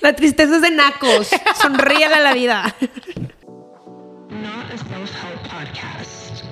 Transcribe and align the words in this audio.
La 0.00 0.14
tristeza 0.14 0.56
es 0.56 0.62
de 0.62 0.70
nacos. 0.70 1.28
Sonríale 1.60 2.14
a 2.14 2.20
la 2.20 2.34
vida. 2.34 2.74
Not 4.30 4.70
a 4.70 4.76
self-help 4.76 5.42
podcast. 5.42 6.44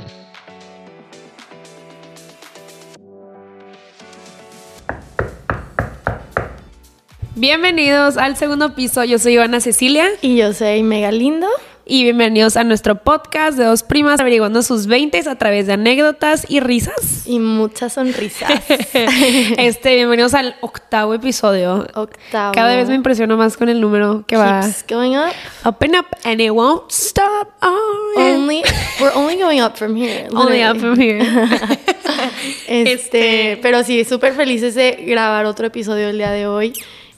Bienvenidos 7.35 8.17
al 8.17 8.37
segundo 8.37 8.75
piso. 8.75 9.05
Yo 9.05 9.19
soy 9.19 9.35
Ivana 9.35 9.61
Cecilia 9.61 10.07
Y 10.21 10.37
yo 10.37 10.53
soy 10.53 10.83
Mega 10.83 11.11
Lindo. 11.11 11.49
Y 11.93 12.05
bienvenidos 12.05 12.57
a 12.57 12.65
nuestro 12.65 13.03
podcast 13.03 13.59
de 13.59 13.65
dos 13.65 13.83
primas 13.83 14.19
averiguando 14.19 14.63
sus 14.63 14.87
20 14.87 15.29
a 15.29 15.35
través 15.37 15.67
de 15.67 15.75
anécdotas 15.75 16.47
y 16.49 16.59
risas. 16.61 17.27
Y 17.27 17.39
muchas 17.39 17.93
sonrisas. 17.93 18.51
Este, 19.59 19.95
bienvenidos 19.97 20.33
al 20.33 20.57
octavo 20.63 21.13
episodio. 21.13 21.87
Octavo. 21.93 22.53
Cada 22.55 22.77
vez 22.77 22.89
me 22.89 22.95
impresiono 22.95 23.37
más 23.37 23.59
con 23.59 23.69
el 23.69 23.83
número 23.83 24.25
que 24.27 24.37
va 24.39 24.63
Keeps 24.63 24.87
going 24.89 25.17
up. 25.19 25.35
up 25.67 25.77
and 25.83 25.95
up 25.97 26.07
and 26.25 26.41
it 26.41 26.51
won't 26.51 26.91
stop. 26.91 27.51
Oh, 27.61 28.15
yeah. 28.17 28.37
Only, 28.37 28.63
we're 28.99 29.13
only 29.15 29.37
going 29.37 29.61
up 29.61 29.77
from 29.77 29.95
here. 29.95 30.29
Only 30.33 30.63
up 30.65 30.79
from 30.79 30.99
here. 30.99 31.21
Este, 32.69 32.93
Este- 32.93 33.59
Pero 33.61 33.85
sí, 33.85 34.03
súper 34.07 34.33
felices 34.33 34.75
de 34.75 34.93
grabar 35.07 35.45
otro 35.45 35.67
episodio 35.67 36.09
el 36.09 36.17
día 36.17 36.31
de 36.31 36.47
hoy. 36.47 36.73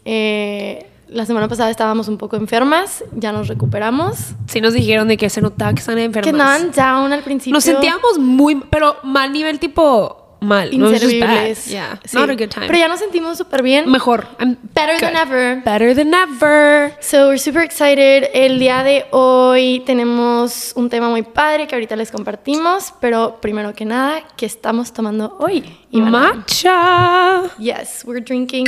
Eh, 0.04 0.84
la 1.14 1.24
semana 1.27 1.48
pasada 1.48 1.70
estábamos 1.70 2.09
un 2.09 2.18
poco 2.18 2.36
enfermas, 2.36 3.04
ya 3.14 3.32
nos 3.32 3.48
recuperamos. 3.48 4.16
Sí 4.48 4.60
nos 4.60 4.72
dijeron 4.74 5.09
de 5.09 5.16
que 5.16 5.30
se 5.30 5.41
notaba 5.41 5.72
que 5.72 5.80
están 5.80 5.98
enfermas. 5.98 6.24
Que 6.24 6.30
andaban 6.30 6.72
down 6.72 7.12
al 7.12 7.22
principio. 7.22 7.55
Nos 7.55 7.64
sentíamos 7.64 8.18
muy, 8.18 8.56
pero 8.70 8.96
mal 9.05 9.32
nivel 9.32 9.58
tipo 9.58 10.20
mal. 10.41 10.78
No 10.78 10.91
inservibles. 10.91 11.66
Yeah, 11.66 11.98
Sí. 12.05 12.16
not 12.19 12.28
a 12.28 12.34
good 12.34 12.48
time. 12.50 12.66
Pero 12.66 12.78
ya 12.78 12.86
nos 12.88 12.98
sentimos 12.98 13.38
súper 13.38 13.62
bien. 13.62 13.91
Mejor. 13.91 14.27
I'm 14.38 14.58
Better 14.74 15.00
than 15.00 15.12
good. 15.14 15.22
ever. 15.22 15.62
Better 15.64 15.95
than 15.96 16.12
ever. 16.12 16.92
So 17.00 17.28
we're 17.28 17.38
super 17.38 17.62
excited. 17.62 18.28
El 18.34 18.58
día 18.58 18.83
de 18.83 19.06
hoy 19.12 19.83
tenemos 19.86 20.72
un 20.77 20.91
tema 20.91 21.08
muy 21.08 21.22
padre 21.22 21.66
que 21.66 21.75
ahorita 21.75 21.97
les 21.97 22.10
compartimos, 22.10 22.92
pero 23.00 23.38
primero 23.41 23.72
que 23.72 23.86
nada, 23.86 24.20
¿qué 24.36 24.44
estamos 24.44 24.92
tomando 24.92 25.34
hoy? 25.41 25.64
Ivana? 25.91 26.34
Matcha. 26.34 27.42
Yes, 27.58 28.03
we're 28.05 28.20
drinking 28.22 28.66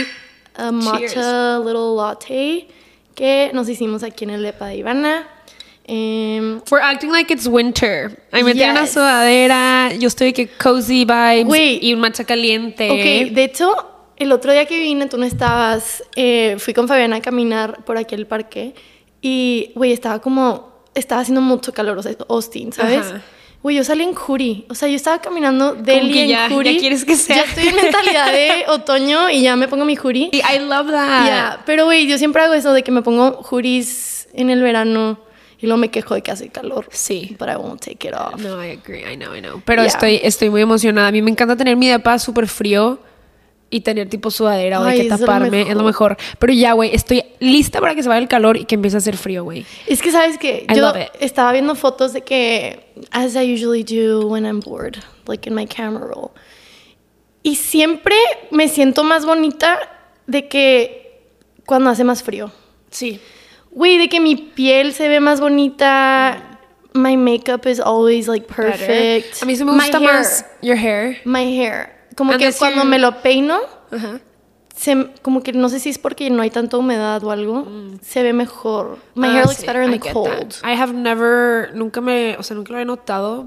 a 0.57 0.71
matcha 0.73 1.59
little 1.59 1.95
latte 1.97 2.69
que 3.15 3.51
nos 3.55 3.69
hicimos 3.69 4.03
aquí 4.03 4.25
en 4.25 4.31
el 4.31 4.43
depa 4.43 4.67
de 4.69 4.77
Ivana. 4.77 5.29
Em, 5.89 6.61
We're 6.71 6.83
acting 6.83 7.11
like 7.13 7.33
it's 7.33 7.47
winter. 7.47 8.11
I 8.33 8.43
metí 8.43 8.61
una 8.63 8.83
Yes. 8.83 8.93
sudadera. 8.93 9.93
Yo 9.99 10.09
estoy 10.09 10.33
que 10.33 10.49
cozy 10.49 11.05
vibes 11.05 11.47
Güey. 11.47 11.79
y 11.81 11.95
un 11.95 12.01
matcha 12.01 12.25
caliente. 12.25 12.91
ok, 12.91 13.33
de 13.35 13.45
hecho, 13.45 13.75
el 14.17 14.33
otro 14.33 14.53
día 14.53 14.67
que 14.67 14.79
vine, 14.81 15.07
tú 15.07 15.17
no 15.17 15.25
estabas, 15.25 16.03
eh, 16.17 16.57
fui 16.59 16.75
con 16.75 16.89
Fabiana 16.89 17.17
a 17.17 17.21
caminar 17.21 17.85
por 17.85 17.99
aquí 17.99 18.15
al 18.17 18.27
parque 18.27 18.75
y, 19.23 19.71
güey, 19.77 19.93
estaba 19.93 20.19
como, 20.21 20.73
estaba 20.95 21.21
haciendo 21.21 21.41
mucho 21.41 21.73
calor, 21.73 21.99
o 21.99 22.03
sea, 22.03 22.17
Austin, 22.29 22.73
¿sabes? 22.73 23.07
Ajá. 23.07 23.23
Güey, 23.67 23.75
yo 23.79 23.83
salí 23.83 24.05
en 24.05 24.15
hoodie, 24.15 24.65
o 24.69 24.77
sea, 24.77 24.87
yo 24.87 24.95
estaba 24.95 25.21
caminando 25.21 25.77
que 25.83 25.99
en 25.99 26.29
ya- 26.29 26.47
hoodie. 26.49 26.75
ya 26.75 26.79
quieres 26.79 27.05
que 27.05 27.17
sea. 27.17 27.35
Ya 27.39 27.43
estoy 27.43 27.67
en 27.67 27.75
mentalidad 27.75 28.31
de 28.31 28.65
otoño 28.69 29.29
y 29.29 29.43
ya 29.43 29.57
me 29.57 29.67
pongo 29.67 29.85
mi 29.85 29.97
hoodie. 29.97 30.29
Y 30.31 30.37
I 30.37 30.61
love 30.61 30.87
that. 30.93 31.27
Ya, 31.27 31.63
pero 31.67 31.85
güey, 31.85 32.07
yo 32.07 32.17
siempre 32.17 32.43
hago 32.43 32.55
eso 32.55 32.73
de 32.73 32.85
que 32.85 32.93
me 32.93 33.03
pongo 33.03 33.43
hoodies 33.43 34.29
en 34.35 34.51
el 34.51 34.63
verano 34.63 35.19
y 35.59 35.67
luego 35.67 35.79
me 35.79 35.89
quejo 35.91 36.15
de 36.15 36.23
que 36.23 36.31
hace 36.31 36.49
calor. 36.49 36.87
Sí. 36.93 37.35
But 37.41 37.49
I 37.49 37.57
won't 37.57 37.81
take 37.85 38.07
it 38.07 38.15
off. 38.15 38.41
No, 38.41 38.63
I 38.65 38.79
agree. 38.81 39.03
I 39.03 39.17
know, 39.17 39.35
I 39.35 39.41
know. 39.41 39.61
Pero 39.65 39.83
Yeah. 39.83 39.89
estoy, 39.89 40.21
estoy 40.23 40.49
muy 40.49 40.63
emocionada. 40.63 41.09
A 41.09 41.11
mí 41.11 41.21
me 41.21 41.33
encanta 41.33 41.57
tener 41.57 41.75
mi 41.75 41.89
depa 41.89 42.21
súper 42.21 42.47
frío 42.47 43.01
y 43.69 43.81
tener 43.81 44.09
tipo 44.09 44.31
sudadera 44.31 44.81
o 44.81 44.85
de 44.85 44.95
que 44.95 45.01
es 45.03 45.09
lo 45.09 45.19
taparme. 45.19 45.63
Es 45.63 45.77
lo 45.77 45.83
mejor. 45.83 46.17
Pero 46.39 46.53
ya, 46.53 46.73
güey, 46.73 46.95
estoy 46.95 47.25
lista 47.41 47.81
para 47.81 47.95
que 47.95 48.03
se 48.03 48.09
vaya 48.09 48.21
el 48.21 48.29
calor 48.29 48.57
y 48.57 48.65
que 48.65 48.77
empiece 48.77 48.97
a 48.97 48.99
hacer 48.99 49.17
frío, 49.17 49.45
güey. 49.45 49.67
Es 49.87 50.03
que 50.03 50.13
sabes 50.13 50.39
que 50.39 50.67
yo 50.75 50.93
estaba 51.21 51.53
viendo 51.53 51.75
fotos 51.75 52.13
de 52.13 52.23
que 52.23 52.93
as 53.11 53.35
I 53.35 53.53
usually 53.53 53.83
do 53.83 54.27
when 54.27 54.45
I'm 54.45 54.61
bored, 54.61 54.99
like 55.27 55.49
in 55.49 55.55
my 55.55 55.67
camera 55.67 56.07
roll. 56.07 56.31
Y 57.43 57.57
siempre 57.57 58.17
me 58.51 58.69
siento 58.69 59.05
más 59.05 59.25
bonita 59.25 59.79
de 60.27 60.49
que 60.49 61.23
cuando 61.65 61.91
hace 61.91 62.05
más 62.05 62.23
frío. 62.23 62.51
Sí. 62.91 63.21
Güey, 63.71 63.99
de 63.99 64.09
que 64.09 64.21
mi 64.21 64.37
piel 64.37 64.95
se 64.95 65.09
ve 65.09 65.21
más 65.21 65.41
bonita. 65.41 66.59
My 66.95 67.17
makeup 67.17 67.67
is 67.67 67.79
always 67.79 68.27
like 68.27 68.47
perfect. 68.47 69.43
A 69.43 69.45
mí 69.45 69.55
sí 69.55 69.65
me 69.65 69.73
My 69.73 69.79
gusta 69.79 69.99
hair, 69.99 70.13
más 70.13 70.47
your 70.63 70.77
hair. 70.77 71.19
My 71.25 71.45
hair. 71.61 71.96
Como 72.17 72.37
que 72.39 72.53
cuando 72.53 72.85
me 72.85 72.99
lo 72.99 73.21
peino, 73.23 73.59
se, 74.75 75.09
como 75.23 75.43
que 75.43 75.53
no 75.53 75.69
sé 75.69 75.81
si 75.81 75.89
es 75.91 75.99
porque 75.99 76.29
no 76.31 76.43
hay 76.43 76.51
tanta 76.51 76.77
humedad 76.77 77.23
o 77.25 77.31
algo, 77.31 77.67
se 78.03 78.23
ve 78.23 78.33
mejor. 78.33 78.99
My 79.15 79.29
Ah, 79.29 79.33
hair 79.37 79.43
looks 79.47 79.57
sí, 79.59 79.67
better 79.67 79.83
in 79.85 79.95
I 79.95 79.99
the 79.99 80.13
cold. 80.13 80.29
that. 80.61 80.69
I 80.71 80.75
have 80.81 80.93
never, 80.93 81.71
nunca 81.75 82.01
me, 82.01 82.37
o 82.39 82.43
sea, 82.43 82.57
nunca 82.57 82.73
lo 82.73 82.79
he 82.81 82.85
notado, 82.85 83.47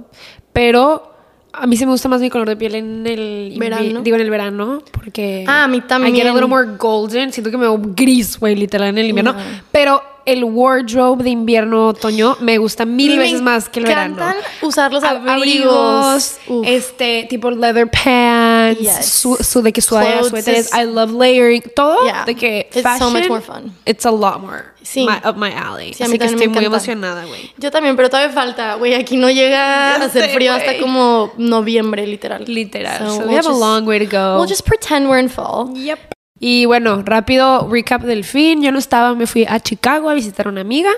pero 0.53 1.13
a 1.51 1.65
mí 1.67 1.75
sí 1.77 1.85
me 1.85 1.91
gusta 1.91 2.07
más 2.09 2.21
mi 2.21 2.29
color 2.29 2.47
de 2.49 2.55
piel 2.55 2.75
en 2.75 3.05
el 3.07 3.55
Verano. 3.59 4.01
digo 4.01 4.15
en 4.15 4.21
el 4.21 4.29
verano, 4.29 4.81
porque 4.91 5.45
Ah, 5.47 5.63
a 5.63 5.67
mí 5.67 5.77
I 5.77 5.81
get 5.81 5.85
a 5.85 5.87
también. 5.89 6.27
little 6.27 6.47
more 6.47 6.67
golden, 6.77 7.31
siento 7.33 7.51
que 7.51 7.57
me 7.57 7.63
veo 7.63 7.79
gris, 7.79 8.39
güey, 8.39 8.55
literal 8.55 8.89
en 8.89 8.97
el 8.99 9.07
invierno, 9.09 9.35
pero 9.71 10.01
el 10.31 10.43
wardrobe 10.43 11.23
de 11.23 11.29
invierno 11.31 11.87
otoño 11.89 12.37
me 12.39 12.57
gusta 12.57 12.85
mil 12.85 13.17
me 13.17 13.23
veces 13.23 13.41
más 13.41 13.69
que 13.69 13.79
el 13.79 13.85
verano. 13.85 14.17
usar 14.61 14.91
los 14.93 15.03
abrigos, 15.03 16.39
abrigos. 16.47 16.67
Este 16.67 17.25
tipo 17.29 17.51
leather 17.51 17.89
pants, 17.89 18.79
Yes. 18.79 19.05
su, 19.05 19.35
su- 19.37 19.61
de 19.61 19.71
que 19.73 19.81
sudaderas, 19.81 20.27
Clothes 20.29 20.45
suéteres, 20.45 20.71
I 20.73 20.85
love 20.85 21.11
layering, 21.11 21.63
todo 21.75 22.03
Yeah. 22.05 22.25
de 22.25 22.35
que 22.35 22.69
It's 22.73 22.81
so 22.99 23.09
much 23.09 23.23
fashion, 23.23 23.27
more 23.29 23.41
fun. 23.41 23.73
It's 23.85 24.05
a 24.05 24.11
lot 24.11 24.39
more 24.41 24.65
Sí. 24.81 25.05
my, 25.05 25.17
up 25.29 25.35
my 25.35 25.51
alley. 25.51 25.93
Sí, 25.93 26.03
a 26.03 26.05
Así 26.07 26.17
que 26.17 26.25
estoy 26.25 26.47
muy 26.47 26.65
emocionada, 26.65 27.25
güey. 27.25 27.51
Yo 27.57 27.69
también, 27.69 27.95
pero 27.95 28.09
todavía 28.09 28.33
falta, 28.33 28.75
güey. 28.75 28.93
Aquí 28.95 29.17
no 29.17 29.29
llega 29.29 29.95
a 29.95 30.05
hacer 30.05 30.29
frío 30.29 30.53
hasta 30.53 30.71
güey. 30.71 30.79
como 30.79 31.31
noviembre, 31.37 32.07
literal. 32.07 32.43
Literal. 32.47 32.97
So, 32.97 33.05
So 33.15 33.19
we 33.21 33.25
we'll 33.25 33.37
have 33.37 33.45
a 33.47 33.49
just- 33.49 33.59
long 33.59 33.85
way 33.87 33.99
to 33.99 34.05
go. 34.05 34.37
We'll 34.39 34.49
just 34.49 34.65
pretend 34.65 35.07
we're 35.09 35.19
in 35.19 35.29
fall. 35.29 35.69
Yep. 35.75 35.99
Y 36.39 36.65
bueno, 36.65 37.01
rápido 37.03 37.67
recap 37.69 38.01
del 38.03 38.23
fin. 38.23 38.61
Yo 38.61 38.71
no 38.71 38.79
estaba, 38.79 39.13
me 39.15 39.27
fui 39.27 39.45
a 39.47 39.59
Chicago 39.59 40.09
a 40.09 40.13
visitar 40.13 40.47
a 40.47 40.49
una 40.49 40.61
amiga. 40.61 40.89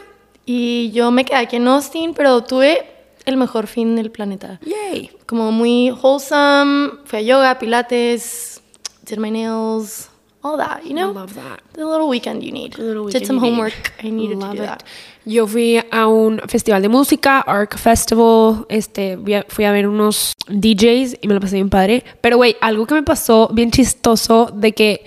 Y 0.45 0.91
yo 0.91 1.11
me 1.11 1.25
quedé 1.25 1.37
aquí 1.37 1.55
en 1.55 1.67
Austin, 1.67 2.13
pero 2.13 2.43
tuve 2.43 2.85
el 3.25 3.37
mejor 3.37 3.67
fin 3.67 3.95
del 3.95 4.11
planeta. 4.11 4.59
Yay. 4.65 5.11
Como 5.25 5.51
muy 5.51 5.91
wholesome. 5.91 6.91
Fui 7.05 7.19
a 7.19 7.21
yoga, 7.21 7.59
pilates, 7.59 8.61
did 9.05 9.17
my 9.19 9.29
nails, 9.31 10.09
all 10.43 10.57
that, 10.57 10.81
you 10.83 10.93
know? 10.93 11.11
I 11.11 11.13
love 11.13 11.33
that. 11.35 11.61
The 11.73 11.85
little 11.85 12.07
weekend 12.09 12.43
you 12.43 12.51
need. 12.51 12.73
The 12.73 12.83
little 12.83 13.05
did 13.05 13.13
weekend 13.21 13.27
some 13.27 13.35
you 13.37 13.41
need. 13.43 13.49
homework. 13.51 13.93
I 14.03 14.09
needed 14.09 14.37
Love 14.39 14.51
to 14.51 14.57
do 14.57 14.63
it. 14.63 14.67
that. 14.67 14.83
Yo 15.23 15.45
fui 15.45 15.79
a 15.91 16.07
un 16.07 16.41
festival 16.47 16.81
de 16.81 16.89
música, 16.89 17.41
Arc 17.41 17.77
Festival, 17.77 18.65
este, 18.69 19.19
fui 19.49 19.65
a 19.65 19.71
ver 19.71 19.87
unos 19.87 20.33
DJs 20.47 21.19
y 21.21 21.27
me 21.27 21.35
lo 21.35 21.39
pasé 21.39 21.55
bien 21.57 21.69
padre. 21.69 22.03
Pero, 22.21 22.37
güey, 22.37 22.55
algo 22.59 22.87
que 22.87 22.95
me 22.95 23.03
pasó 23.03 23.47
bien 23.53 23.69
chistoso 23.69 24.49
de 24.51 24.71
que 24.71 25.05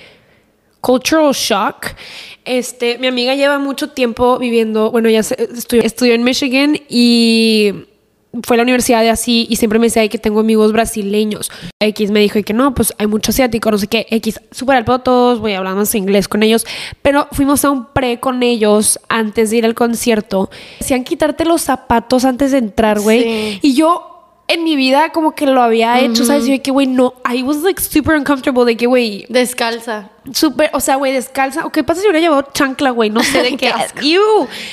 cultural 0.84 1.32
shock. 1.32 1.94
Este, 2.44 2.98
mi 2.98 3.06
amiga 3.06 3.34
lleva 3.34 3.58
mucho 3.58 3.88
tiempo 3.88 4.38
viviendo, 4.38 4.90
bueno, 4.90 5.08
ella 5.08 5.22
se- 5.22 5.48
estudió, 5.56 5.82
estudió 5.82 6.12
en 6.14 6.22
Michigan 6.22 6.76
y 6.90 7.72
fue 8.42 8.56
a 8.56 8.58
la 8.58 8.62
universidad 8.64 9.00
de 9.00 9.10
así 9.10 9.46
y 9.48 9.56
siempre 9.56 9.78
me 9.78 9.86
decía 9.86 10.06
que 10.08 10.18
tengo 10.18 10.40
amigos 10.40 10.72
brasileños. 10.72 11.50
X 11.80 12.10
me 12.10 12.20
dijo 12.20 12.42
que 12.42 12.52
no, 12.52 12.74
pues 12.74 12.92
hay 12.98 13.06
mucho 13.06 13.30
asiático, 13.30 13.70
no 13.70 13.78
sé 13.78 13.86
qué. 13.86 14.06
X, 14.10 14.40
súper 14.50 14.76
al 14.76 14.84
todos, 14.84 15.38
voy 15.40 15.54
hablando 15.54 15.78
más 15.80 15.94
inglés 15.94 16.28
con 16.28 16.42
ellos. 16.42 16.66
Pero 17.00 17.28
fuimos 17.32 17.64
a 17.64 17.70
un 17.70 17.86
pre 17.86 18.20
con 18.20 18.42
ellos 18.42 18.98
antes 19.08 19.50
de 19.50 19.56
ir 19.58 19.64
al 19.64 19.74
concierto. 19.74 20.50
Decían 20.80 21.04
quitarte 21.04 21.44
los 21.46 21.62
zapatos 21.62 22.24
antes 22.24 22.50
de 22.52 22.58
entrar, 22.58 23.00
güey. 23.00 23.22
Sí. 23.22 23.58
Y 23.62 23.74
yo 23.74 24.13
en 24.46 24.62
mi 24.62 24.76
vida 24.76 25.10
como 25.10 25.34
que 25.34 25.46
lo 25.46 25.62
había 25.62 26.00
hecho, 26.00 26.24
¿sabes? 26.24 26.46
Y 26.46 26.56
yo 26.56 26.62
que, 26.62 26.70
güey, 26.70 26.86
no, 26.86 27.14
I 27.28 27.42
was 27.42 27.58
like 27.58 27.80
super 27.80 28.16
uncomfortable 28.16 28.64
de 28.64 28.76
que, 28.76 28.86
güey, 28.86 29.24
Descalza. 29.28 30.10
Súper, 30.32 30.70
o 30.72 30.80
sea, 30.80 30.96
güey, 30.96 31.12
descalza. 31.12 31.66
¿O 31.66 31.70
qué 31.70 31.84
pasa 31.84 32.00
si 32.00 32.06
hubiera 32.06 32.20
llevado 32.20 32.48
chancla, 32.52 32.90
güey? 32.90 33.10
No 33.10 33.22
sé 33.22 33.42
de 33.42 33.56
qué. 33.56 33.72
Qué 34.00 34.18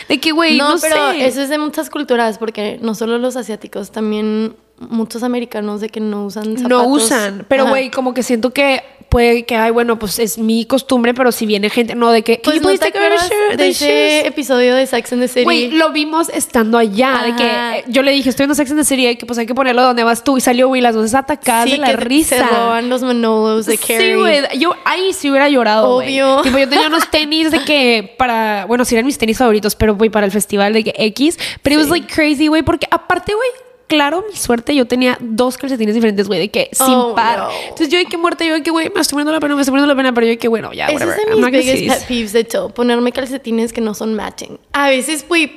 de 0.08 0.20
qué, 0.20 0.32
güey, 0.32 0.58
no, 0.58 0.76
no, 0.76 0.82
pero 0.82 1.12
sé. 1.12 1.26
eso 1.26 1.42
es 1.42 1.50
de 1.50 1.58
muchas 1.58 1.90
culturas, 1.90 2.38
porque 2.38 2.80
no 2.82 2.96
solo 2.96 3.18
los 3.18 3.36
asiáticos, 3.36 3.92
también 3.92 4.56
muchos 4.78 5.24
americanos 5.24 5.80
de 5.80 5.90
que 5.90 6.00
no 6.00 6.26
usan 6.26 6.58
zapatos. 6.58 6.70
no 6.70 6.88
usan. 6.88 7.46
Pero, 7.48 7.68
güey, 7.68 7.92
como 7.92 8.14
que 8.14 8.24
siento 8.24 8.52
que 8.52 8.84
puede 9.12 9.44
que, 9.44 9.56
ay, 9.58 9.72
bueno, 9.72 10.00
pues 10.00 10.18
es 10.20 10.38
mi 10.38 10.66
costumbre, 10.66 11.14
pero 11.14 11.32
si 11.34 11.46
viene 11.46 11.70
gente, 11.70 11.94
no, 11.96 12.12
de 12.12 12.24
que. 12.24 12.40
Pues 12.44 12.56
"Can 12.56 12.64
you 12.64 12.68
no 12.68 12.70
de 12.72 13.58
the 13.58 13.68
ese 13.70 13.86
shoes?" 14.22 14.28
episodio 14.28 14.74
de 14.74 14.88
Sex 14.88 15.12
and 15.12 15.22
the 15.22 15.28
City. 15.28 15.44
Güey, 15.44 15.70
lo 15.72 15.92
vimos 15.92 16.30
estando 16.30 16.78
allá, 16.78 17.22
de 17.26 17.36
que 17.36 17.44
eh, 17.80 17.84
yo 17.90 18.02
le 18.04 18.12
dije, 18.12 18.30
estoy 18.30 18.46
en 18.46 18.56
Sex 18.56 18.72
and 18.72 18.80
the 18.80 18.86
City, 18.86 19.16
que 19.18 19.26
pues 19.26 19.38
hay 19.38 19.46
que 19.46 19.54
ponerlo 19.54 19.84
donde 19.84 20.04
vas 20.06 20.24
tú. 20.24 20.38
Y 20.38 20.42
salió, 20.42 20.70
güey, 20.70 20.82
las 20.82 20.96
dos 20.96 21.14
atacadas 21.14 21.66
Sí, 21.66 21.72
de 21.74 21.78
la 21.80 21.88
que 21.88 21.98
risa. 21.98 22.38
Se 22.38 22.44
roban 22.44 22.90
los 22.90 23.04
Manolos 23.04 23.66
de 23.66 23.78
Carrie. 23.78 24.14
Sí, 24.14 24.14
güey. 24.16 24.42
Yo 24.58 24.74
ahí 24.86 25.12
sí 25.14 25.30
hubiera 25.30 25.50
llorado. 25.50 25.90
Obvio. 25.98 26.42
Tipo, 26.42 26.58
yo 26.58 26.70
tenía 26.70 26.88
unos 26.88 27.12
tenis 27.12 27.52
de 27.52 27.60
que 27.66 28.16
para, 28.18 28.66
bueno, 28.66 28.86
sí 28.86 28.96
eran 28.96 29.06
mis 29.06 29.18
tenis 29.18 29.38
favoritos, 29.38 29.76
pero 29.76 29.96
güey, 29.96 30.10
para 30.10 30.26
el 30.26 30.32
festival 30.32 30.72
de 30.72 30.86
que 30.86 30.94
X. 30.98 31.38
Pero 31.62 31.76
it 31.76 31.80
was 31.80 31.88
Sí. 31.88 32.00
like 32.02 32.14
crazy, 32.14 32.48
güey, 32.48 32.62
porque 32.64 32.88
aparte, 32.90 33.34
güey, 33.34 33.50
claro 33.96 34.24
mi 34.30 34.36
suerte, 34.38 34.74
yo 34.74 34.88
tenía 34.88 35.18
dos 35.20 35.58
calcetines 35.58 35.94
diferentes, 35.94 36.28
güey, 36.28 36.40
de 36.40 36.50
que 36.50 36.70
sin 36.72 36.88
Oh, 36.96 37.14
par. 37.14 37.40
no. 37.40 37.50
Entonces 37.64 37.90
yo 37.90 37.98
de 38.00 38.06
que 38.06 38.18
muerta, 38.18 38.46
yo 38.46 38.54
de 38.54 38.64
que, 38.64 38.72
güey, 38.72 38.90
me 38.94 39.02
estoy 39.02 39.16
poniendo 39.16 39.32
la 39.34 39.40
pena, 39.40 39.56
me 39.56 39.62
estoy 39.62 39.72
poniendo 39.74 39.94
la 39.94 39.98
pena, 39.98 40.14
pero 40.14 40.26
yo 40.28 40.32
de 40.32 40.38
que, 40.38 40.48
bueno, 40.48 40.72
ya, 40.74 40.88
whatever. 40.92 41.18
es 41.20 41.26
de 41.26 41.32
I'm 41.34 41.42
mis 41.42 41.52
biggest 41.52 41.88
pet 42.00 42.08
peeves, 42.08 42.34
de 42.34 42.40
hecho, 42.40 42.70
ponerme 42.70 43.12
calcetines 43.12 43.74
que 43.74 43.82
no 43.82 43.94
son 43.94 44.14
matching. 44.14 44.58
A 44.74 44.88
veces, 44.88 45.26
güey, 45.28 45.52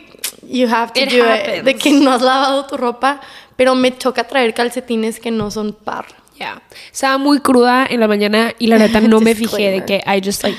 you 0.48 0.66
have 0.68 0.92
to 0.92 1.00
It 1.00 1.10
do 1.10 1.16
it, 1.18 1.22
happens. 1.24 1.64
de 1.64 1.74
que 1.76 1.90
no 1.92 2.10
has 2.12 2.22
lavado 2.22 2.66
tu 2.66 2.76
ropa, 2.76 3.20
pero 3.56 3.74
me 3.76 3.96
choca 3.96 4.24
traer 4.24 4.52
calcetines 4.54 5.20
que 5.20 5.30
no 5.30 5.50
son 5.50 5.72
par. 5.72 6.06
Ya. 6.38 6.60
Estaba 6.92 7.16
muy 7.18 7.38
cruda 7.38 7.86
en 7.88 8.00
la 8.00 8.08
mañana 8.08 8.52
y 8.58 8.66
la 8.66 8.76
neta 8.78 9.00
no 9.00 9.20
me 9.20 9.36
fijé 9.36 9.70
de 9.70 9.84
que 9.84 10.02
I 10.04 10.20
just 10.24 10.42
like. 10.42 10.58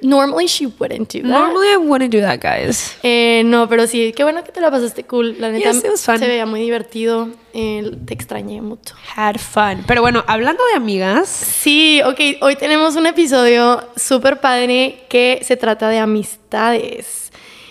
Normally 0.00 0.46
she 0.46 0.66
wouldn't 0.66 1.12
do 1.12 1.22
that. 1.22 1.28
Normally 1.28 1.68
I 1.68 1.76
wouldn't 1.76 2.10
do 2.10 2.20
that, 2.20 2.40
guys. 2.40 2.96
Eh, 3.02 3.42
no, 3.44 3.68
pero 3.68 3.86
sí, 3.86 4.12
qué 4.16 4.22
bueno 4.22 4.42
que 4.44 4.52
te 4.52 4.60
la 4.60 4.70
pasaste 4.70 5.04
cool. 5.04 5.36
La 5.38 5.50
neta 5.50 5.72
Yes, 5.72 5.84
it 5.84 5.90
was 5.90 6.04
fun. 6.04 6.18
se 6.18 6.26
veía 6.26 6.46
muy 6.46 6.60
divertido. 6.60 7.28
Eh, 7.52 7.90
te 8.04 8.14
extrañé 8.14 8.60
mucho. 8.62 8.94
Had 9.14 9.36
fun. 9.36 9.84
Pero 9.86 10.00
bueno, 10.02 10.24
hablando 10.26 10.64
de 10.66 10.74
amigas. 10.76 11.28
Sí, 11.28 12.00
ok, 12.04 12.20
hoy 12.42 12.56
tenemos 12.56 12.96
un 12.96 13.06
episodio 13.06 13.84
súper 13.96 14.40
padre 14.40 15.04
que 15.08 15.40
se 15.42 15.56
trata 15.56 15.88
de 15.88 15.98
amistades. 15.98 17.30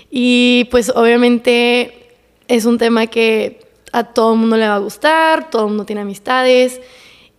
Y 0.10 0.66
pues 0.72 0.92
obviamente 0.96 2.10
es 2.48 2.66
un 2.66 2.78
tema 2.78 3.08
que 3.08 3.60
a 3.92 4.04
todo 4.04 4.34
el 4.34 4.40
mundo 4.40 4.58
le 4.58 4.68
va 4.68 4.76
a 4.76 4.80
gustar, 4.80 5.50
todo 5.50 5.64
el 5.64 5.70
mundo 5.70 5.86
tiene 5.86 6.02
amistades. 6.02 6.80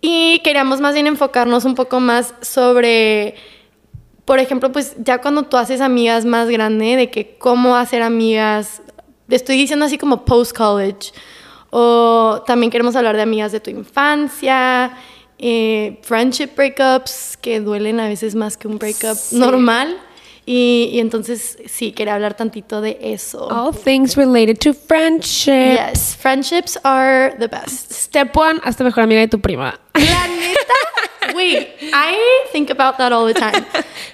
Y 0.01 0.41
queríamos 0.45 0.81
más 0.81 0.95
bien 0.95 1.07
enfocarnos 1.07 1.65
un 1.65 1.75
poco 1.75 1.99
más 2.01 2.35
sobre, 2.43 3.37
por 4.25 4.39
ejemplo, 4.39 4.73
pues 4.73 4.95
ya 4.99 5.21
cuando 5.21 5.43
tú 5.45 5.57
haces 5.57 5.81
amigas 5.81 6.25
más 6.25 6.49
grande, 6.49 6.97
de 6.97 7.11
que 7.11 7.37
cómo 7.39 7.77
hacer 7.77 8.03
amigas, 8.03 8.83
estoy 9.29 9.57
diciendo 9.57 9.85
así 9.85 9.99
como 9.99 10.25
post-college. 10.25 11.13
O 11.71 12.43
también 12.47 12.71
queremos 12.71 12.95
hablar 12.97 13.17
de 13.17 13.23
amigas 13.23 13.51
de 13.53 13.61
tu 13.61 13.71
infancia, 13.71 14.97
eh, 15.39 15.99
friendship 16.03 16.51
breakups 16.57 17.37
que 17.37 17.61
duelen 17.61 17.99
a 18.01 18.07
veces 18.09 18.35
más 18.35 18.57
que 18.57 18.69
un 18.69 18.79
breakup 18.79 19.17
Sí. 19.17 19.37
normal. 19.37 19.97
Y, 20.47 20.91
y 20.93 21.01
entonces 21.01 21.57
sí, 21.67 21.93
quería 21.93 22.15
hablar 22.15 22.35
tantito 22.37 22.81
de 22.81 22.99
eso. 23.01 23.49
All 23.49 23.75
things 23.75 24.17
related 24.17 24.59
to 24.59 24.75
friendship. 24.75 25.77
Yes, 25.77 26.15
friendships 26.17 26.79
are 26.85 27.35
the 27.39 27.49
best. 27.49 27.91
Step 27.93 28.37
one, 28.37 28.61
hazte 28.63 28.85
mejor 28.85 29.05
amiga 29.05 29.21
de 29.21 29.29
tu 29.29 29.41
prima. 29.41 29.79
La 29.95 30.27
neta, 30.29 31.33
güey, 31.33 31.69
I 31.93 32.17
think 32.53 32.71
about 32.71 32.99
that 32.99 33.13
all 33.13 33.27
the 33.27 33.35
time. 33.35 33.65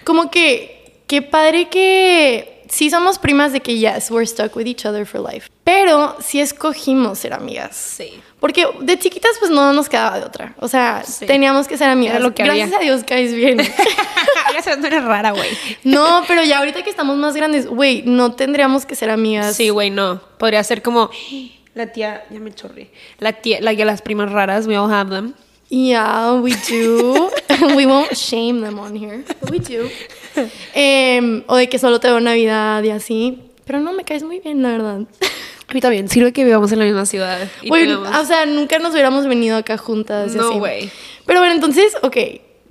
Como 0.04 0.30
que, 0.30 1.02
qué 1.08 1.20
padre 1.20 1.68
que 1.68 2.62
sí 2.68 2.90
somos 2.90 3.18
primas 3.18 3.52
de 3.52 3.60
que, 3.60 3.76
yes, 3.76 4.10
we're 4.10 4.26
stuck 4.26 4.54
with 4.54 4.66
each 4.66 4.86
other 4.86 5.04
for 5.04 5.20
life. 5.20 5.48
Pero 5.64 6.16
sí 6.20 6.40
escogimos 6.40 7.18
ser 7.18 7.32
amigas. 7.32 7.74
Sí. 7.74 8.22
Porque 8.40 8.66
de 8.80 8.98
chiquitas, 8.98 9.32
pues 9.38 9.50
no 9.50 9.72
nos 9.72 9.88
quedaba 9.88 10.18
de 10.18 10.24
otra. 10.24 10.54
O 10.58 10.66
sea, 10.66 11.02
Sí. 11.06 11.26
teníamos 11.26 11.68
que 11.68 11.76
ser 11.76 11.90
amigas. 11.90 12.14
Era 12.16 12.24
lo 12.24 12.34
que 12.34 12.42
Gracias 12.42 12.68
había. 12.72 12.78
a 12.78 12.80
Dios 12.80 13.04
caes 13.06 13.34
bien. 13.34 13.58
Ya 14.52 14.62
sabes, 14.62 14.80
no 14.80 14.88
eres 14.88 15.04
rara, 15.04 15.30
güey. 15.30 15.48
no, 15.84 16.22
pero 16.26 16.42
ya 16.42 16.58
ahorita 16.58 16.82
que 16.82 16.90
estamos 16.90 17.16
más 17.16 17.34
grandes, 17.36 17.66
güey, 17.68 18.02
no 18.04 18.32
tendríamos 18.32 18.84
que 18.84 18.96
ser 18.96 19.08
amigas. 19.10 19.54
Sí, 19.54 19.68
güey, 19.68 19.90
no. 19.90 20.20
Podría 20.38 20.64
ser 20.64 20.82
como 20.82 21.08
la 21.74 21.86
tía, 21.92 22.24
ya 22.30 22.40
me 22.40 22.52
chorré. 22.52 22.90
La 23.18 23.32
tía, 23.34 23.60
la 23.60 23.72
las 23.72 24.02
primas 24.02 24.32
raras, 24.32 24.66
we 24.66 24.76
all 24.76 24.92
have 24.92 25.08
them. 25.14 25.34
Yeah, 25.68 26.32
we 26.32 26.52
do. 26.68 27.30
we 27.76 27.86
won't 27.86 28.12
shame 28.16 28.60
them 28.60 28.78
on 28.80 28.96
here, 28.96 29.22
but 29.40 29.50
we 29.50 29.60
do. 29.60 29.88
Em, 30.74 31.44
o 31.46 31.56
de 31.56 31.68
que 31.68 31.78
solo 31.78 32.00
te 32.00 32.08
veo 32.08 32.18
Navidad 32.20 32.82
y 32.82 32.90
así. 32.90 33.38
Pero 33.64 33.78
no, 33.78 33.92
me 33.92 34.04
caes 34.04 34.24
muy 34.24 34.40
bien, 34.40 34.62
la 34.62 34.70
verdad. 34.70 35.00
A 35.70 35.72
mí 35.72 35.80
también, 35.80 36.08
sirve 36.08 36.32
que 36.32 36.44
vivamos 36.44 36.72
en 36.72 36.80
la 36.80 36.84
misma 36.84 37.06
ciudad. 37.06 37.48
o 37.68 38.24
sea, 38.24 38.44
nunca 38.44 38.78
nos 38.80 38.92
hubiéramos 38.92 39.26
venido 39.26 39.56
acá 39.56 39.78
juntas. 39.78 40.34
No, 40.34 40.58
güey. 40.58 40.90
Pero 41.26 41.38
bueno, 41.40 41.54
entonces, 41.54 41.96
ok. 42.02 42.16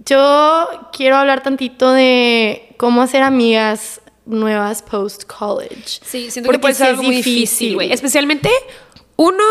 Yo 0.06 0.68
quiero 0.92 1.16
hablar 1.18 1.42
tantito 1.44 1.92
de 1.92 2.74
cómo 2.78 3.02
hacer 3.02 3.22
amigas 3.22 4.02
nuevas 4.26 4.82
post-college. 4.82 6.00
Sí, 6.04 6.30
siento 6.32 6.48
Porque 6.48 6.58
que 6.58 6.62
puede 6.62 6.74
ser 6.76 6.88
algo 6.88 7.04
muy 7.04 7.16
difícil, 7.18 7.76
güey. 7.76 7.92
Especialmente 7.92 8.50
uno, 9.16 9.44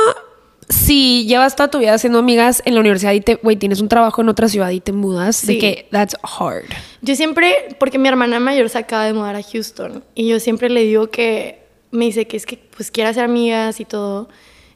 si 0.68 1.26
llevas 1.26 1.56
toda 1.56 1.70
tu 1.70 1.78
vida 1.78 1.94
haciendo 1.94 2.18
amigas 2.18 2.62
en 2.64 2.74
la 2.74 2.80
universidad 2.80 3.12
y 3.12 3.20
te, 3.20 3.36
güey, 3.36 3.56
tienes 3.56 3.80
un 3.80 3.88
trabajo 3.88 4.22
en 4.22 4.28
otra 4.28 4.48
ciudad 4.48 4.70
y 4.70 4.80
te 4.80 4.92
mudas, 4.92 5.46
de 5.46 5.54
Sí. 5.54 5.58
que 5.58 5.88
that's 5.90 6.16
hard. 6.22 6.64
Yo 7.02 7.14
siempre, 7.16 7.76
porque 7.78 7.98
mi 7.98 8.08
hermana 8.08 8.40
mayor 8.40 8.68
se 8.68 8.78
acaba 8.78 9.04
de 9.04 9.12
mudar 9.14 9.36
a 9.36 9.42
Houston 9.42 10.04
y 10.14 10.28
yo 10.28 10.40
siempre 10.40 10.68
le 10.70 10.82
digo 10.84 11.10
que 11.10 11.67
me 11.90 12.06
dice 12.06 12.26
que 12.26 12.37
es 12.37 12.46
que 12.46 12.56
pues 12.56 12.90
quiere 12.90 13.11
hacer 13.11 13.25
amigas 13.25 13.81
y 13.81 13.85
todo. 13.85 14.29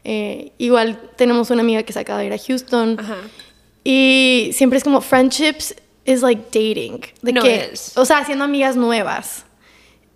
Eh, 0.05 0.53
igual 0.59 1.01
tenemos 1.17 1.51
una 1.51 1.63
amiga 1.63 1.83
que 1.83 1.93
se 1.93 2.01
acaba 2.01 2.19
de 2.21 2.27
ir 2.27 2.33
a 2.33 2.39
Houston 2.39 2.97
Ajá. 2.99 3.19
y 3.85 4.51
siempre 4.53 4.77
es 4.79 4.83
como 4.85 5.01
friendships 5.01 5.77
is 6.05 6.23
like 6.23 6.43
dating, 6.47 7.01
de 7.23 7.33
No 7.33 7.43
que, 7.43 7.71
es. 7.73 7.97
o 7.97 8.05
sea, 8.05 8.19
haciendo 8.19 8.45
amigas 8.45 8.75
nuevas, 8.75 9.45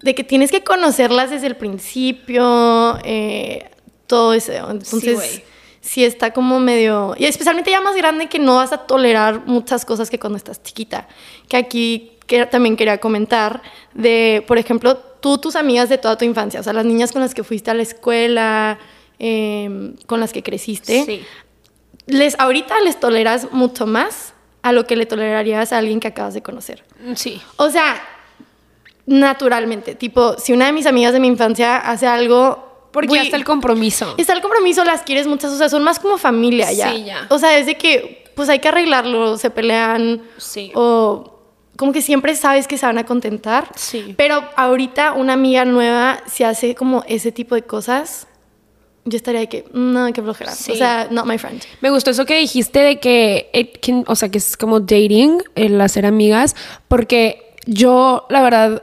de 0.02 0.14
que 0.14 0.24
tienes 0.24 0.50
que 0.50 0.64
conocerlas 0.64 1.30
desde 1.30 1.46
el 1.46 1.56
principio, 1.56 2.98
eh, 3.04 3.70
todo 4.06 4.34
eso. 4.34 4.52
Entonces, 4.52 5.14
güey. 5.14 5.44
sí 5.80 6.04
está 6.04 6.32
como 6.32 6.58
medio... 6.58 7.14
Y 7.18 7.24
especialmente 7.26 7.70
ya 7.70 7.80
más 7.80 7.96
grande 7.96 8.28
que 8.28 8.38
no 8.38 8.56
vas 8.56 8.72
a 8.72 8.78
tolerar 8.78 9.46
muchas 9.46 9.84
cosas 9.84 10.10
que 10.10 10.18
cuando 10.18 10.36
estás 10.36 10.62
chiquita. 10.62 11.08
Que 11.48 11.56
aquí 11.56 12.15
que 12.26 12.44
también 12.46 12.76
quería 12.76 12.98
comentar 12.98 13.62
de, 13.94 14.44
por 14.46 14.58
ejemplo, 14.58 14.96
tú, 14.96 15.38
tus 15.38 15.56
amigas 15.56 15.88
de 15.88 15.98
toda 15.98 16.16
tu 16.18 16.24
infancia, 16.24 16.60
o 16.60 16.62
sea, 16.62 16.72
las 16.72 16.84
niñas 16.84 17.12
con 17.12 17.22
las 17.22 17.34
que 17.34 17.44
fuiste 17.44 17.70
a 17.70 17.74
la 17.74 17.82
escuela, 17.82 18.78
eh, 19.18 19.92
con 20.06 20.20
las 20.20 20.32
que 20.32 20.42
creciste, 20.42 21.04
Sí. 21.04 21.24
les, 22.06 22.38
ahorita 22.38 22.80
les 22.80 22.98
toleras 23.00 23.52
mucho 23.52 23.86
más 23.86 24.34
a 24.62 24.72
lo 24.72 24.86
que 24.86 24.96
le 24.96 25.06
tolerarías 25.06 25.72
a 25.72 25.78
alguien 25.78 26.00
que 26.00 26.08
acabas 26.08 26.34
de 26.34 26.42
conocer. 26.42 26.84
Sí. 27.14 27.40
O 27.56 27.70
sea, 27.70 28.02
naturalmente, 29.06 29.94
tipo, 29.94 30.36
si 30.38 30.52
una 30.52 30.66
de 30.66 30.72
mis 30.72 30.86
amigas 30.86 31.12
de 31.12 31.20
mi 31.20 31.28
infancia 31.28 31.76
hace 31.76 32.06
algo... 32.06 32.64
Porque 32.92 33.14
ya 33.14 33.22
está 33.22 33.36
el 33.36 33.44
compromiso. 33.44 34.14
Está 34.16 34.32
el 34.32 34.40
compromiso, 34.40 34.82
las 34.82 35.02
quieres 35.02 35.26
muchas, 35.26 35.52
o 35.52 35.58
sea, 35.58 35.68
son 35.68 35.84
más 35.84 35.98
como 35.98 36.16
familia 36.18 36.72
ya. 36.72 36.90
Sí, 36.92 37.04
ya. 37.04 37.26
O 37.28 37.38
sea, 37.38 37.58
es 37.58 37.66
de 37.66 37.76
que, 37.76 38.24
pues 38.34 38.48
hay 38.48 38.58
que 38.58 38.68
arreglarlo, 38.68 39.36
se 39.36 39.50
pelean. 39.50 40.22
Sí. 40.38 40.72
O 40.74 41.35
como 41.76 41.92
que 41.92 42.02
siempre 42.02 42.34
sabes 42.36 42.66
que 42.66 42.78
se 42.78 42.86
van 42.86 42.98
a 42.98 43.04
contentar. 43.04 43.68
Sí. 43.76 44.14
Pero 44.16 44.42
ahorita 44.56 45.12
una 45.12 45.34
amiga 45.34 45.64
nueva, 45.64 46.20
si 46.26 46.44
hace 46.44 46.74
como 46.74 47.04
ese 47.06 47.32
tipo 47.32 47.54
de 47.54 47.62
cosas, 47.62 48.26
yo 49.04 49.16
estaría 49.16 49.40
de 49.40 49.48
que, 49.48 49.64
no, 49.72 50.12
qué 50.12 50.20
flojera. 50.22 50.50
Sí. 50.52 50.72
O 50.72 50.74
sea, 50.74 51.06
not 51.10 51.26
my 51.26 51.38
friend. 51.38 51.62
Me 51.80 51.90
gustó 51.90 52.10
eso 52.10 52.24
que 52.26 52.38
dijiste 52.38 52.80
de 52.80 52.98
que, 52.98 53.50
it 53.52 53.78
can- 53.84 54.04
o 54.08 54.16
sea, 54.16 54.28
que 54.30 54.38
es 54.38 54.56
como 54.56 54.80
dating, 54.80 55.42
el 55.54 55.80
hacer 55.80 56.06
amigas, 56.06 56.56
porque 56.88 57.54
yo, 57.66 58.26
la 58.30 58.42
verdad, 58.42 58.82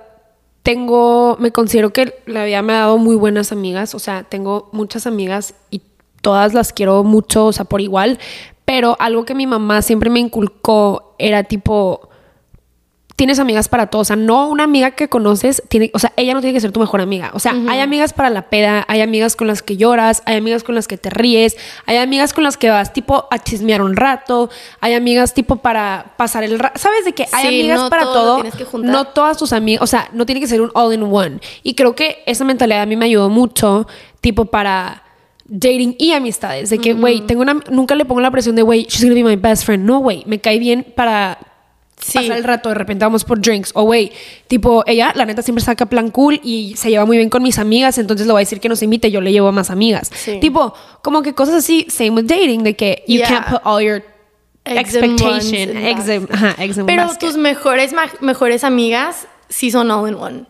tengo, 0.63 1.35
me 1.39 1.51
considero 1.51 1.91
que 1.91 2.15
la 2.25 2.45
vida 2.45 2.62
me 2.62 2.73
ha 2.73 2.79
dado 2.79 2.97
muy 2.97 3.15
buenas 3.17 3.51
amigas, 3.51 3.93
o 3.95 4.00
sea, 4.00 4.23
tengo 4.23 4.69
muchas 4.71 5.05
amigas 5.07 5.55
y 5.71 5.81
todas 6.21 6.53
las 6.53 6.71
quiero 6.71 7.03
mucho, 7.03 7.47
o 7.47 7.51
sea, 7.53 7.65
por 7.65 7.81
igual, 7.81 8.17
pero 8.63 8.95
algo 9.00 9.25
que 9.25 9.35
mi 9.35 9.45
mamá 9.45 9.81
siempre 9.81 10.09
me 10.09 10.21
inculcó 10.21 11.15
era 11.19 11.43
tipo, 11.43 12.09
tienes 13.15 13.39
amigas 13.39 13.67
para 13.70 13.88
todo. 13.88 14.01
O 14.01 14.05
sea, 14.05 14.15
no 14.15 14.50
una 14.50 14.63
amiga 14.63 14.91
que 14.91 15.08
conoces, 15.08 15.63
tiene, 15.70 15.91
o 15.93 16.00
sea, 16.00 16.13
ella 16.17 16.34
no 16.34 16.41
tiene 16.41 16.53
que 16.53 16.62
ser 16.62 16.72
tu 16.72 16.79
mejor 16.79 17.01
amiga. 17.01 17.32
O 17.34 17.39
sea, 17.39 17.53
hay 17.70 17.79
amigas 17.79 18.13
para 18.13 18.29
la 18.29 18.50
peda, 18.50 18.86
hay 18.88 19.01
amigas 19.01 19.36
con 19.36 19.48
las 19.48 19.62
que 19.62 19.77
lloras, 19.77 20.24
hay 20.25 20.38
amigas 20.38 20.63
con 20.63 20.75
las 20.75 20.88
que 20.88 20.98
te 20.98 21.10
ríes, 21.10 21.55
hay 21.86 21.98
amigas 21.98 22.34
con 22.34 22.43
las 22.43 22.58
que 22.58 22.70
vas 22.70 22.93
tipo 22.93 23.27
a 23.29 23.39
chismear 23.39 23.82
un 23.82 23.96
rato, 23.96 24.50
hay 24.82 24.93
amigas 24.93 25.34
tipo 25.34 25.58
para 25.58 26.13
pasar 26.17 26.43
el 26.43 26.58
rato. 26.58 26.79
¿Sabes 26.79 27.05
de 27.05 27.13
que 27.13 27.27
hay 27.32 27.48
Sí, 27.48 27.60
amigas 27.62 27.82
no 27.82 27.89
para 27.89 28.03
todo 28.03 28.43
que. 28.43 28.65
No 28.79 29.05
todas 29.05 29.38
tus 29.38 29.53
amigas, 29.53 29.82
o 29.84 29.88
sea, 29.88 30.10
no 30.13 30.25
tiene 30.25 30.41
que 30.41 30.48
ser 30.48 30.62
un 30.62 30.72
all 30.74 30.93
in 30.93 31.03
one. 31.03 31.39
Y 31.62 31.75
creo 31.75 31.96
que 31.96 32.24
esa 32.25 32.43
mentalidad 32.46 32.82
a 32.82 32.86
mí 32.86 32.96
me 32.96 33.05
ayudó 33.05 33.29
mucho, 33.29 33.88
tipo 34.22 34.46
para 34.46 35.03
dating 35.46 35.96
y 36.00 36.13
amistades. 36.13 36.70
De 36.70 36.79
que, 36.79 36.93
güey, 36.93 37.22
tengo 37.22 37.41
una, 37.41 37.60
nunca 37.70 37.96
le 37.96 38.05
pongo 38.05 38.22
la 38.22 38.32
presión 38.32 38.55
de, 38.55 38.63
güey, 38.63 38.86
she's 38.89 39.03
gonna 39.03 39.15
be 39.15 39.24
my 39.24 39.36
best 39.36 39.65
friend. 39.65 39.86
No, 39.86 40.00
güey, 40.00 40.24
me 40.25 40.39
cae 40.39 40.58
bien 40.58 40.86
para 40.96 41.38
Sí. 42.03 42.17
pasar 42.19 42.38
el 42.38 42.43
rato, 42.43 42.69
de 42.69 42.75
repente 42.75 43.05
vamos 43.05 43.24
por 43.24 43.39
drinks. 43.39 43.72
O, 43.75 43.83
güey, 43.83 44.12
tipo, 44.48 44.83
ella, 44.88 45.12
la 45.15 45.25
neta, 45.25 45.41
siempre 45.41 45.63
saca 45.63 45.86
plan 45.86 46.10
cool 46.12 46.39
y 46.43 46.75
se 46.77 46.89
lleva 46.89 47.05
muy 47.05 47.17
bien 47.17 47.29
con 47.29 47.41
mis 47.43 47.57
amigas, 47.60 47.98
entonces 47.98 48.27
le 48.27 48.33
voy 48.33 48.39
a 48.41 48.43
decir 48.45 48.60
que 48.60 48.69
nos 48.69 48.81
invite, 48.83 49.10
yo 49.12 49.22
le 49.22 49.31
llevo 49.31 49.48
a 49.48 49.51
más 49.51 49.69
amigas. 49.69 50.12
Sí. 50.13 50.39
Tipo, 50.39 50.74
como 51.01 51.22
que 51.22 51.33
cosas 51.33 51.55
así, 51.55 51.86
same 51.89 52.12
with 52.12 52.25
dating, 52.25 52.63
de 52.63 52.75
que 52.75 53.03
you 53.07 53.17
Yeah. 53.19 53.27
can't 53.29 53.48
put 53.48 53.62
all 53.63 53.81
your 53.83 54.03
expectation, 54.65 55.74
baskets. 55.74 56.31
ajá, 56.31 56.55
in 56.63 56.86
Pero 56.86 57.03
basket. 57.05 57.19
tus 57.27 57.38
mejores, 57.38 57.93
mejores 58.22 58.63
amigas 58.63 59.27
sí 59.50 59.72
son 59.72 59.91
all 59.91 60.07
in 60.10 60.15
one. 60.15 60.45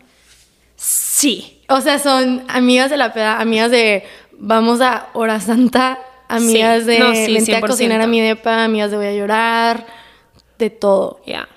Sí. 0.76 1.62
O 1.68 1.80
sea, 1.80 1.98
son 1.98 2.42
amigas 2.48 2.90
de 2.90 2.96
la 2.96 3.12
peda, 3.12 3.40
amigas 3.40 3.70
de 3.70 4.04
vamos 4.38 4.80
a 4.80 5.08
hora 5.14 5.40
santa, 5.40 5.98
amigas 6.28 6.80
Sí. 6.82 6.86
de 6.88 6.98
No, 6.98 7.14
sí, 7.14 7.32
vente 7.32 7.54
a 7.54 7.60
100%. 7.60 7.66
cocinar 7.66 8.00
a 8.00 8.06
mi 8.06 8.20
depa, 8.20 8.64
amigas 8.64 8.90
de 8.90 8.96
voy 8.96 9.06
a 9.06 9.12
llorar, 9.14 9.86
de 10.58 10.70
todo. 10.70 11.20
Yeah. 11.24 11.48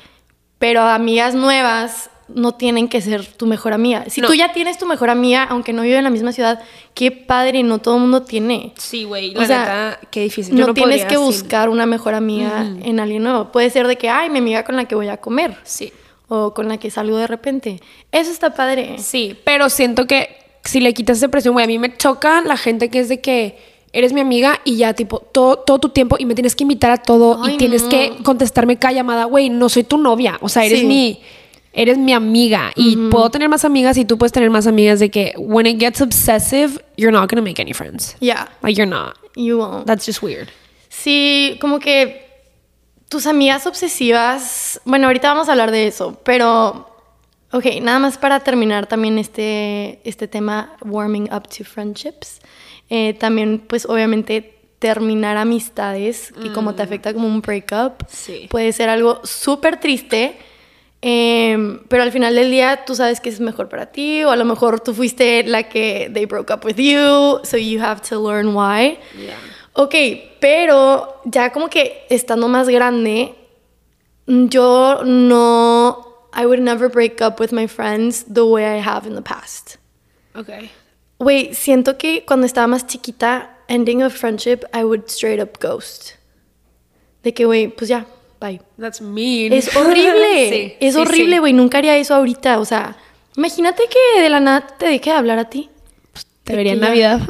Pero 0.60 0.82
amigas 0.82 1.36
nuevas, 1.36 2.10
no 2.28 2.56
tienen 2.56 2.90
que 2.90 3.00
ser 3.00 3.26
tu 3.26 3.46
mejor 3.46 3.72
amiga. 3.74 4.06
Si 4.10 4.20
No. 4.22 4.28
tú 4.28 4.34
ya 4.34 4.52
tienes 4.52 4.78
tu 4.78 4.86
mejor 4.86 5.10
amiga, 5.10 5.44
aunque 5.50 5.72
no 5.72 5.84
vive 5.84 5.98
en 5.98 6.04
la 6.04 6.10
misma 6.10 6.34
ciudad, 6.34 6.62
qué 6.94 7.12
padre, 7.12 7.64
no 7.64 7.80
todo 7.80 7.96
el 7.96 8.02
mundo 8.02 8.24
tiene. 8.24 8.74
Sí, 8.78 9.06
güey, 9.06 9.34
O 9.38 9.46
sea, 9.46 9.60
neta, 9.60 10.00
qué 10.12 10.22
difícil. 10.24 10.56
Yo 10.58 10.68
No, 10.68 10.74
tienes 10.74 11.06
que 11.06 11.16
sin- 11.16 11.24
buscar 11.24 11.70
una 11.70 11.86
mejor 11.86 12.16
amiga 12.16 12.66
en 12.84 13.00
alguien 13.00 13.24
nuevo. 13.24 13.52
Puede 13.52 13.70
ser 13.70 13.88
de 13.88 13.96
que, 13.98 14.10
ay, 14.10 14.30
mi 14.30 14.40
amiga 14.40 14.64
con 14.66 14.76
la 14.76 14.86
que 14.86 14.96
voy 14.96 15.08
a 15.08 15.18
comer. 15.18 15.56
Sí. 15.64 15.94
O 16.28 16.54
con 16.54 16.68
la 16.68 16.78
que 16.78 16.92
salgo 16.92 17.16
de 17.18 17.28
repente. 17.28 17.80
Eso 18.12 18.30
está 18.32 18.54
padre. 18.54 18.98
Sí, 19.00 19.38
pero 19.46 19.70
siento 19.70 20.06
que 20.08 20.36
si 20.66 20.82
le 20.82 20.94
quitas 20.94 21.20
esa 21.20 21.30
presión, 21.30 21.54
güey, 21.54 21.64
a 21.64 21.68
mí 21.68 21.80
me 21.80 21.96
choca 21.96 22.42
la 22.42 22.58
gente 22.58 22.90
que 22.90 23.00
es 23.00 23.08
de 23.08 23.22
que 23.22 23.77
eres 23.98 24.14
mi 24.14 24.22
amiga 24.22 24.60
y 24.64 24.78
ya, 24.78 24.94
tipo, 24.94 25.20
todo, 25.20 25.58
todo 25.58 25.80
tu 25.80 25.90
tiempo 25.90 26.16
y 26.20 26.26
me 26.26 26.36
tienes 26.36 26.56
que 26.56 26.64
invitar 26.64 26.92
a 26.92 26.98
todo 26.98 27.42
Ay, 27.44 27.56
y 27.56 27.58
tienes 27.58 27.84
no. 27.84 27.90
que 27.90 28.18
contestarme 28.24 28.78
cada 28.78 28.94
llamada. 28.94 29.26
Güey, 29.26 29.50
no 29.50 29.70
soy 29.70 29.84
tu 29.84 29.98
novia, 29.98 30.38
o 30.42 30.50
sea, 30.50 30.64
eres 30.66 30.80
Sí. 30.82 30.86
mi... 30.86 31.22
Eres 31.74 32.00
mi 32.00 32.12
amiga 32.12 32.72
y 32.76 32.96
puedo 33.12 33.30
tener 33.30 33.50
más 33.50 33.64
amigas 33.64 33.98
y 33.98 34.06
tú 34.06 34.18
puedes 34.18 34.32
tener 34.32 34.50
más 34.50 34.66
amigas 34.66 35.00
de 35.00 35.12
que 35.12 35.36
when 35.38 35.68
it 35.68 35.80
gets 35.80 36.02
obsessive, 36.02 36.84
you're 36.96 37.12
not 37.16 37.30
gonna 37.30 37.44
make 37.44 37.62
any 37.62 37.72
friends. 37.72 38.16
Yeah, 38.20 38.48
Like 38.64 38.76
you're 38.76 38.90
not. 38.90 39.14
you 39.36 39.60
won't. 39.60 39.86
That's 39.86 40.04
just 40.08 40.24
weird. 40.24 40.48
Sí, 40.90 41.56
como 41.62 41.78
que 41.78 42.26
tus 43.10 43.28
amigas 43.28 43.68
obsesivas, 43.68 44.82
bueno, 44.86 45.06
ahorita 45.06 45.28
vamos 45.30 45.50
a 45.50 45.52
hablar 45.52 45.70
de 45.70 45.86
eso, 45.86 46.18
pero, 46.24 46.90
ok, 47.52 47.66
nada 47.84 48.00
más 48.00 48.18
para 48.18 48.40
terminar 48.40 48.88
también 48.88 49.20
este, 49.20 50.00
este 50.04 50.28
tema, 50.28 50.76
warming 50.84 51.30
up 51.32 51.48
to 51.48 51.64
friendships, 51.64 52.40
eh, 52.90 53.14
también 53.14 53.60
pues 53.68 53.86
obviamente 53.86 54.54
terminar 54.80 55.38
amistades 55.38 56.34
y 56.44 56.50
cómo 56.50 56.76
te 56.76 56.84
afecta 56.84 57.14
como 57.14 57.28
un 57.28 57.42
breakup, 57.42 58.04
Sí. 58.08 58.48
puede 58.50 58.72
ser 58.74 58.90
algo 58.90 59.22
súper 59.24 59.80
triste. 59.80 60.38
em, 61.02 61.80
pero 61.90 62.02
al 62.02 62.12
final 62.12 62.34
del 62.34 62.50
día 62.50 62.84
tú 62.86 62.96
sabes 62.96 63.20
que 63.22 63.30
es 63.30 63.40
mejor 63.40 63.70
para 63.70 63.86
ti 63.92 64.24
o 64.24 64.32
a 64.32 64.36
lo 64.36 64.46
mejor 64.46 64.80
tú 64.80 64.96
fuiste 64.96 65.44
la 65.44 65.64
que 65.70 66.10
they 66.12 66.26
broke 66.26 66.52
up 66.52 66.66
with 66.66 66.78
you 66.78 67.40
so 67.44 67.56
you 67.56 67.80
have 67.80 68.02
to 68.02 68.20
learn 68.28 68.48
why 68.56 68.98
Ok, 69.74 69.94
pero 70.40 71.22
ya 71.26 71.52
como 71.52 71.70
que 71.70 72.08
estando 72.10 72.48
más 72.48 72.68
grande, 72.68 73.36
yo 74.26 75.04
no. 75.06 76.04
I 76.34 76.46
would 76.48 76.60
never 76.62 76.90
break 76.90 77.22
up 77.22 77.40
with 77.40 77.52
my 77.52 77.68
friends 77.68 78.26
the 78.28 78.44
way 78.44 78.64
I 78.66 78.80
have 78.82 79.08
in 79.08 79.14
the 79.16 79.22
past. 79.22 79.78
Okay. 80.36 80.72
Güey, 81.20 81.54
siento 81.54 81.98
que 81.98 82.24
cuando 82.26 82.46
estaba 82.46 82.68
más 82.68 82.86
chiquita, 82.86 83.58
ending 83.68 84.04
a 84.04 84.10
friendship, 84.10 84.60
I 84.74 84.84
would 84.84 85.06
straight 85.08 85.42
up 85.42 85.58
ghost. 85.60 86.12
De 87.24 87.34
que, 87.34 87.46
güey, 87.46 87.70
pues 87.70 87.90
ya, 87.90 88.06
bye. 88.40 88.62
That's 88.80 89.02
mean. 89.02 89.52
Es 89.54 89.76
horrible. 89.76 90.50
Sí, 90.50 90.74
es 90.80 90.94
sí, 90.94 91.00
horrible, 91.00 91.36
sí. 91.36 91.40
güey. 91.40 91.54
Nunca 91.54 91.80
haría 91.80 91.98
eso 91.98 92.14
ahorita. 92.16 92.60
O 92.60 92.66
sea, 92.66 92.96
imagínate 93.36 93.84
que 93.90 94.22
de 94.22 94.30
la 94.30 94.40
nada 94.40 94.68
te 94.78 94.86
deje 94.86 95.10
de 95.10 95.16
hablar 95.16 95.40
a 95.40 95.50
ti. 95.50 95.70
Te 96.44 96.56
vería 96.56 96.74
en 96.74 96.80
Navidad. 96.80 97.20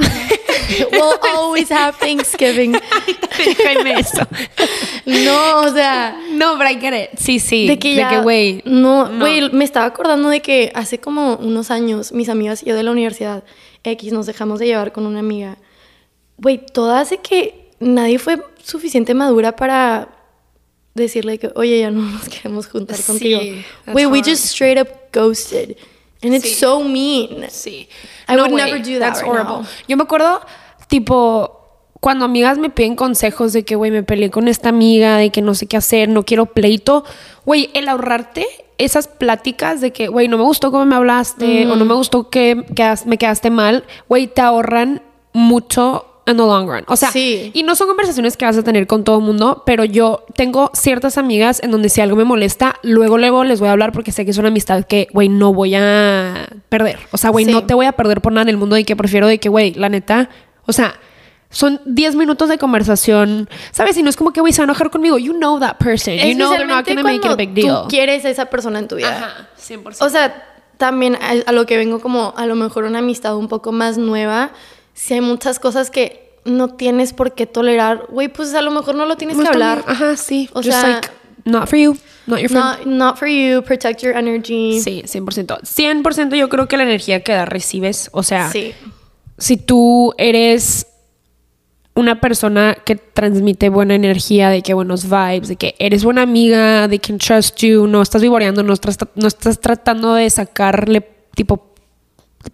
We'll 0.91 1.17
always 1.36 1.72
have 1.72 1.98
Thanksgiving. 1.98 2.74
Déjame 3.38 4.00
eso. 4.00 4.27
no, 5.06 5.62
o 5.62 5.74
sea. 5.74 6.20
No, 6.32 6.58
but 6.58 6.67
I 6.67 6.79
get 6.79 6.94
it. 6.94 7.17
Sí, 7.17 7.39
sí. 7.39 7.67
De 7.67 7.79
que 7.79 7.96
ya. 7.96 8.22
güey. 8.22 8.62
No, 8.65 9.08
no. 9.08 9.20
güey, 9.20 9.50
me 9.51 9.63
estaba 9.63 9.86
acordando 9.86 10.29
de 10.29 10.41
que 10.41 10.72
hace 10.75 11.00
como 11.00 11.36
unos 11.38 11.72
años, 11.72 12.12
mis 12.12 12.29
amigas 12.29 12.63
y 12.63 12.67
yo 12.67 12.75
de 12.75 12.84
la 12.84 12.91
universidad 12.91 13.44
X 13.91 14.12
nos 14.13 14.25
dejamos 14.25 14.60
de 14.60 14.67
llevar 14.67 14.91
con 14.91 15.06
una 15.06 15.20
amiga. 15.20 15.58
Güey, 16.38 16.63
todas 16.65 17.10
de 17.10 17.17
que 17.17 17.72
nadie 17.79 18.20
fue 18.20 18.41
suficiente 18.63 19.13
madura 19.13 19.56
para 19.56 20.10
decirle 20.94 21.38
que, 21.38 21.51
oye, 21.56 21.79
ya 21.79 21.91
no 21.91 22.01
nos 22.01 22.27
queremos 22.29 22.67
juntar 22.67 22.98
Sí, 22.98 23.03
contigo. 23.03 23.39
Güey, 23.88 24.06
we 24.08 24.20
just 24.24 24.46
straight 24.46 24.79
up 24.79 24.88
ghosted. 25.13 25.77
And 26.24 26.34
it's 26.34 26.46
Sí. 26.46 26.56
so 26.56 26.84
mean. 26.84 27.46
Sí. 27.50 27.88
I 28.27 28.36
would 28.36 28.51
never 28.51 28.79
do 28.79 28.94
that 29.00 29.13
That's 29.13 29.22
right 29.22 29.29
horrible. 29.32 29.58
now. 29.62 29.67
Yo 29.88 29.96
me 29.98 30.03
acuerdo, 30.03 30.41
tipo, 30.88 31.56
cuando 31.99 32.25
amigas 32.25 32.57
me 32.57 32.69
piden 32.69 32.95
consejos 32.95 33.53
de 33.53 33.63
que, 33.63 33.75
güey, 33.75 33.91
me 33.91 34.03
peleé 34.03 34.29
con 34.29 34.47
esta 34.47 34.69
amiga, 34.69 35.17
de 35.17 35.29
que 35.31 35.41
no 35.41 35.55
sé 35.55 35.65
qué 35.67 35.77
hacer, 35.77 36.09
no 36.09 36.23
quiero 36.23 36.45
pleito. 36.47 37.03
Güey, 37.45 37.69
el 37.73 37.87
ahorrarte 37.89 38.45
esas 38.77 39.07
pláticas 39.07 39.81
de 39.81 39.91
que, 39.91 40.07
güey, 40.07 40.27
no 40.27 40.37
me 40.37 40.43
gustó 40.43 40.71
cómo 40.71 40.85
me 40.85 40.95
hablaste 40.95 41.65
o 41.67 41.75
no 41.75 41.85
me 41.85 41.95
gustó 41.95 42.29
que 42.29 42.55
me 43.05 43.17
quedaste 43.17 43.49
mal, 43.49 43.83
güey, 44.07 44.27
te 44.27 44.41
ahorran 44.41 45.01
mucho 45.33 46.05
en 46.27 46.35
the 46.37 46.43
long 46.43 46.67
run. 46.67 46.83
O 46.87 46.95
sea, 46.97 47.09
Sí. 47.09 47.51
y 47.53 47.63
no 47.63 47.75
son 47.75 47.87
conversaciones 47.87 48.35
que 48.37 48.43
vas 48.45 48.57
a 48.57 48.63
tener 48.63 48.85
con 48.85 49.03
todo 49.05 49.17
el 49.19 49.23
mundo, 49.23 49.63
pero 49.65 49.85
yo 49.85 50.25
tengo 50.35 50.69
ciertas 50.73 51.17
amigas 51.17 51.61
en 51.63 51.71
donde 51.71 51.87
si 51.89 52.01
algo 52.01 52.17
me 52.17 52.25
molesta, 52.25 52.75
luego, 52.83 53.17
luego 53.17 53.43
les 53.45 53.59
voy 53.61 53.69
a 53.69 53.71
hablar 53.71 53.93
porque 53.93 54.11
sé 54.11 54.25
que 54.25 54.31
es 54.31 54.37
una 54.37 54.49
amistad 54.49 54.83
que, 54.83 55.07
güey, 55.13 55.29
no 55.29 55.53
voy 55.53 55.73
a 55.75 56.47
perder. 56.69 56.99
O 57.11 57.17
sea, 57.17 57.29
güey, 57.29 57.45
Sí. 57.45 57.51
no 57.51 57.63
te 57.65 57.73
voy 57.73 57.85
a 57.85 57.93
perder 57.93 58.19
por 58.21 58.33
nada 58.33 58.43
en 58.43 58.49
el 58.49 58.57
mundo 58.57 58.77
y 58.77 58.83
que 58.83 58.95
prefiero 58.97 59.25
de 59.27 59.39
que, 59.39 59.47
güey, 59.49 59.73
la 59.73 59.87
neta, 59.89 60.29
o 60.65 60.73
sea, 60.73 60.99
son 61.49 61.81
10 61.85 62.15
minutos 62.15 62.49
de 62.49 62.57
conversación, 62.57 63.49
¿sabes? 63.71 63.97
Y 63.97 64.03
no 64.03 64.09
es 64.09 64.15
como 64.17 64.33
que, 64.33 64.41
güey, 64.41 64.51
se 64.53 64.59
va 64.61 64.63
a 64.63 64.67
enojar 64.67 64.89
conmigo. 64.89 65.17
You 65.17 65.33
know 65.33 65.59
that 65.59 65.77
person. 65.77 66.15
You 66.15 66.35
know 66.35 66.51
they're 66.51 66.65
not 66.67 66.85
gonna 66.87 67.03
make 67.03 67.25
it 67.25 67.31
a 67.31 67.35
big 67.35 67.53
deal. 67.53 67.83
Tú 67.83 67.87
quieres 67.89 68.25
a 68.25 68.29
esa 68.29 68.45
persona 68.47 68.79
en 68.79 68.87
tu 68.87 68.95
vida. 68.95 69.15
Ajá, 69.17 69.49
100%. 69.59 69.97
O 70.05 70.09
sea, 70.09 70.43
también 70.77 71.15
a, 71.15 71.31
a 71.49 71.51
lo 71.53 71.65
que 71.65 71.77
vengo 71.77 71.99
como 71.99 72.33
a 72.37 72.45
lo 72.45 72.55
mejor 72.55 72.83
una 72.83 72.99
amistad 72.99 73.35
un 73.37 73.47
poco 73.47 73.71
más 73.71 73.97
nueva, 73.97 74.51
si 74.93 75.13
hay 75.13 75.21
muchas 75.21 75.59
cosas 75.59 75.89
que 75.89 76.27
no 76.45 76.69
tienes 76.75 77.13
por 77.13 77.33
qué 77.33 77.45
tolerar, 77.45 78.05
güey, 78.09 78.27
pues 78.27 78.53
a 78.53 78.61
lo 78.61 78.71
mejor 78.71 78.95
no 78.95 79.05
lo 79.05 79.15
tienes 79.17 79.37
que 79.37 79.47
hablar. 79.47 79.83
Ajá, 79.87 80.15
sí. 80.17 80.49
O 80.53 80.57
Just 80.61 80.69
sea, 80.71 80.87
like, 80.87 81.09
not 81.45 81.67
for 81.67 81.77
you, 81.79 81.97
not 82.25 82.39
your 82.39 82.49
friend. 82.49 82.65
Not, 82.65 82.85
not 82.85 83.17
for 83.17 83.27
you, 83.27 83.61
protect 83.63 84.01
your 84.01 84.15
energy. 84.15 84.79
Sí, 84.81 85.03
100%. 85.05 85.61
100% 85.63 86.35
yo 86.35 86.49
creo 86.49 86.67
que 86.67 86.77
la 86.77 86.83
energía 86.83 87.21
que 87.23 87.31
das 87.33 87.47
recibes, 87.49 88.09
o 88.11 88.21
sea, 88.23 88.51
Sí. 88.51 88.73
si 89.37 89.57
tú 89.57 90.13
eres 90.17 90.87
una 91.97 92.21
persona 92.21 92.77
que 92.85 92.95
transmite 92.95 93.69
buena 93.69 93.95
energía, 93.95 94.49
de 94.49 94.61
que 94.61 94.75
buenos 94.75 95.09
vibes, 95.09 95.47
de 95.47 95.55
que 95.55 95.75
eres 95.79 96.03
buena 96.03 96.21
amiga, 96.21 96.87
they 96.87 96.99
can 96.99 97.17
trust 97.17 97.57
you, 97.57 97.87
no 97.87 98.03
estás 98.03 98.21
vivoreando, 98.21 98.61
no 98.61 98.73
estás, 98.73 98.99
no 99.15 99.27
estás 99.27 99.59
tratando 99.59 100.13
de 100.13 100.29
sacarle 100.29 101.01
tipo 101.33 101.73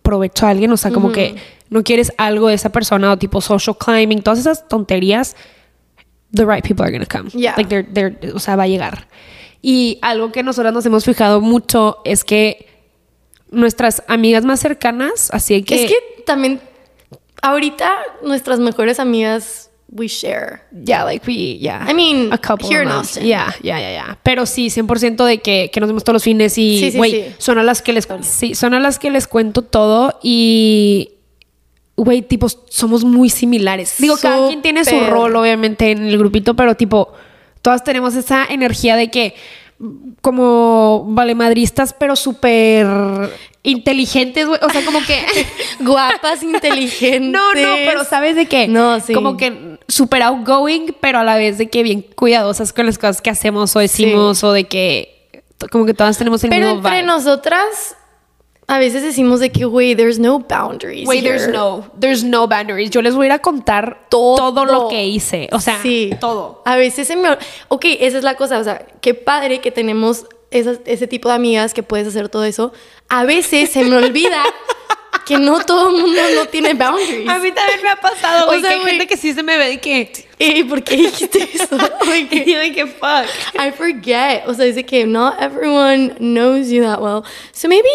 provecho 0.02 0.46
a 0.46 0.50
alguien, 0.52 0.72
o 0.72 0.78
sea, 0.78 0.92
como 0.92 1.12
que 1.12 1.36
no 1.70 1.84
quieres 1.84 2.14
algo 2.18 2.48
de 2.48 2.54
esa 2.54 2.72
persona 2.72 3.12
o 3.12 3.18
tipo 3.18 3.42
social 3.42 3.78
climbing, 3.78 4.22
todas 4.22 4.40
esas 4.40 4.66
tonterías, 4.70 5.36
the 6.34 6.46
right 6.46 6.66
people 6.66 6.86
are 6.86 6.92
gonna 6.92 7.06
come. 7.06 7.30
Yeah. 7.32 7.56
Like 7.58 7.68
they're, 7.68 7.88
they're, 7.92 8.34
o 8.34 8.40
sea, 8.40 8.56
va 8.56 8.64
a 8.64 8.68
llegar. 8.68 9.10
Y 9.62 10.00
algo 10.02 10.32
que 10.32 10.42
nosotras 10.42 10.74
nos 10.74 10.86
hemos 10.86 11.04
fijado 11.04 11.42
mucho 11.42 11.98
es 12.06 12.24
que 12.24 12.68
nuestras 13.52 14.04
amigas 14.08 14.46
más 14.46 14.62
cercanas, 14.62 15.30
así 15.32 15.64
que... 15.64 15.84
Es 15.84 15.92
que 15.92 16.24
también 16.26 16.62
ahorita 17.44 17.92
nuestras 18.24 18.60
mejores 18.60 19.00
amigas 19.00 19.70
we 19.96 20.08
share. 20.08 20.62
Yeah, 20.72 21.04
like 21.04 21.26
we, 21.28 21.58
yeah. 21.60 21.86
I 21.88 21.94
mean, 21.94 22.34
a 22.34 22.38
couple 22.38 22.68
here 22.68 22.82
in. 22.82 22.88
Austin. 22.88 23.26
Yeah, 23.26 23.54
yeah, 23.62 23.80
yeah, 23.80 23.92
yeah. 23.92 24.18
Pero 24.24 24.46
sí, 24.46 24.70
100% 24.70 25.24
de 25.24 25.40
que, 25.40 25.70
que 25.72 25.80
nos 25.80 25.88
vemos 25.88 26.04
todos 26.04 26.16
los 26.16 26.24
fines 26.24 26.58
y, 26.58 26.80
Sí, 26.80 26.92
sí, 26.92 26.98
güey, 26.98 27.12
sí. 27.12 27.36
son 27.38 27.60
a 27.60 27.64
las 27.64 27.82
que 27.82 27.94
les, 27.94 28.08
sí, 28.22 28.56
son 28.56 28.74
a 28.74 28.80
las 28.80 28.98
que 28.98 29.12
les 29.12 29.28
cuento 29.28 29.62
todo 29.62 30.20
y, 30.24 31.12
güey, 31.96 32.24
tipo, 32.24 32.48
somos 32.50 33.04
muy 33.04 33.30
similares. 33.30 33.96
Digo, 34.00 34.18
cada 34.20 34.48
quien 34.48 34.62
tiene 34.62 34.84
su 34.84 35.00
rol, 35.02 35.36
obviamente, 35.36 35.92
en 35.92 36.08
el 36.08 36.18
grupito, 36.18 36.56
pero 36.56 36.76
tipo, 36.76 37.14
todas 37.62 37.84
tenemos 37.84 38.16
esa 38.16 38.46
energía 38.46 38.96
de 38.96 39.12
que, 39.12 39.36
como 40.22 41.06
valemadristas, 41.10 41.94
pero 41.94 42.16
súper 42.16 42.88
inteligentes, 43.64 44.48
güey. 44.48 44.60
O 44.62 44.70
sea, 44.70 44.86
como 44.86 45.00
que... 45.06 45.26
Guapas, 45.80 46.44
inteligentes. 46.44 47.32
No, 47.32 47.54
no, 47.54 47.76
pero 47.86 48.04
sabes 48.04 48.36
de 48.36 48.46
qué? 48.46 48.68
No, 48.68 49.00
sí. 49.00 49.14
Como 49.14 49.38
que 49.38 49.80
super 49.88 50.22
outgoing, 50.22 50.96
pero 51.00 51.20
a 51.20 51.24
la 51.24 51.38
vez 51.38 51.58
de 51.58 51.70
que 51.70 51.84
bien 51.84 52.06
cuidadosas 52.16 52.74
con 52.74 52.86
las 52.86 52.98
cosas 52.98 53.22
que 53.22 53.30
hacemos 53.30 53.76
o 53.76 53.80
decimos 53.80 54.44
o 54.44 54.52
de 54.52 54.66
que 54.66 55.42
como 55.72 55.86
que 55.86 55.94
todas 55.94 56.18
tenemos 56.18 56.44
el 56.44 56.50
Pero 56.50 56.76
mismo 56.76 56.88
entre 56.88 57.04
nosotras 57.04 57.96
a 58.68 58.80
veces 58.80 59.04
decimos 59.04 59.40
de 59.40 59.52
que, 59.52 59.66
güey, 59.66 59.96
there's 59.96 60.20
no 60.20 60.40
boundaries. 60.40 61.08
Wait, 61.08 61.24
there's 61.24 61.44
here. 61.44 61.54
no, 61.54 61.86
there's 62.00 62.24
no 62.24 62.48
boundaries. 62.48 62.90
Yo 62.90 63.02
les 63.02 63.14
voy 63.14 63.26
a 63.26 63.28
ir 63.28 63.32
a 63.34 63.40
contar 63.40 64.08
todo, 64.10 64.66
lo 64.66 64.88
que 64.88 65.06
hice. 65.06 65.50
O 65.52 65.60
sea, 65.60 65.82
Sí. 65.82 66.12
todo. 66.20 66.62
A 66.66 66.76
veces 66.76 67.08
se 67.08 67.16
me... 67.16 67.38
Ok, 67.68 67.86
esa 68.00 68.18
es 68.18 68.24
la 68.24 68.36
cosa. 68.36 68.60
O 68.60 68.64
sea, 68.64 68.86
qué 69.02 69.14
padre 69.14 69.60
que 69.60 69.72
tenemos 69.72 70.26
esas- 70.54 70.80
ese 70.86 71.08
tipo 71.08 71.30
de 71.30 71.36
amigas 71.36 71.74
que 71.74 71.84
puedes 71.84 72.08
hacer 72.08 72.30
todo 72.30 72.44
eso. 72.46 72.72
A 73.10 73.24
veces 73.26 73.70
se 73.72 73.84
me 73.84 73.96
olvida 73.98 74.44
que 75.26 75.38
no 75.38 75.64
todo 75.64 75.90
el 75.96 76.02
mundo 76.02 76.22
no 76.36 76.46
tiene 76.48 76.74
boundaries. 76.74 77.28
A 77.30 77.40
mí 77.40 77.52
también 77.52 77.80
me 77.82 77.90
ha 77.90 77.96
pasado, 77.96 78.44
O 78.46 78.48
güey, 78.48 78.62
sea, 78.62 78.72
que 78.72 78.76
hay 78.78 78.86
gente 78.86 79.08
que 79.08 79.18
sí 79.18 79.34
se 79.34 79.42
me 79.44 79.58
ve 79.58 79.68
de 79.70 79.80
que... 79.82 80.28
Ey, 80.40 80.64
¿por 80.66 80.84
qué 80.84 80.98
dijiste 80.98 81.50
eso? 81.54 81.78
Y 82.32 82.52
yo 82.52 82.60
que 82.76 82.86
fuck. 82.88 83.26
I 83.56 83.72
forget. 83.72 84.44
O 84.48 84.54
sea, 84.54 84.66
dice 84.66 84.84
que 84.86 85.06
not 85.06 85.36
everyone 85.42 86.16
knows 86.20 86.70
you 86.70 86.84
that 86.84 87.00
well. 87.00 87.24
So 87.54 87.68
maybe 87.70 87.88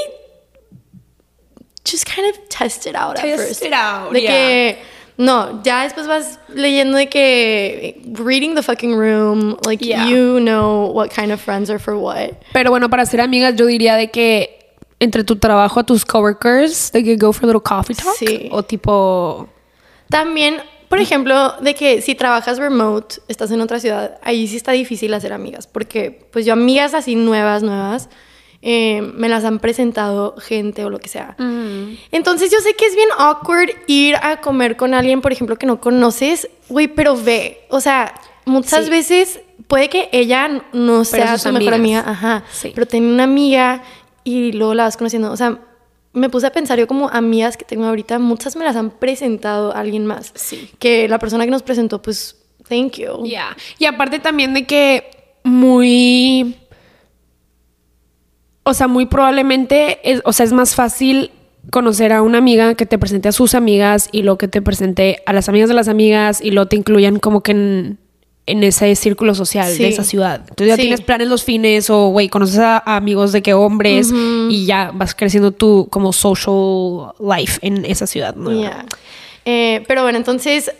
just 1.84 2.04
kind 2.06 2.26
of 2.28 2.48
test 2.48 2.86
it 2.86 2.94
out 2.94 3.16
at 3.18 3.22
Test 3.24 3.48
first. 3.48 3.62
it 3.64 3.72
out, 3.72 4.12
De 4.12 4.20
yeah. 4.22 4.30
que 4.30 4.78
No, 5.18 5.62
ya 5.64 5.82
después 5.82 6.06
vas 6.06 6.38
leyendo 6.54 6.96
de 6.96 7.08
que 7.08 8.00
reading 8.12 8.54
the 8.54 8.62
fucking 8.62 8.94
room, 8.96 9.56
like 9.66 9.84
Yeah. 9.84 10.06
you 10.08 10.38
know 10.38 10.92
what 10.92 11.10
kind 11.10 11.32
of 11.32 11.40
friends 11.40 11.68
are 11.70 11.80
for 11.80 11.94
what. 11.96 12.30
Pero 12.52 12.70
bueno, 12.70 12.88
para 12.88 13.04
ser 13.04 13.20
amigas, 13.20 13.56
yo 13.56 13.66
diría 13.66 13.96
de 13.96 14.10
que 14.12 14.74
entre 15.00 15.24
tu 15.24 15.36
trabajo 15.36 15.80
a 15.80 15.84
tus 15.84 16.04
coworkers, 16.04 16.92
de 16.92 17.02
que 17.02 17.16
go 17.16 17.32
for 17.32 17.44
a 17.44 17.46
little 17.48 17.60
coffee 17.62 17.94
talk. 17.96 18.14
Sí. 18.16 18.48
O 18.52 18.62
tipo. 18.62 19.48
También, 20.08 20.58
por 20.88 21.00
ejemplo, 21.00 21.52
de 21.60 21.74
que 21.74 22.00
si 22.00 22.14
trabajas 22.14 22.58
remote, 22.58 23.16
estás 23.26 23.50
en 23.50 23.60
otra 23.60 23.80
ciudad, 23.80 24.18
ahí 24.22 24.46
sí 24.46 24.56
está 24.56 24.70
difícil 24.72 25.12
hacer 25.14 25.32
amigas, 25.32 25.66
porque 25.66 26.26
pues 26.32 26.46
yo 26.46 26.52
amigas 26.52 26.94
así 26.94 27.16
nuevas, 27.16 27.62
nuevas, 27.64 28.08
eh, 28.62 29.00
me 29.14 29.28
las 29.28 29.44
han 29.44 29.58
presentado 29.60 30.34
gente 30.38 30.84
o 30.84 30.90
lo 30.90 30.98
que 30.98 31.08
sea. 31.08 31.36
Entonces 32.10 32.50
yo 32.50 32.58
sé 32.60 32.74
que 32.74 32.86
es 32.86 32.94
bien 32.96 33.08
awkward 33.18 33.70
ir 33.86 34.16
a 34.16 34.40
comer 34.40 34.76
con 34.76 34.94
alguien, 34.94 35.20
por 35.20 35.32
ejemplo, 35.32 35.56
que 35.56 35.66
no 35.66 35.80
conoces, 35.80 36.48
güey, 36.68 36.88
pero 36.88 37.16
ve, 37.16 37.60
o 37.70 37.80
sea, 37.80 38.14
muchas 38.44 38.86
Sí. 38.86 38.90
veces 38.90 39.40
puede 39.68 39.88
que 39.88 40.08
ella 40.12 40.62
no 40.72 41.04
sea 41.04 41.36
tu 41.38 41.52
mejor 41.52 41.74
amiga, 41.74 42.02
ajá, 42.06 42.44
Sí. 42.50 42.72
pero 42.74 42.86
tiene 42.86 43.06
una 43.12 43.24
amiga 43.24 43.82
y 44.24 44.52
luego 44.52 44.74
la 44.74 44.84
vas 44.84 44.96
conociendo, 44.96 45.30
o 45.30 45.36
sea, 45.36 45.58
me 46.14 46.28
puse 46.30 46.46
a 46.46 46.52
pensar 46.52 46.78
yo 46.78 46.86
como 46.88 47.08
amigas 47.10 47.56
que 47.56 47.64
tengo 47.64 47.84
ahorita, 47.84 48.18
muchas 48.18 48.56
me 48.56 48.64
las 48.64 48.74
han 48.76 48.90
presentado 48.90 49.72
a 49.74 49.80
alguien 49.80 50.04
más. 50.06 50.32
Sí. 50.34 50.70
Que 50.78 51.06
la 51.06 51.18
persona 51.18 51.44
que 51.44 51.50
nos 51.50 51.62
presentó, 51.62 52.02
pues, 52.02 52.34
thank 52.68 52.94
you. 52.96 53.24
Ya. 53.26 53.56
Y 53.78 53.84
aparte 53.84 54.18
también 54.18 54.52
de 54.54 54.66
que 54.66 55.10
muy. 55.44 56.56
O 58.70 58.74
sea, 58.74 58.86
muy 58.88 59.06
probablemente. 59.06 59.98
Es, 60.04 60.20
o 60.24 60.32
sea, 60.32 60.44
es 60.44 60.52
más 60.52 60.74
fácil 60.74 61.30
conocer 61.70 62.12
a 62.12 62.22
una 62.22 62.38
amiga 62.38 62.74
que 62.74 62.86
te 62.86 62.98
presente 62.98 63.28
a 63.28 63.32
sus 63.32 63.54
amigas 63.54 64.08
y 64.12 64.22
lo 64.22 64.38
que 64.38 64.48
te 64.48 64.62
presente 64.62 65.18
a 65.26 65.32
las 65.32 65.48
amigas 65.48 65.68
de 65.68 65.74
las 65.74 65.88
amigas 65.88 66.40
y 66.42 66.50
lo 66.50 66.66
te 66.66 66.76
incluyan 66.76 67.18
como 67.18 67.42
que 67.42 67.52
en, 67.52 67.98
en 68.46 68.64
ese 68.64 68.94
círculo 68.96 69.34
social 69.34 69.70
Sí. 69.70 69.82
de 69.82 69.88
esa 69.90 70.04
ciudad. 70.04 70.40
Entonces 70.48 70.68
ya 70.68 70.76
Sí. 70.76 70.82
tienes 70.82 71.00
planes 71.02 71.28
los 71.28 71.44
fines 71.44 71.90
o, 71.90 72.08
güey, 72.08 72.28
conoces 72.30 72.58
a, 72.58 72.78
a 72.78 72.96
amigos 72.96 73.32
de 73.32 73.42
que 73.42 73.52
hombres 73.52 74.10
y 74.50 74.64
ya 74.66 74.90
vas 74.94 75.14
creciendo 75.14 75.52
tu 75.52 75.88
como 75.90 76.12
social 76.14 77.12
life 77.20 77.58
en 77.60 77.84
esa 77.84 78.06
ciudad. 78.06 78.34
Yeah. 78.34 78.86
Eh, 79.44 79.84
pero 79.88 80.02
bueno, 80.02 80.16
entonces, 80.18 80.70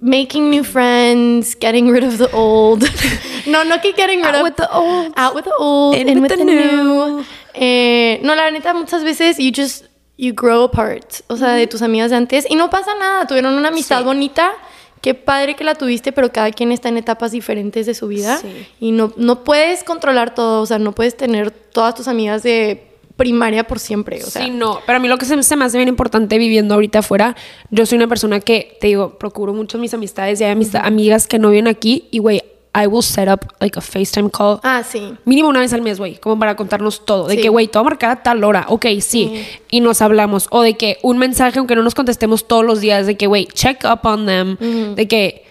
making 0.00 0.50
new 0.50 0.64
friends, 0.64 1.54
getting 1.54 1.88
rid 1.90 2.04
of 2.04 2.18
the 2.18 2.30
old. 2.32 2.82
no, 3.46 3.62
no 3.64 3.78
que 3.80 3.92
getting 3.92 4.20
rid 4.20 4.34
Out 4.34 4.34
of 4.36 4.42
with 4.44 4.56
the 4.56 4.70
old. 4.72 5.12
Out 5.16 5.34
with 5.34 5.44
the 5.44 5.54
old. 5.58 5.94
In 5.96 6.06
with 6.06 6.22
with, 6.22 6.30
the 6.30 6.36
the, 6.38 6.44
new. 6.44 7.24
Eh, 7.54 8.18
no, 8.22 8.34
la 8.34 8.50
neta, 8.50 8.72
muchas 8.74 9.04
veces 9.04 9.38
you 9.38 9.50
just, 9.54 9.84
you 10.16 10.32
grow 10.32 10.64
apart. 10.64 11.22
O 11.28 11.36
sea, 11.36 11.52
de 11.52 11.66
tus 11.66 11.82
amigas 11.82 12.10
de 12.10 12.16
antes. 12.16 12.46
Y 12.48 12.54
no 12.56 12.70
pasa 12.70 12.94
nada. 12.98 13.26
Tuvieron 13.26 13.54
una 13.54 13.68
amistad 13.68 13.98
Sí. 13.98 14.04
bonita. 14.04 14.52
Qué 15.00 15.14
padre 15.14 15.56
que 15.56 15.64
la 15.64 15.74
tuviste, 15.74 16.12
pero 16.12 16.30
cada 16.32 16.52
quien 16.52 16.70
está 16.70 16.88
en 16.88 16.96
etapas 16.96 17.32
diferentes 17.32 17.86
de 17.86 17.94
su 17.94 18.06
vida. 18.06 18.38
Sí. 18.38 18.66
Y 18.78 18.92
no, 18.92 19.12
no 19.16 19.42
puedes 19.42 19.82
controlar 19.82 20.32
todo. 20.34 20.62
O 20.62 20.66
sea, 20.66 20.78
no 20.78 20.92
puedes 20.92 21.16
tener 21.16 21.50
todas 21.50 21.94
tus 21.96 22.06
amigas 22.06 22.44
de 22.44 22.91
primaria 23.22 23.64
por 23.64 23.78
siempre. 23.78 24.22
O 24.24 24.26
sea, 24.26 24.44
sí, 24.44 24.50
no, 24.50 24.80
pero 24.84 24.96
a 24.96 25.00
mí 25.00 25.06
lo 25.08 25.16
que 25.16 25.24
se, 25.24 25.40
se 25.42 25.56
me 25.56 25.64
hace 25.64 25.76
bien 25.78 25.88
importante 25.88 26.38
viviendo 26.38 26.74
ahorita 26.74 26.98
afuera, 26.98 27.36
yo 27.70 27.86
soy 27.86 27.96
una 27.98 28.08
persona 28.08 28.40
que, 28.40 28.76
te 28.80 28.88
digo, 28.88 29.16
procuro 29.18 29.54
mucho 29.54 29.78
mis 29.78 29.94
amistades 29.94 30.40
y 30.40 30.44
hay 30.44 30.50
amista- 30.50 30.80
amigas 30.84 31.26
que 31.28 31.38
no 31.38 31.50
viven 31.50 31.68
aquí 31.68 32.08
y, 32.10 32.18
güey, 32.18 32.42
I 32.74 32.86
will 32.86 33.02
set 33.02 33.28
up 33.28 33.40
like 33.60 33.78
a 33.78 33.82
FaceTime 33.82 34.30
call. 34.30 34.58
Ah, 34.62 34.82
sí. 34.82 35.14
Mínimo 35.26 35.48
una 35.50 35.60
vez 35.60 35.72
al 35.74 35.82
mes, 35.82 35.98
güey, 35.98 36.16
como 36.16 36.38
para 36.38 36.56
contarnos 36.56 37.04
todo. 37.04 37.28
De 37.28 37.36
Sí. 37.36 37.42
que, 37.42 37.48
güey, 37.50 37.68
todo 37.68 37.84
marcar 37.84 38.10
a 38.10 38.22
tal 38.22 38.42
hora. 38.44 38.64
Ok, 38.68 38.86
sí. 39.00 39.44
Y 39.70 39.80
nos 39.80 40.00
hablamos. 40.00 40.46
O 40.50 40.62
de 40.62 40.74
que 40.74 40.96
un 41.02 41.18
mensaje, 41.18 41.58
aunque 41.58 41.76
no 41.76 41.82
nos 41.82 41.94
contestemos 41.94 42.48
todos 42.48 42.64
los 42.64 42.80
días, 42.80 43.06
de 43.06 43.16
que, 43.18 43.26
güey, 43.26 43.46
check 43.52 43.84
up 43.84 44.00
on 44.04 44.24
them. 44.26 44.56
De 44.94 45.06
que 45.06 45.44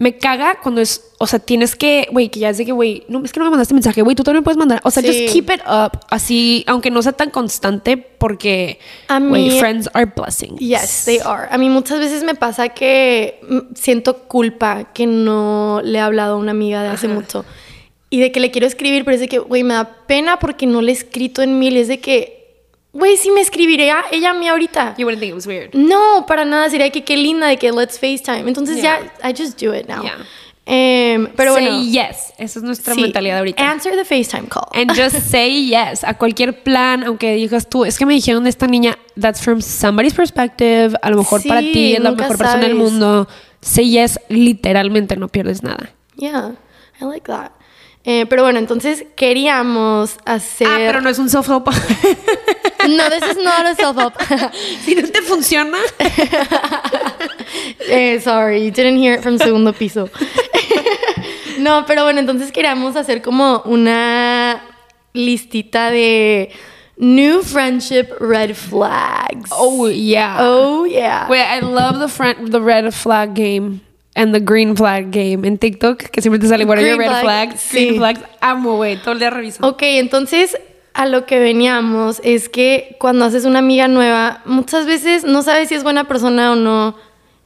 me 0.00 0.16
caga 0.16 0.60
cuando 0.62 0.80
es, 0.80 1.10
o 1.18 1.26
sea, 1.26 1.40
tienes 1.40 1.74
que, 1.74 2.06
güey, 2.12 2.28
que 2.28 2.38
ya 2.38 2.50
es 2.50 2.58
de 2.58 2.64
que, 2.64 2.70
güey, 2.70 3.02
no, 3.08 3.24
es 3.24 3.32
que 3.32 3.40
no 3.40 3.44
me 3.46 3.50
mandaste 3.50 3.74
mensaje, 3.74 4.00
güey, 4.02 4.14
tú 4.14 4.22
también 4.22 4.44
puedes 4.44 4.56
mandar. 4.56 4.80
O 4.84 4.90
sea, 4.92 5.02
Sí. 5.02 5.08
just 5.08 5.32
keep 5.34 5.50
it 5.50 5.60
up. 5.66 5.98
Así, 6.08 6.62
aunque 6.68 6.90
no 6.92 7.02
sea 7.02 7.12
tan 7.12 7.30
constante, 7.30 7.96
porque, 7.96 8.78
güey, 9.28 9.58
friends 9.58 9.90
are 9.94 10.06
blessings. 10.06 10.60
Yes, 10.60 11.02
they 11.04 11.18
are. 11.24 11.48
A 11.50 11.58
mí 11.58 11.68
muchas 11.68 11.98
veces 11.98 12.22
me 12.22 12.36
pasa 12.36 12.68
que 12.68 13.40
mm, 13.48 13.74
siento 13.74 14.18
culpa 14.28 14.92
que 14.92 15.06
no 15.08 15.80
le 15.82 15.98
he 15.98 16.00
hablado 16.00 16.34
a 16.34 16.38
una 16.38 16.52
amiga 16.52 16.82
de 16.84 16.90
hace 16.90 17.08
mucho. 17.08 17.44
Y 18.10 18.20
de 18.20 18.30
que 18.32 18.38
le 18.40 18.50
quiero 18.52 18.66
escribir, 18.66 19.04
pero 19.04 19.16
es 19.16 19.20
de 19.20 19.28
que, 19.28 19.38
güey, 19.40 19.64
me 19.64 19.74
da 19.74 20.06
pena 20.06 20.38
porque 20.38 20.66
no 20.66 20.80
le 20.80 20.92
he 20.92 20.94
escrito 20.94 21.42
en 21.42 21.58
mil. 21.58 21.76
Es 21.76 21.88
de 21.88 21.98
que, 21.98 22.37
güey, 22.92 23.16
si 23.16 23.30
me 23.30 23.40
escribiría 23.40 24.04
ella 24.10 24.30
a 24.30 24.34
mí 24.34 24.48
ahorita. 24.48 24.94
You 24.98 25.06
wouldn't 25.06 25.20
think 25.20 25.30
it 25.30 25.34
was 25.34 25.46
weird. 25.46 25.74
No, 25.74 26.24
para 26.26 26.44
nada. 26.44 26.68
Sería 26.70 26.90
que 26.90 27.04
qué 27.04 27.16
linda 27.16 27.46
de 27.46 27.56
que 27.56 27.70
let's 27.72 27.98
FaceTime. 27.98 28.48
Entonces 28.48 28.76
Yeah. 28.82 29.00
ya, 29.22 29.28
I 29.30 29.34
just 29.36 29.60
do 29.60 29.74
it 29.74 29.88
now. 29.88 30.02
Yeah. 30.02 30.16
Em, 30.70 31.28
pero 31.34 31.54
Say 31.54 31.64
bueno. 31.66 31.82
yes. 31.82 32.34
Esa 32.36 32.58
es 32.58 32.62
nuestra 32.62 32.94
sí, 32.94 33.00
mentalidad 33.00 33.38
ahorita. 33.38 33.70
Answer 33.70 33.94
the 33.96 34.04
FaceTime 34.04 34.48
call. 34.48 34.68
And 34.74 34.90
just 34.94 35.16
say 35.30 35.66
yes 35.66 36.04
a 36.04 36.12
cualquier 36.14 36.62
plan, 36.62 37.04
aunque 37.04 37.34
digas 37.36 37.68
tú, 37.70 37.86
es 37.86 37.98
que 37.98 38.04
me 38.04 38.12
dijeron 38.12 38.44
de 38.44 38.50
esta 38.50 38.66
niña, 38.66 38.98
that's 39.18 39.40
from 39.40 39.62
somebody's 39.62 40.12
perspective, 40.12 40.94
a 41.00 41.08
lo 41.08 41.16
mejor 41.16 41.42
para 41.48 41.60
ti 41.60 41.94
es 41.94 42.00
la 42.00 42.10
mejor 42.10 42.36
persona 42.36 42.58
del 42.58 42.74
mundo. 42.74 43.26
Say 43.62 43.88
yes, 43.90 44.20
literalmente 44.28 45.16
no 45.16 45.28
pierdes 45.28 45.62
nada. 45.62 45.90
Yeah, 46.16 46.52
I 47.00 47.04
like 47.06 47.26
that. 47.32 47.52
Eh, 48.10 48.24
pero 48.24 48.42
bueno, 48.42 48.58
entonces 48.58 49.04
queríamos 49.16 50.16
hacer. 50.24 50.66
Ah, 50.66 50.76
pero 50.78 51.02
no 51.02 51.10
es 51.10 51.18
un 51.18 51.28
self-help. 51.28 51.68
No, 52.88 53.10
this 53.10 53.22
is 53.22 53.36
not 53.36 53.66
a 53.66 53.74
self-help. 53.74 54.14
si 54.82 54.94
no 54.94 55.02
te 55.08 55.20
funciona. 55.20 55.76
eh, 57.90 58.18
sorry, 58.20 58.64
you 58.64 58.70
didn't 58.70 58.96
hear 58.98 59.18
it 59.18 59.22
from 59.22 59.36
segundo 59.36 59.74
piso. 59.74 60.08
no, 61.58 61.84
pero 61.84 62.04
bueno, 62.04 62.20
entonces 62.20 62.50
queríamos 62.50 62.96
hacer 62.96 63.20
como 63.20 63.60
una 63.66 64.62
listita 65.12 65.90
de 65.90 66.50
new 66.96 67.42
friendship 67.42 68.06
red 68.20 68.54
flags. 68.54 69.50
Oh, 69.50 69.88
yeah. 69.88 70.38
Oh, 70.40 70.86
yeah. 70.86 71.28
Wait, 71.28 71.44
I 71.44 71.60
love 71.60 71.98
the 71.98 72.08
front, 72.08 72.52
the 72.52 72.62
red 72.62 72.90
flag 72.94 73.34
game. 73.34 73.82
And 74.18 74.34
the 74.34 74.40
green 74.40 74.76
flag 74.76 75.12
game 75.12 75.46
en 75.46 75.58
TikTok, 75.58 76.10
que 76.10 76.20
siempre 76.20 76.40
te 76.40 76.48
sale, 76.48 76.64
what 76.64 76.78
are 76.78 76.84
your 76.84 76.96
Green 76.96 77.08
red 77.08 77.20
flag, 77.20 77.50
flags? 77.50 77.68
Green 77.70 77.92
sí. 77.92 77.98
flags. 77.98 78.20
Amo, 78.40 78.74
güey, 78.74 78.96
todo 78.96 79.12
el 79.12 79.20
día 79.20 79.30
reviso. 79.30 79.64
Ok, 79.64 79.82
entonces 79.82 80.58
a 80.92 81.06
lo 81.06 81.24
que 81.26 81.38
veníamos 81.38 82.20
es 82.24 82.48
que 82.48 82.96
cuando 82.98 83.24
haces 83.24 83.44
una 83.44 83.60
amiga 83.60 83.86
nueva, 83.86 84.42
muchas 84.44 84.86
veces 84.86 85.22
no 85.22 85.42
sabes 85.42 85.68
si 85.68 85.76
es 85.76 85.84
buena 85.84 86.08
persona 86.08 86.50
o 86.50 86.56
no. 86.56 86.96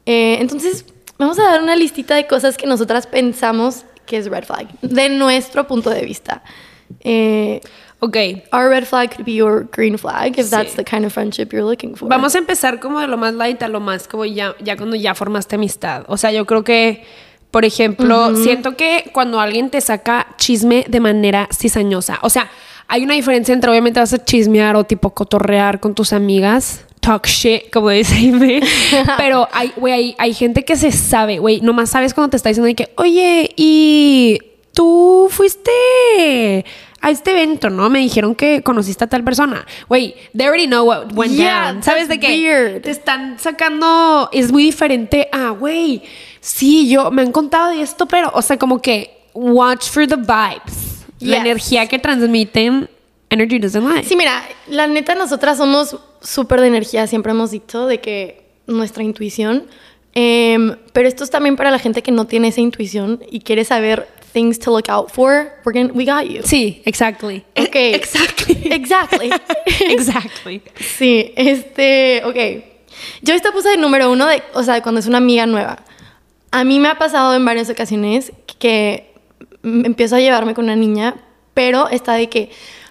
Eh, 0.06 0.38
entonces, 0.40 0.87
vamos 1.18 1.38
a 1.38 1.42
dar 1.42 1.62
una 1.62 1.76
listita 1.76 2.14
de 2.14 2.26
cosas 2.26 2.56
que 2.56 2.66
nosotras 2.66 3.06
pensamos 3.06 3.85
que 4.06 4.16
es 4.16 4.30
red 4.30 4.44
flag, 4.44 4.68
de 4.80 5.11
nuestro 5.11 5.66
punto 5.66 5.90
de 5.90 6.06
vista. 6.06 6.42
Eh, 7.00 7.61
Ok, 8.04 8.16
our 8.52 8.68
red 8.68 8.84
flag 8.84 9.10
could 9.14 9.24
be 9.24 9.34
your 9.34 9.64
green 9.70 9.96
flag 9.96 10.36
if 10.36 10.46
Sí. 10.46 10.50
that's 10.50 10.74
the 10.74 10.82
kind 10.82 11.04
of 11.04 11.12
friendship 11.12 11.50
you're 11.52 11.62
looking 11.64 11.94
for. 11.94 12.08
Vamos 12.08 12.34
a 12.34 12.38
empezar 12.38 12.80
como 12.80 12.98
de 12.98 13.06
lo 13.06 13.16
más 13.16 13.32
light 13.34 13.62
a 13.62 13.68
lo 13.68 13.78
más 13.78 14.08
como 14.08 14.24
ya, 14.24 14.56
ya 14.60 14.76
cuando 14.76 14.96
ya 14.96 15.14
formaste 15.14 15.54
amistad. 15.54 16.02
O 16.08 16.16
sea, 16.16 16.32
yo 16.32 16.44
creo 16.44 16.64
que, 16.64 17.04
por 17.52 17.64
ejemplo, 17.64 18.34
siento 18.34 18.76
que 18.76 19.08
cuando 19.12 19.38
alguien 19.38 19.70
te 19.70 19.80
saca 19.80 20.26
chisme 20.36 20.84
de 20.88 20.98
manera 20.98 21.48
cizañosa, 21.56 22.18
o 22.22 22.28
sea, 22.28 22.50
hay 22.88 23.04
una 23.04 23.14
diferencia 23.14 23.54
entre 23.54 23.70
obviamente 23.70 24.00
vas 24.00 24.12
a 24.12 24.24
chismear 24.24 24.74
o 24.74 24.82
tipo 24.82 25.10
cotorrear 25.14 25.78
con 25.78 25.94
tus 25.94 26.12
amigas. 26.12 26.84
Talk 26.98 27.26
shit, 27.28 27.70
como 27.72 27.90
dice 27.90 28.16
Amy. 28.16 28.60
Pero 29.16 29.46
hay, 29.52 29.72
güey, 29.76 29.92
hay, 29.94 30.14
hay 30.18 30.34
gente 30.34 30.64
que 30.64 30.74
se 30.74 30.90
sabe, 30.90 31.38
güey. 31.38 31.60
Nomás 31.60 31.90
sabes 31.90 32.14
cuando 32.14 32.30
te 32.30 32.36
está 32.36 32.48
diciendo 32.48 32.66
de 32.66 32.74
que, 32.74 32.92
oye, 32.96 33.48
y 33.56 34.38
tú 34.74 35.28
fuiste 35.30 36.64
a 37.02 37.10
este 37.10 37.32
evento, 37.32 37.68
¿no? 37.68 37.90
Me 37.90 37.98
dijeron 37.98 38.34
que 38.34 38.62
conociste 38.62 39.04
a 39.04 39.06
tal 39.08 39.24
persona. 39.24 39.66
Güey, 39.88 40.14
they 40.36 40.46
already 40.46 40.66
know 40.66 40.86
what 40.86 41.12
went 41.12 41.34
Yeah, 41.34 41.72
down. 41.72 41.82
¿Sabes 41.82 42.08
de 42.08 42.18
qué? 42.20 42.80
Te 42.82 42.90
están 42.90 43.38
sacando. 43.40 44.30
Es 44.32 44.52
muy 44.52 44.62
diferente 44.62 45.28
a, 45.32 45.50
güey. 45.50 46.02
Sí, 46.40 46.88
yo 46.88 47.10
me 47.10 47.22
han 47.22 47.32
contado 47.32 47.70
de 47.70 47.82
esto, 47.82 48.06
pero, 48.06 48.30
o 48.32 48.40
sea, 48.40 48.56
como 48.56 48.80
que 48.80 49.26
watch 49.34 49.90
for 49.90 50.06
the 50.06 50.16
vibes. 50.16 51.04
La 51.18 51.38
energía 51.38 51.86
que 51.86 51.98
transmiten. 51.98 52.88
Energy 53.30 53.58
doesn't 53.58 53.84
lie. 53.84 54.04
Sí, 54.04 54.14
mira, 54.14 54.42
la 54.68 54.86
neta, 54.86 55.14
nosotras 55.14 55.58
somos 55.58 55.96
súper 56.20 56.60
de 56.60 56.68
energía, 56.68 57.06
siempre 57.06 57.32
hemos 57.32 57.50
dicho 57.50 57.86
de 57.86 58.00
que 58.00 58.44
nuestra 58.66 59.02
intuición. 59.02 59.66
Em, 60.14 60.76
pero 60.92 61.08
esto 61.08 61.24
es 61.24 61.30
también 61.30 61.56
para 61.56 61.70
la 61.70 61.78
gente 61.78 62.02
que 62.02 62.12
no 62.12 62.26
tiene 62.26 62.48
esa 62.48 62.60
intuición 62.60 63.22
y 63.30 63.40
quiere 63.40 63.64
saber 63.64 64.06
things 64.32 64.58
to 64.60 64.70
look 64.70 64.88
out 64.88 65.10
for. 65.12 65.52
We're 65.64 65.72
gonna- 65.72 65.92
we 65.92 66.04
got 66.04 66.26
you. 66.28 66.42
Sí, 66.42 66.82
exactly. 66.84 67.44
Ok. 67.56 67.74
Exactly. 67.74 68.58
Exactly. 68.72 69.30
exactly. 69.90 70.62
sí, 70.80 71.32
este, 71.36 72.22
ok. 72.24 72.64
Yo 73.22 73.34
esta 73.34 73.52
puse 73.52 73.70
de 73.70 73.76
número 73.76 74.10
uno, 74.10 74.26
de, 74.26 74.42
o 74.54 74.62
sea, 74.62 74.82
cuando 74.82 75.00
es 75.00 75.06
una 75.06 75.18
amiga 75.18 75.46
nueva. 75.46 75.78
A 76.50 76.64
mí 76.64 76.78
me 76.78 76.88
ha 76.88 76.98
pasado 76.98 77.34
en 77.34 77.44
varias 77.44 77.70
ocasiones 77.70 78.32
que 78.58 79.12
empiezo 79.62 80.16
a 80.16 80.20
llevarme 80.20 80.54
con 80.54 80.64
una 80.64 80.76
niña, 80.76 81.14
pero 81.54 81.88
está 81.88 82.14
de 82.14 82.28
que 82.28 82.50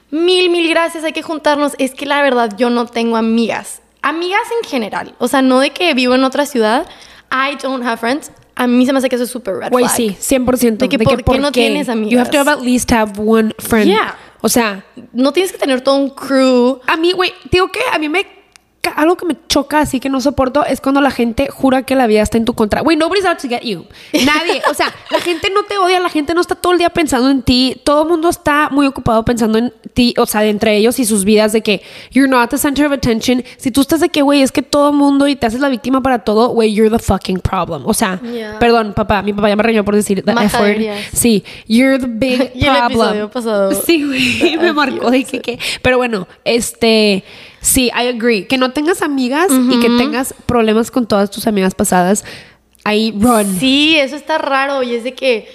mil, 0.09 0.49
mil 0.49 0.67
gracias, 0.69 1.03
hay 1.03 1.13
que 1.13 1.21
juntarnos. 1.21 1.73
Es 1.77 1.93
que 1.93 2.05
la 2.05 2.21
verdad 2.23 2.55
yo 2.57 2.69
no 2.69 2.85
tengo 2.87 3.17
amigas. 3.17 3.81
amigas 4.01 4.41
en 4.63 4.67
general, 4.69 5.13
o 5.19 5.27
sea, 5.27 5.41
no 5.43 5.59
de 5.59 5.69
que 5.71 5.93
vivo 5.93 6.15
en 6.15 6.23
otra 6.23 6.45
ciudad, 6.47 6.87
I 7.31 7.55
don't 7.61 7.83
have 7.85 7.97
friends. 7.97 8.31
A 8.55 8.67
mí 8.67 8.85
se 8.85 8.91
me 8.93 8.99
hace 8.99 9.09
que 9.09 9.15
eso 9.15 9.23
es 9.23 9.29
súper 9.29 9.55
red 9.55 9.71
Güey, 9.71 9.87
sí, 9.87 10.15
100%. 10.19 10.77
De 10.77 10.89
que 10.89 10.99
¿por 10.99 11.23
qué 11.23 11.39
no 11.39 11.51
tienes 11.51 11.87
You 11.87 12.19
have 12.19 12.29
to 12.31 12.39
have 12.39 12.49
amigas? 12.49 12.57
at 12.57 12.61
least 12.61 12.91
have 12.91 13.13
one 13.19 13.53
friend. 13.59 13.87
Yeah. 13.87 14.15
O 14.41 14.49
sea, 14.49 14.85
No 15.13 15.31
tienes 15.31 15.51
que 15.51 15.57
tener 15.57 15.81
todo 15.81 15.95
un 15.95 16.09
crew. 16.09 16.79
a 16.87 16.97
mí, 16.97 17.13
güey, 17.13 17.33
digo 17.51 17.71
que 17.71 17.79
a 17.91 17.97
mí 17.97 18.09
me... 18.09 18.40
Algo 18.95 19.15
que 19.15 19.25
me 19.25 19.35
choca 19.47 19.79
así 19.79 19.99
que 19.99 20.09
no 20.09 20.19
soporto 20.21 20.65
es 20.65 20.81
cuando 20.81 21.01
la 21.01 21.11
gente 21.11 21.49
jura 21.51 21.83
que 21.83 21.95
la 21.95 22.07
vida 22.07 22.21
está 22.23 22.37
en 22.37 22.45
tu 22.45 22.53
contra. 22.55 22.81
Güey, 22.81 22.97
nobody's 22.97 23.25
out 23.25 23.37
to 23.39 23.47
get 23.47 23.61
you. 23.61 23.85
Nadie. 24.13 24.61
O 24.69 24.73
sea, 24.73 24.93
la 25.11 25.19
gente 25.19 25.49
no 25.53 25.63
te 25.63 25.77
odia, 25.77 25.99
la 25.99 26.09
gente 26.09 26.33
no 26.33 26.41
está 26.41 26.55
todo 26.55 26.73
el 26.73 26.79
día 26.79 26.89
pensando 26.89 27.29
en 27.29 27.43
ti. 27.43 27.79
Todo 27.83 28.03
el 28.03 28.09
mundo 28.09 28.27
está 28.29 28.69
muy 28.71 28.87
ocupado 28.87 29.23
pensando 29.23 29.59
en 29.59 29.71
ti, 29.93 30.15
o 30.17 30.25
sea, 30.25 30.41
de 30.41 30.49
entre 30.49 30.75
ellos 30.77 30.97
y 30.99 31.05
sus 31.05 31.23
vidas, 31.25 31.51
de 31.53 31.61
que 31.61 31.83
you're 32.11 32.29
not 32.29 32.49
the 32.49 32.57
center 32.57 32.85
of 32.87 32.91
attention. 32.91 33.43
Si 33.57 33.69
tú 33.71 33.81
estás 33.81 33.99
de 33.99 34.09
que, 34.09 34.23
güey, 34.23 34.41
es 34.41 34.51
que 34.51 34.63
todo 34.63 34.89
el 34.89 34.95
mundo 34.95 35.27
y 35.27 35.35
te 35.35 35.45
haces 35.45 35.61
la 35.61 35.69
víctima 35.69 36.01
para 36.01 36.19
todo, 36.19 36.49
güey, 36.49 36.73
you're 36.73 36.89
the 36.95 37.01
fucking 37.03 37.39
problem. 37.39 37.83
O 37.85 37.93
sea, 37.93 38.19
Yeah. 38.23 38.57
perdón, 38.59 38.93
papá, 38.93 39.21
mi 39.21 39.31
papá 39.33 39.49
ya 39.49 39.55
me 39.55 39.63
reñó 39.63 39.85
por 39.85 39.95
decir 39.95 40.23
the 40.25 40.31
F 40.31 40.57
word. 40.57 40.77
Sí, 41.13 41.43
you're 41.67 41.99
the 41.99 42.07
big 42.07 42.51
Y 42.55 42.65
el 42.65 42.71
problem. 42.75 42.91
episodio 43.09 43.29
pasado. 43.29 43.71
Sí, 43.73 44.03
güey, 44.05 44.57
me 44.57 44.73
marcó 44.73 45.11
que, 45.11 45.23
que- 45.23 45.59
Pero 45.81 45.97
bueno, 45.97 46.27
este, 46.45 47.23
sí, 47.61 47.85
I 47.87 48.07
agree. 48.07 48.47
Que 48.47 48.57
no 48.57 48.71
tengas 48.71 49.01
amigas 49.01 49.47
y 49.51 49.79
que 49.79 49.87
tengas 49.89 50.33
problemas 50.45 50.91
con 50.91 51.07
todas 51.07 51.31
tus 51.31 51.47
amigas 51.47 51.73
pasadas, 51.75 52.25
ahí 52.83 53.13
run. 53.17 53.57
Sí, 53.59 53.95
eso 53.97 54.15
está 54.15 54.37
raro 54.37 54.83
y 54.83 54.95
es 54.95 55.03
de 55.03 55.13
que 55.13 55.47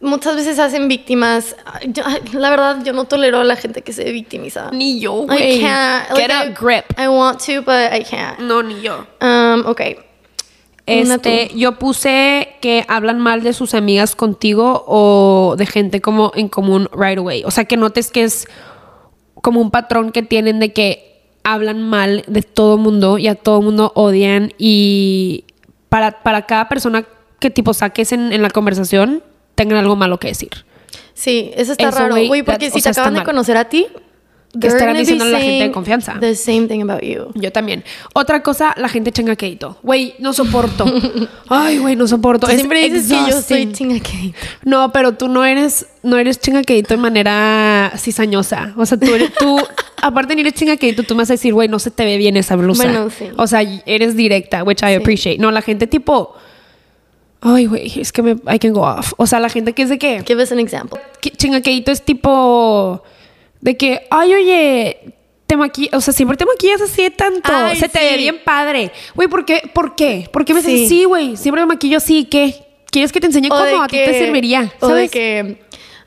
muchas 0.00 0.36
veces 0.36 0.58
hacen 0.58 0.88
víctimas. 0.88 1.56
Yo- 1.88 2.04
la 2.32 2.50
verdad, 2.50 2.82
yo 2.84 2.92
no 2.92 3.04
tolero 3.04 3.40
a 3.40 3.44
la 3.44 3.56
gente 3.56 3.82
que 3.82 3.92
se 3.92 4.10
victimiza. 4.12 4.70
Ni 4.72 5.00
yo, 5.00 5.22
I 5.24 5.26
güey. 5.26 5.60
can't. 5.60 6.06
Get 6.16 6.28
Like, 6.28 6.32
a 6.32 6.46
I- 6.46 6.54
grip. 6.58 6.84
I 6.98 7.08
want 7.08 7.40
to, 7.46 7.62
but 7.62 7.92
I 7.92 8.04
can't. 8.04 8.38
No, 8.40 8.62
ni 8.62 8.80
yo. 8.80 9.06
Um, 9.20 9.64
ok. 9.66 9.80
Este, 10.86 11.50
yo 11.54 11.78
puse 11.78 12.56
que 12.62 12.86
hablan 12.88 13.18
mal 13.20 13.42
de 13.42 13.52
sus 13.52 13.74
amigas 13.74 14.16
contigo 14.16 14.84
o 14.86 15.54
de 15.58 15.66
gente 15.66 16.00
como 16.00 16.32
en 16.34 16.48
común 16.48 16.88
right 16.96 17.18
away. 17.18 17.42
O 17.44 17.50
sea, 17.50 17.66
que 17.66 17.76
notes 17.76 18.10
que 18.10 18.22
es 18.24 18.46
como 19.42 19.60
un 19.60 19.70
patrón 19.70 20.12
que 20.12 20.22
tienen 20.22 20.60
de 20.60 20.72
que 20.72 21.07
hablan 21.52 21.82
mal 21.88 22.24
de 22.26 22.42
todo 22.42 22.76
mundo 22.78 23.18
y 23.18 23.28
a 23.28 23.34
todo 23.34 23.62
mundo 23.62 23.92
odian 23.94 24.52
y 24.58 25.44
para, 25.88 26.22
para 26.22 26.42
cada 26.46 26.68
persona 26.68 27.04
que 27.40 27.50
tipo 27.50 27.72
saques 27.74 28.12
en, 28.12 28.32
en 28.32 28.42
la 28.42 28.50
conversación 28.50 29.22
tengan 29.54 29.78
algo 29.78 29.96
malo 29.96 30.18
que 30.18 30.28
decir. 30.28 30.50
Sí, 31.14 31.50
eso 31.56 31.72
está 31.72 31.88
Eso, 31.88 31.98
raro, 31.98 32.14
güey, 32.26 32.42
porque 32.42 32.66
that- 32.68 32.74
si 32.74 32.80
sea, 32.80 32.92
te 32.92 33.00
acaban 33.00 33.14
de 33.14 33.24
conocer 33.24 33.56
a 33.56 33.64
ti, 33.68 33.86
Que 34.58 34.66
estarán 34.68 34.96
diciendo 34.96 35.24
a 35.24 35.28
la 35.28 35.40
gente 35.40 35.64
de 35.64 35.70
confianza. 35.70 36.16
The 36.18 36.34
same 36.34 36.68
thing 36.68 36.80
about 36.80 37.02
you. 37.02 37.30
Yo 37.34 37.52
también. 37.52 37.84
Otra 38.14 38.42
cosa, 38.42 38.74
la 38.78 38.88
gente 38.88 39.12
chingaqueito. 39.12 39.76
Güey, 39.82 40.14
no 40.20 40.32
soporto. 40.32 40.86
Ay, 41.48 41.78
güey, 41.78 41.96
no 41.96 42.08
soporto. 42.08 42.46
Tú 42.46 42.52
Es 42.52 42.58
siempre 42.58 42.80
dices 42.88 43.08
que 43.08 43.14
yo 43.14 43.18
soy 43.24 43.28
exhausting. 43.62 43.72
chingaqueito. 43.72 44.38
No, 44.64 44.90
pero 44.90 45.12
tú 45.12 45.28
no 45.28 45.44
eres, 45.44 45.86
no 46.02 46.16
eres 46.16 46.40
de 46.40 46.96
manera 46.96 47.92
cizañosa. 47.98 48.72
O 48.78 48.86
sea, 48.86 48.98
tú, 48.98 49.14
eres- 49.14 49.34
tú 49.34 49.58
aparte 50.02 50.28
de 50.30 50.36
ni 50.36 50.40
eres 50.40 50.54
chingaquedito, 50.54 51.02
tú 51.02 51.14
me 51.14 51.22
vas 51.22 51.30
a 51.30 51.34
decir, 51.34 51.52
güey, 51.52 51.68
no 51.68 51.78
se 51.78 51.90
te 51.90 52.06
ve 52.06 52.16
bien 52.16 52.36
esa 52.38 52.56
blusa. 52.56 52.84
Bueno, 52.84 53.10
sí. 53.10 53.26
O 53.36 53.46
sea, 53.46 53.60
eres 53.84 54.16
directa, 54.16 54.62
which 54.64 54.80
I 54.82 54.94
appreciate. 54.94 55.38
No, 55.38 55.50
la 55.50 55.60
gente 55.60 55.86
tipo, 55.86 56.34
ay, 57.42 57.66
güey, 57.66 58.00
es 58.00 58.12
que 58.12 58.22
me, 58.22 58.32
I 58.52 58.58
can 58.58 58.72
go 58.72 58.80
off. 58.80 59.12
O 59.18 59.26
sea, 59.26 59.40
la 59.40 59.50
gente 59.50 59.74
que 59.74 59.82
es 59.82 59.90
de 59.90 59.98
que, 59.98 60.22
Give 60.26 60.42
us 60.42 60.52
an 60.52 60.58
example. 60.58 60.98
que 61.20 61.30
chingaquedito 61.30 61.92
es 61.92 62.02
tipo, 62.02 63.02
de 63.60 63.76
que, 63.76 64.06
ay, 64.10 64.34
oye, 64.34 65.14
te 65.46 65.56
maquillas, 65.56 65.94
o 65.94 66.00
sea, 66.00 66.12
siempre 66.12 66.36
te 66.36 66.44
maquillas 66.46 66.80
así 66.82 67.02
de 67.02 67.10
tanto. 67.10 67.50
Ay, 67.54 67.76
se 67.76 67.88
te 67.88 67.98
ve 68.00 68.10
sí. 68.12 68.16
bien 68.18 68.40
padre. 68.44 68.92
Güey, 69.14 69.28
¿por 69.28 69.44
qué? 69.44 69.62
¿Por 69.72 69.94
qué? 69.96 70.28
¿Por 70.32 70.44
qué 70.44 70.54
me 70.54 70.60
dices, 70.62 70.80
Sí. 70.80 70.88
sí, 70.88 71.04
güey, 71.04 71.36
siempre 71.36 71.62
me 71.62 71.66
maquillo 71.66 71.96
así, 71.98 72.24
¿qué? 72.24 72.54
¿Quieres 72.90 73.12
que 73.12 73.20
te 73.20 73.26
enseñe 73.26 73.48
O 73.50 73.50
cómo 73.50 73.82
a 73.82 73.86
ti 73.88 73.96
te 73.96 74.18
serviría? 74.18 74.72
O 74.80 74.88
de 74.88 74.92
¿Sabes? 74.94 75.10
que, 75.10 75.62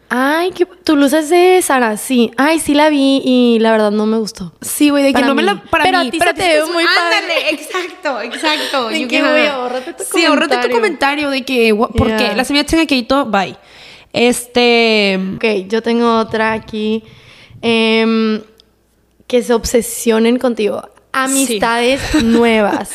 ay, 0.10 0.52
que 0.52 0.66
tu 0.66 0.96
luz 0.96 1.14
es 1.14 1.30
de 1.30 1.62
Sara, 1.62 1.96
sí. 1.98 2.32
Ay, 2.38 2.60
sí 2.60 2.74
la 2.74 2.90
vi 2.90 3.22
y 3.24 3.60
la 3.60 3.72
verdad 3.72 3.92
no 3.92 4.06
me 4.08 4.18
gustó. 4.18 4.54
Sí, 4.62 4.90
güey, 4.90 5.04
de 5.04 5.10
que 5.10 5.14
Para 5.14 5.28
no 5.28 5.36
me 5.36 5.42
mí. 5.44 5.48
la. 5.48 5.64
Para 5.70 5.84
Pero 5.84 5.98
a 6.00 6.04
mí, 6.04 6.12
ti 6.12 6.20
se 6.20 6.34
te 6.34 6.42
ve 6.42 6.66
muy 6.74 6.84
padre. 6.86 7.18
Ándale, 7.18 7.50
exacto, 7.52 8.22
exacto. 8.22 8.90
De 8.90 9.08
que, 9.08 9.22
güey, 9.22 9.48
ahórrate 9.48 9.94
tu 9.94 10.04
Sí, 10.04 10.26
ahórrate 10.26 10.56
tu 10.58 10.70
comentario. 10.70 10.76
comentario 10.78 11.30
de 11.30 11.42
que. 11.44 11.74
gua- 11.74 11.92
¿Por 11.96 12.08
Yeah. 12.08 12.18
qué? 12.18 12.36
La 12.36 12.44
semilla 12.46 12.66
chingaqueito, 12.66 13.26
bye. 13.26 13.56
Este. 14.14 15.20
Ok, 15.36 15.46
yo 15.68 15.82
tengo 15.82 16.18
otra 16.20 16.54
aquí. 16.54 17.04
Em, 17.62 18.42
que 19.28 19.42
se 19.44 19.54
obsesionen 19.54 20.38
contigo. 20.40 20.88
Amistades 21.14 22.02
nuevas. 22.24 22.90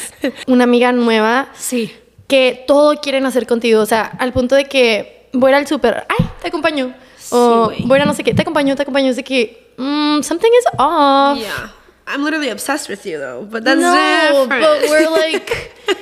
Una 0.47 0.65
amiga 0.65 0.93
nueva 0.93 1.49
Sí. 1.55 1.93
que 2.29 2.65
todo 2.67 3.01
quieren 3.01 3.27
hacer 3.27 3.47
contigo. 3.47 3.81
O 3.81 3.87
sea, 3.87 4.11
al 4.19 4.33
punto 4.33 4.55
de 4.55 4.65
que 4.65 5.29
voy 5.33 5.49
a 5.49 5.51
ir 5.53 5.57
al 5.57 5.67
súper. 5.67 6.07
Ay, 6.09 6.27
te 6.41 6.49
acompaño. 6.49 6.95
o 7.31 7.73
voy 7.85 7.99
a 8.01 8.05
no 8.05 8.15
sé 8.15 8.23
qué. 8.25 8.33
Te 8.35 8.43
acompaño, 8.43 8.75
te 8.77 8.83
acompaño. 8.83 9.11
Es 9.11 9.17
de 9.17 9.25
que 9.25 9.73
mm, 9.77 10.23
something 10.23 10.49
is 10.59 10.67
off. 10.79 11.39
Yeah. 11.39 11.73
I'm 12.09 12.23
literally 12.25 12.51
obsessed 12.51 12.89
with 12.89 13.05
you, 13.05 13.19
though. 13.19 13.43
But 13.51 13.65
no, 13.65 14.47
but 14.49 14.89
we're 14.89 15.11
like. 15.11 15.73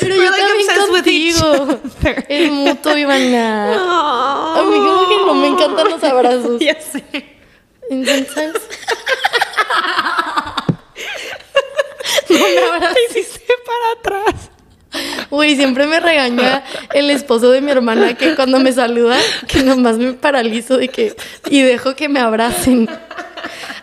Pero 0.00 0.16
We're 0.16 0.24
yo 0.24 0.30
like 0.30 0.42
obsessed 0.60 0.92
with 0.92 1.06
each 1.06 1.34
contigo. 1.36 1.80
other. 2.02 2.24
Es 2.28 2.50
mutuo, 2.50 2.96
Ivana. 2.98 3.72
Oh. 3.78 4.54
A 4.58 4.62
mí 4.64 4.76
como 4.76 5.08
que 5.08 5.16
no 5.24 5.34
me 5.34 5.51
encantan 5.64 5.90
los 5.90 6.04
abrazos. 6.04 6.60
Ya 6.60 6.80
sé. 6.80 7.02
Sometimes- 7.88 8.62
no 12.30 12.38
me 12.38 12.58
abrazas. 12.58 12.94
Te 12.94 13.02
hiciste 13.20 13.52
para 13.66 13.92
atrás. 14.22 14.50
Uy, 15.30 15.56
siempre 15.56 15.86
me 15.86 16.00
regaña 16.00 16.62
el 16.92 17.08
esposo 17.10 17.50
de 17.50 17.62
mi 17.62 17.70
hermana 17.70 18.12
que 18.14 18.34
cuando 18.34 18.58
me 18.60 18.72
saluda, 18.72 19.18
que 19.48 19.62
nomás 19.62 19.96
me 19.96 20.12
paralizo 20.12 20.76
de 20.76 20.88
que 20.88 21.16
y 21.48 21.62
dejo 21.62 21.96
que 21.96 22.08
me 22.10 22.20
abracen. 22.20 22.86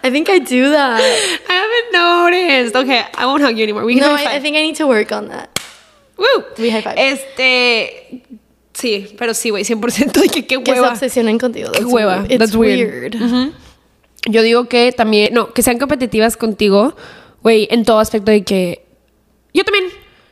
I 0.03 0.11
think 0.11 0.29
I 0.29 0.39
do 0.39 0.71
that. 0.71 1.01
I 1.01 1.51
haven't 1.51 1.91
noticed. 1.91 2.75
Okay, 2.75 3.01
I 3.17 3.25
won't 3.25 3.41
hug 3.43 3.55
you 3.57 3.63
anymore. 3.63 3.85
We 3.85 3.95
can 3.99 4.07
No, 4.07 4.15
I, 4.15 4.35
I 4.37 4.39
think 4.39 4.55
I 4.55 4.61
need 4.61 4.75
to 4.77 4.85
work 4.87 5.11
on 5.11 5.29
that. 5.29 5.49
Woo. 6.17 6.43
We 6.59 6.69
high 6.69 6.81
five. 6.83 6.95
Este. 6.97 8.21
Sí, 8.79 9.13
pero 9.17 9.33
sí, 9.33 9.49
güey, 9.49 9.63
100% 9.65 10.11
de 10.21 10.29
que 10.29 10.45
qué 10.47 10.63
Que 10.63 10.71
se 10.73 10.79
hueva. 10.79 10.93
obsesionen 10.93 11.37
contigo. 11.37 11.71
Qué 11.71 11.79
That's 11.79 11.91
hueva. 11.93 12.17
weird. 12.19 12.31
It's 12.31 12.39
That's 12.39 12.55
weird. 12.55 13.13
weird. 13.13 13.15
Ujú. 13.21 13.51
Yo 14.27 14.41
digo 14.41 14.69
que 14.69 14.91
también, 14.91 15.33
no, 15.33 15.53
que 15.53 15.61
sean 15.63 15.77
competitivas 15.79 16.37
contigo, 16.37 16.95
güey, 17.41 17.67
en 17.71 17.83
todo 17.83 17.99
aspecto 17.99 18.31
de 18.31 18.43
que. 18.43 18.85
Yo 19.53 19.63
también. 19.63 19.85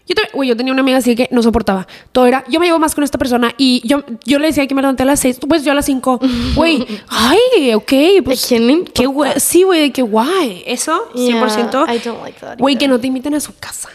Yo 0.09 0.15
también, 0.15 0.31
güey, 0.35 0.47
yo 0.47 0.55
tenía 0.55 0.71
una 0.71 0.81
amiga 0.83 0.99
así 0.99 1.17
que 1.17 1.27
no 1.31 1.43
soportaba. 1.43 1.85
Todo 2.13 2.27
era, 2.27 2.45
yo 2.47 2.61
me 2.61 2.65
llevo 2.65 2.79
más 2.79 2.95
con 2.95 3.03
esta 3.03 3.17
persona 3.17 3.53
y 3.57 3.85
yo, 3.85 4.05
yo 4.23 4.39
le 4.39 4.47
decía 4.47 4.65
que 4.65 4.73
me 4.73 4.81
levanté 4.81 5.03
a 5.03 5.05
las 5.05 5.19
seis, 5.19 5.37
pues 5.45 5.65
yo 5.65 5.73
a 5.73 5.75
las 5.75 5.85
cinco. 5.85 6.17
Güey, 6.55 6.85
ay, 7.09 7.73
ok, 7.73 7.91
pues. 8.23 8.45
¿A 8.45 8.47
quién 8.47 8.67
le 8.67 8.73
importa? 8.73 8.93
Qué 9.01 9.05
güey, 9.05 9.31
sí, 9.37 9.63
güey, 9.63 9.81
de 9.81 9.91
que 9.91 10.01
guay. 10.03 10.63
Eso, 10.65 11.09
100%. 11.13 11.71
Yeah, 11.87 11.93
I 11.95 11.99
don't 11.99 12.21
like 12.21 12.39
that 12.39 12.57
Güey, 12.57 12.77
que 12.77 12.87
no 12.87 12.99
te 13.01 13.07
inviten 13.07 13.33
a 13.33 13.41
su 13.41 13.53
casa. 13.57 13.89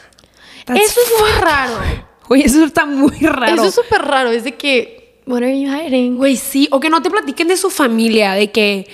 That's 0.67 0.79
Eso 0.81 1.01
es 1.01 1.13
muy 1.19 1.31
raro. 1.41 2.12
Güey, 2.29 2.43
eso 2.43 2.65
está 2.65 2.85
muy 2.87 3.17
raro. 3.21 3.55
Eso 3.55 3.65
es 3.67 3.75
súper 3.75 4.03
raro. 4.03 4.31
Es 4.31 4.45
de 4.45 4.55
que, 4.55 5.21
what 5.27 5.39
are 5.39 5.61
you 5.61 5.71
hiding? 5.71 6.17
Güey, 6.17 6.37
sí. 6.37 6.69
O 6.71 6.81
que 6.81 6.89
no 6.91 7.03
te 7.03 7.11
platiquen 7.11 7.49
de 7.49 7.57
su 7.57 7.71
familia, 7.71 8.33
de 8.33 8.51
que, 8.51 8.89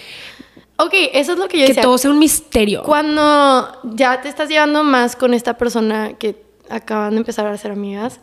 Ok, 0.80 0.94
eso 1.12 1.32
es 1.32 1.38
lo 1.38 1.48
que 1.48 1.58
yo 1.58 1.62
que 1.64 1.68
decía. 1.70 1.82
todo 1.82 1.98
sea 1.98 2.10
un 2.12 2.20
misterio. 2.20 2.84
Cuando 2.84 3.68
ya 3.82 4.20
te 4.20 4.28
estás 4.28 4.48
llevando 4.48 4.84
más 4.84 5.16
con 5.16 5.34
esta 5.34 5.58
persona 5.58 6.12
que 6.18 6.36
acaban 6.70 7.12
de 7.14 7.18
empezar 7.18 7.46
a 7.48 7.56
ser 7.58 7.72
amigas, 7.72 8.20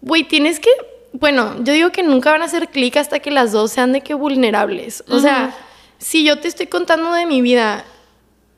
güey, 0.00 0.24
tienes 0.24 0.58
que, 0.58 0.70
bueno, 1.12 1.54
yo 1.62 1.72
digo 1.72 1.90
que 1.92 2.02
nunca 2.02 2.32
van 2.32 2.42
a 2.42 2.46
hacer 2.46 2.68
clic 2.70 2.96
hasta 2.96 3.20
que 3.20 3.30
las 3.30 3.52
dos 3.52 3.70
sean 3.70 3.92
de 3.92 4.00
que 4.00 4.14
vulnerables. 4.14 5.04
O 5.08 5.20
sea, 5.20 5.54
si 5.98 6.24
yo 6.24 6.40
te 6.40 6.48
estoy 6.48 6.66
contando 6.66 7.12
de 7.12 7.26
mi 7.26 7.40
vida 7.40 7.84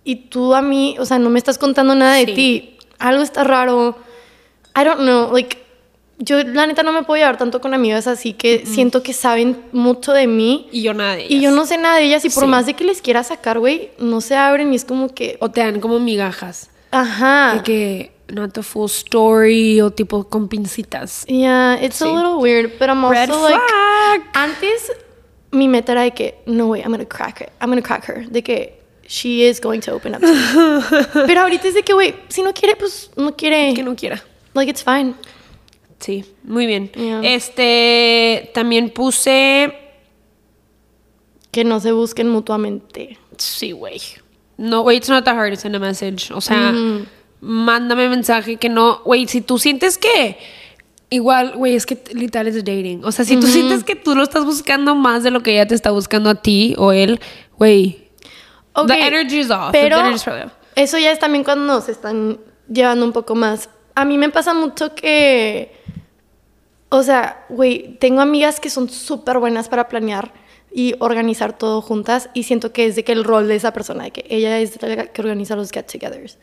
y 0.02 0.16
tú 0.16 0.54
a 0.54 0.62
mí, 0.62 0.96
o 0.98 1.04
sea, 1.04 1.18
no 1.18 1.28
me 1.28 1.38
estás 1.38 1.58
contando 1.58 1.94
nada 1.94 2.14
de 2.14 2.24
Sí. 2.24 2.32
ti, 2.34 2.78
algo 2.98 3.22
está 3.22 3.44
raro. 3.44 3.98
I 4.76 4.84
don't 4.84 5.00
know, 5.00 5.32
like, 5.32 5.58
yo 6.18 6.42
la 6.42 6.66
neta 6.66 6.82
no 6.82 6.92
me 6.92 7.02
puedo 7.02 7.18
llevar 7.18 7.38
tanto 7.38 7.60
con 7.60 7.74
amigas 7.74 8.06
así 8.06 8.32
que 8.34 8.64
siento 8.66 9.02
que 9.02 9.12
saben 9.12 9.60
mucho 9.72 10.12
de 10.12 10.26
mí. 10.26 10.68
Y 10.72 10.82
yo 10.82 10.94
nada 10.94 11.16
de 11.16 11.26
Y 11.28 11.40
yo 11.40 11.50
no 11.50 11.66
sé 11.66 11.76
nada 11.78 11.96
de 11.96 12.04
ellas 12.04 12.24
y 12.24 12.30
por 12.30 12.44
Sí. 12.44 12.48
más 12.48 12.66
de 12.66 12.74
que 12.74 12.84
les 12.84 13.02
quiera 13.02 13.22
sacar, 13.24 13.58
güey, 13.58 13.90
no 13.98 14.20
se 14.20 14.36
abren 14.36 14.72
y 14.72 14.76
es 14.76 14.84
como 14.84 15.08
que, 15.14 15.36
O 15.40 15.50
te 15.50 15.60
dan 15.60 15.80
como 15.80 15.98
migajas. 16.00 16.70
ajá. 16.90 17.54
De 17.56 17.62
que 17.62 18.12
not 18.28 18.52
the 18.52 18.62
full 18.62 18.86
story 18.86 19.80
o 19.80 19.90
tipo 19.90 20.24
con 20.28 20.48
pincitas. 20.48 21.24
Yeah, 21.26 21.78
it's 21.82 22.00
a 22.00 22.06
Sí. 22.06 22.10
little 22.14 22.36
weird, 22.36 22.72
but 22.78 22.88
I'm 22.88 23.04
Red 23.10 23.30
also 23.30 23.42
like 23.48 23.60
flag. 23.60 24.22
antes 24.34 24.92
mi 25.50 25.68
meta 25.68 25.92
era 25.92 26.02
de 26.02 26.12
que 26.12 26.36
no 26.46 26.66
way, 26.68 26.80
I'm 26.80 26.90
gonna 26.92 27.04
crack 27.06 27.40
it. 27.42 27.48
I'm 27.60 27.68
gonna 27.70 27.82
crack 27.82 28.08
her. 28.08 28.26
De 28.28 28.42
que 28.42 28.80
she 29.06 29.46
is 29.48 29.60
going 29.60 29.80
to 29.80 29.94
open 29.94 30.14
up 30.14 30.20
to 30.22 30.26
me. 30.26 31.26
Pero 31.26 31.42
ahorita 31.42 31.68
es 31.68 31.74
de 31.74 31.82
que 31.82 31.92
güey, 31.92 32.14
si 32.28 32.42
no 32.42 32.52
quiere, 32.54 32.76
pues 32.76 33.10
no 33.16 33.36
quiere. 33.36 33.74
Que 33.74 33.82
no 33.82 33.94
quiera. 33.94 34.22
Like 34.54 34.70
it's 34.70 34.82
fine. 34.82 35.14
Sí, 36.00 36.24
muy 36.42 36.66
bien. 36.66 36.90
Yeah. 36.92 37.20
Este, 37.22 38.50
también 38.54 38.90
puse, 38.90 39.72
Que 41.50 41.64
no 41.64 41.80
se 41.80 41.92
busquen 41.92 42.28
mutuamente. 42.28 43.18
sí, 43.38 43.72
güey. 43.72 44.00
no, 44.56 44.82
wait, 44.82 44.98
it's 44.98 45.08
not 45.08 45.24
that 45.24 45.36
hard 45.36 45.52
to 45.54 45.56
send 45.60 45.74
a 45.74 45.78
message. 45.78 46.30
O 46.32 46.40
sea, 46.40 46.72
mándame 47.40 48.08
mensaje 48.08 48.56
que 48.56 48.68
no, 48.68 49.00
güey, 49.04 49.26
si 49.28 49.40
tú 49.40 49.58
sientes 49.58 49.98
que 49.98 50.36
igual, 51.10 51.52
güey, 51.56 51.74
es 51.74 51.86
que 51.86 52.02
literal 52.12 52.48
es 52.48 52.56
dating. 52.56 53.04
O 53.04 53.12
sea, 53.12 53.24
si 53.24 53.36
tú 53.38 53.46
sientes 53.46 53.82
que 53.84 53.94
tú 53.96 54.14
lo 54.14 54.22
estás 54.22 54.44
buscando 54.44 54.94
más 54.94 55.22
de 55.22 55.30
lo 55.30 55.42
que 55.42 55.52
ella 55.52 55.66
te 55.66 55.74
está 55.74 55.90
buscando 55.90 56.30
a 56.30 56.34
ti 56.34 56.74
o 56.78 56.92
él, 56.92 57.20
güey, 57.58 58.08
Ok, 58.74 58.88
the 58.88 59.06
energy 59.06 59.38
is 59.40 59.50
off. 59.50 59.70
the 59.72 59.80
Pero 59.80 59.98
energy 59.98 60.16
is 60.16 60.22
probably 60.24 60.46
off. 60.46 60.52
eso 60.74 60.98
ya 60.98 61.12
es 61.12 61.18
también 61.20 61.44
cuando 61.44 61.80
se 61.80 61.92
están 61.92 62.38
llevando 62.68 63.04
un 63.06 63.12
poco 63.12 63.34
más. 63.36 63.68
A 63.94 64.04
mí 64.04 64.18
me 64.18 64.28
pasa 64.30 64.54
mucho 64.54 64.94
que, 64.94 65.72
o 66.88 67.02
sea, 67.02 67.44
güey, 67.48 67.96
tengo 68.00 68.20
amigas 68.20 68.60
que 68.60 68.70
son 68.70 68.88
súper 68.88 69.38
buenas 69.38 69.68
para 69.68 69.88
planear 69.88 70.32
y 70.72 70.94
organizar 70.98 71.56
todo 71.56 71.80
juntas 71.80 72.28
y 72.34 72.42
siento 72.42 72.72
que 72.72 72.86
es 72.86 72.96
de 72.96 73.04
que 73.04 73.12
el 73.12 73.22
rol 73.22 73.46
de 73.46 73.54
esa 73.56 73.72
persona, 73.72 74.04
de 74.04 74.10
que 74.10 74.24
ella 74.28 74.58
es 74.58 74.80
la 74.82 75.06
que 75.06 75.20
organiza 75.22 75.54
los 75.54 75.70
get-togethers. 75.70 76.38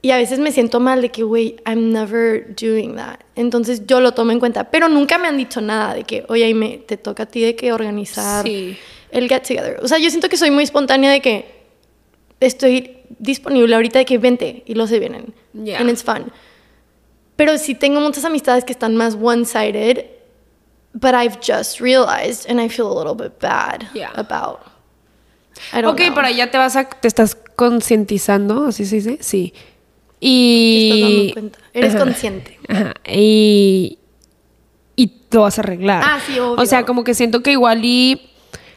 Y 0.00 0.12
a 0.12 0.16
veces 0.16 0.38
me 0.38 0.52
siento 0.52 0.78
mal 0.78 1.02
de 1.02 1.10
que, 1.10 1.24
güey, 1.24 1.56
I'm 1.66 1.92
never 1.92 2.54
doing 2.54 2.94
that. 2.96 3.18
Entonces 3.34 3.84
yo 3.86 4.00
lo 4.00 4.12
tomo 4.12 4.30
en 4.30 4.38
cuenta. 4.38 4.70
Pero 4.70 4.88
nunca 4.88 5.18
me 5.18 5.26
han 5.26 5.36
dicho 5.36 5.60
nada 5.60 5.94
de 5.94 6.04
que, 6.04 6.24
oye, 6.28 6.52
me 6.54 6.78
te 6.78 6.96
toca 6.96 7.24
a 7.24 7.26
ti 7.26 7.40
de 7.40 7.56
que 7.56 7.72
organizar 7.72 8.44
Sí. 8.44 8.76
el 9.10 9.28
get 9.28 9.42
together. 9.42 9.78
O 9.82 9.88
sea, 9.88 9.98
yo 9.98 10.08
siento 10.10 10.28
que 10.28 10.36
soy 10.36 10.52
muy 10.52 10.62
espontánea 10.62 11.10
de 11.10 11.20
que 11.20 11.46
estoy 12.38 12.98
disponible 13.18 13.74
ahorita 13.74 13.98
de 13.98 14.04
que 14.04 14.18
vente 14.18 14.62
y 14.66 14.74
los 14.74 14.88
se 14.88 15.00
vienen. 15.00 15.34
Yeah. 15.52 15.80
And 15.80 15.90
it's 15.90 16.04
fun. 16.04 16.30
Pero 17.38 17.56
sí 17.56 17.74
tengo 17.74 18.00
muchas 18.00 18.24
amistades 18.24 18.64
que 18.64 18.72
están 18.72 18.96
más 18.96 19.16
one-sided, 19.18 20.04
but 20.92 21.14
I've 21.14 21.38
just 21.40 21.80
realized 21.80 22.50
and 22.50 22.60
I 22.60 22.68
feel 22.68 22.88
a 22.88 22.94
little 22.98 23.14
bit 23.14 23.38
bad 23.40 23.84
Yeah. 23.94 24.10
about. 24.16 24.58
I 25.72 25.80
don't 25.80 25.92
Ok, 25.94 26.00
know. 26.06 26.14
pero 26.16 26.28
ya 26.30 26.50
te 26.50 26.58
vas 26.58 26.74
a, 26.76 26.84
te 26.88 27.06
estás 27.08 27.36
concientizando, 27.56 28.66
así 28.66 28.84
se 28.84 28.96
dice, 28.96 29.18
sí. 29.20 29.52
Te 30.20 30.26
Y... 30.26 30.90
estás 30.90 31.00
dando 31.10 31.32
cuenta. 31.32 31.58
Eres 31.72 31.94
Ajá. 31.94 32.04
consciente. 32.04 32.58
Ajá. 32.68 32.94
Y, 33.08 33.98
y 34.96 35.12
lo 35.30 35.42
vas 35.42 35.58
a 35.58 35.62
arreglar. 35.62 36.02
Ah, 36.04 36.18
sí, 36.26 36.38
obvio. 36.40 36.60
O 36.62 36.66
sea, 36.66 36.84
como 36.84 37.04
que 37.04 37.14
siento 37.14 37.42
que 37.42 37.52
igual 37.52 37.84
y... 37.84 38.20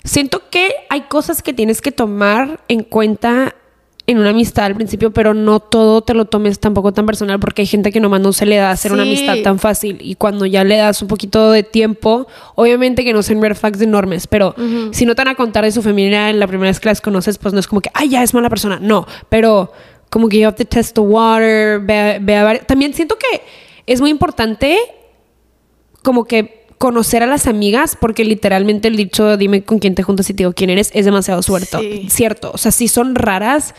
Siento 0.04 0.50
que 0.50 0.74
hay 0.90 1.02
cosas 1.02 1.44
que 1.44 1.54
tienes 1.54 1.82
que 1.82 1.92
tomar 1.92 2.64
en 2.68 2.84
cuenta 2.84 3.54
en 4.12 4.20
una 4.20 4.30
amistad 4.30 4.66
al 4.66 4.76
principio, 4.76 5.12
pero 5.12 5.34
no 5.34 5.60
todo 5.60 6.02
te 6.02 6.14
lo 6.14 6.26
tomes 6.26 6.60
tampoco 6.60 6.92
tan 6.92 7.06
personal 7.06 7.40
porque 7.40 7.64
hay 7.64 7.66
gente 7.66 7.92
que 7.92 8.00
nomás 8.00 8.22
no 8.22 8.34
se 8.34 8.46
le 8.46 8.58
da 8.58 8.72
hacer 8.72 8.92
una 8.92 9.04
amistad 9.04 9.38
tan 9.44 9.60
fácil 9.60 9.98
y 10.02 10.16
cuando 10.16 10.46
ya 10.46 10.64
le 10.64 10.78
das 10.78 11.02
un 11.02 11.08
poquito 11.08 11.52
de 11.52 11.64
tiempo, 11.64 12.28
obviamente 12.56 13.04
que 13.04 13.14
no 13.14 13.24
sean 13.24 13.42
red 13.42 13.56
flags 13.56 13.82
enormes, 13.82 14.28
pero 14.28 14.56
si 14.92 15.06
no 15.06 15.16
te 15.16 15.22
van 15.22 15.30
a 15.30 15.36
contar 15.36 15.64
de 15.64 15.72
su 15.72 15.82
familia 15.82 16.30
en 16.30 16.40
la 16.40 16.48
primera 16.48 16.70
vez 16.70 16.80
que 16.80 16.90
las 16.90 17.02
conoces, 17.02 17.38
pues 17.38 17.54
no 17.54 17.60
es 17.60 17.68
como 17.68 17.82
que, 17.82 17.90
ay, 17.94 18.10
ya 18.10 18.24
es 18.24 18.34
mala 18.34 18.50
persona, 18.50 18.80
no, 18.82 19.08
pero 19.30 19.72
como 20.10 20.28
que 20.28 20.40
you 20.40 20.48
have 20.48 20.58
to 20.58 20.66
test 20.66 20.94
the 20.94 21.02
water, 21.02 21.80
ve, 21.80 22.38
a 22.38 22.60
También 22.66 22.94
siento 22.94 23.18
que 23.18 23.42
es 23.88 24.02
muy 24.02 24.10
importante 24.10 24.78
como 26.04 26.26
que 26.26 26.62
conocer 26.78 27.22
a 27.22 27.28
las 27.28 27.46
amigas, 27.46 27.96
porque 28.00 28.26
literalmente 28.26 28.88
el 28.88 28.98
dicho 28.98 29.38
dime 29.38 29.64
con 29.64 29.78
quién 29.78 29.94
te 29.94 30.02
juntas 30.02 30.28
y 30.32 30.34
te 30.34 30.38
digo 30.38 30.54
quién 30.54 30.72
eres 30.72 30.90
es 30.96 31.06
demasiado 31.06 31.44
suelto. 31.44 31.80
Sí. 31.80 32.08
Cierto. 32.10 32.52
O 32.54 32.58
sea, 32.58 32.72
si 32.72 32.88
son 32.88 33.14
raras, 33.14 33.76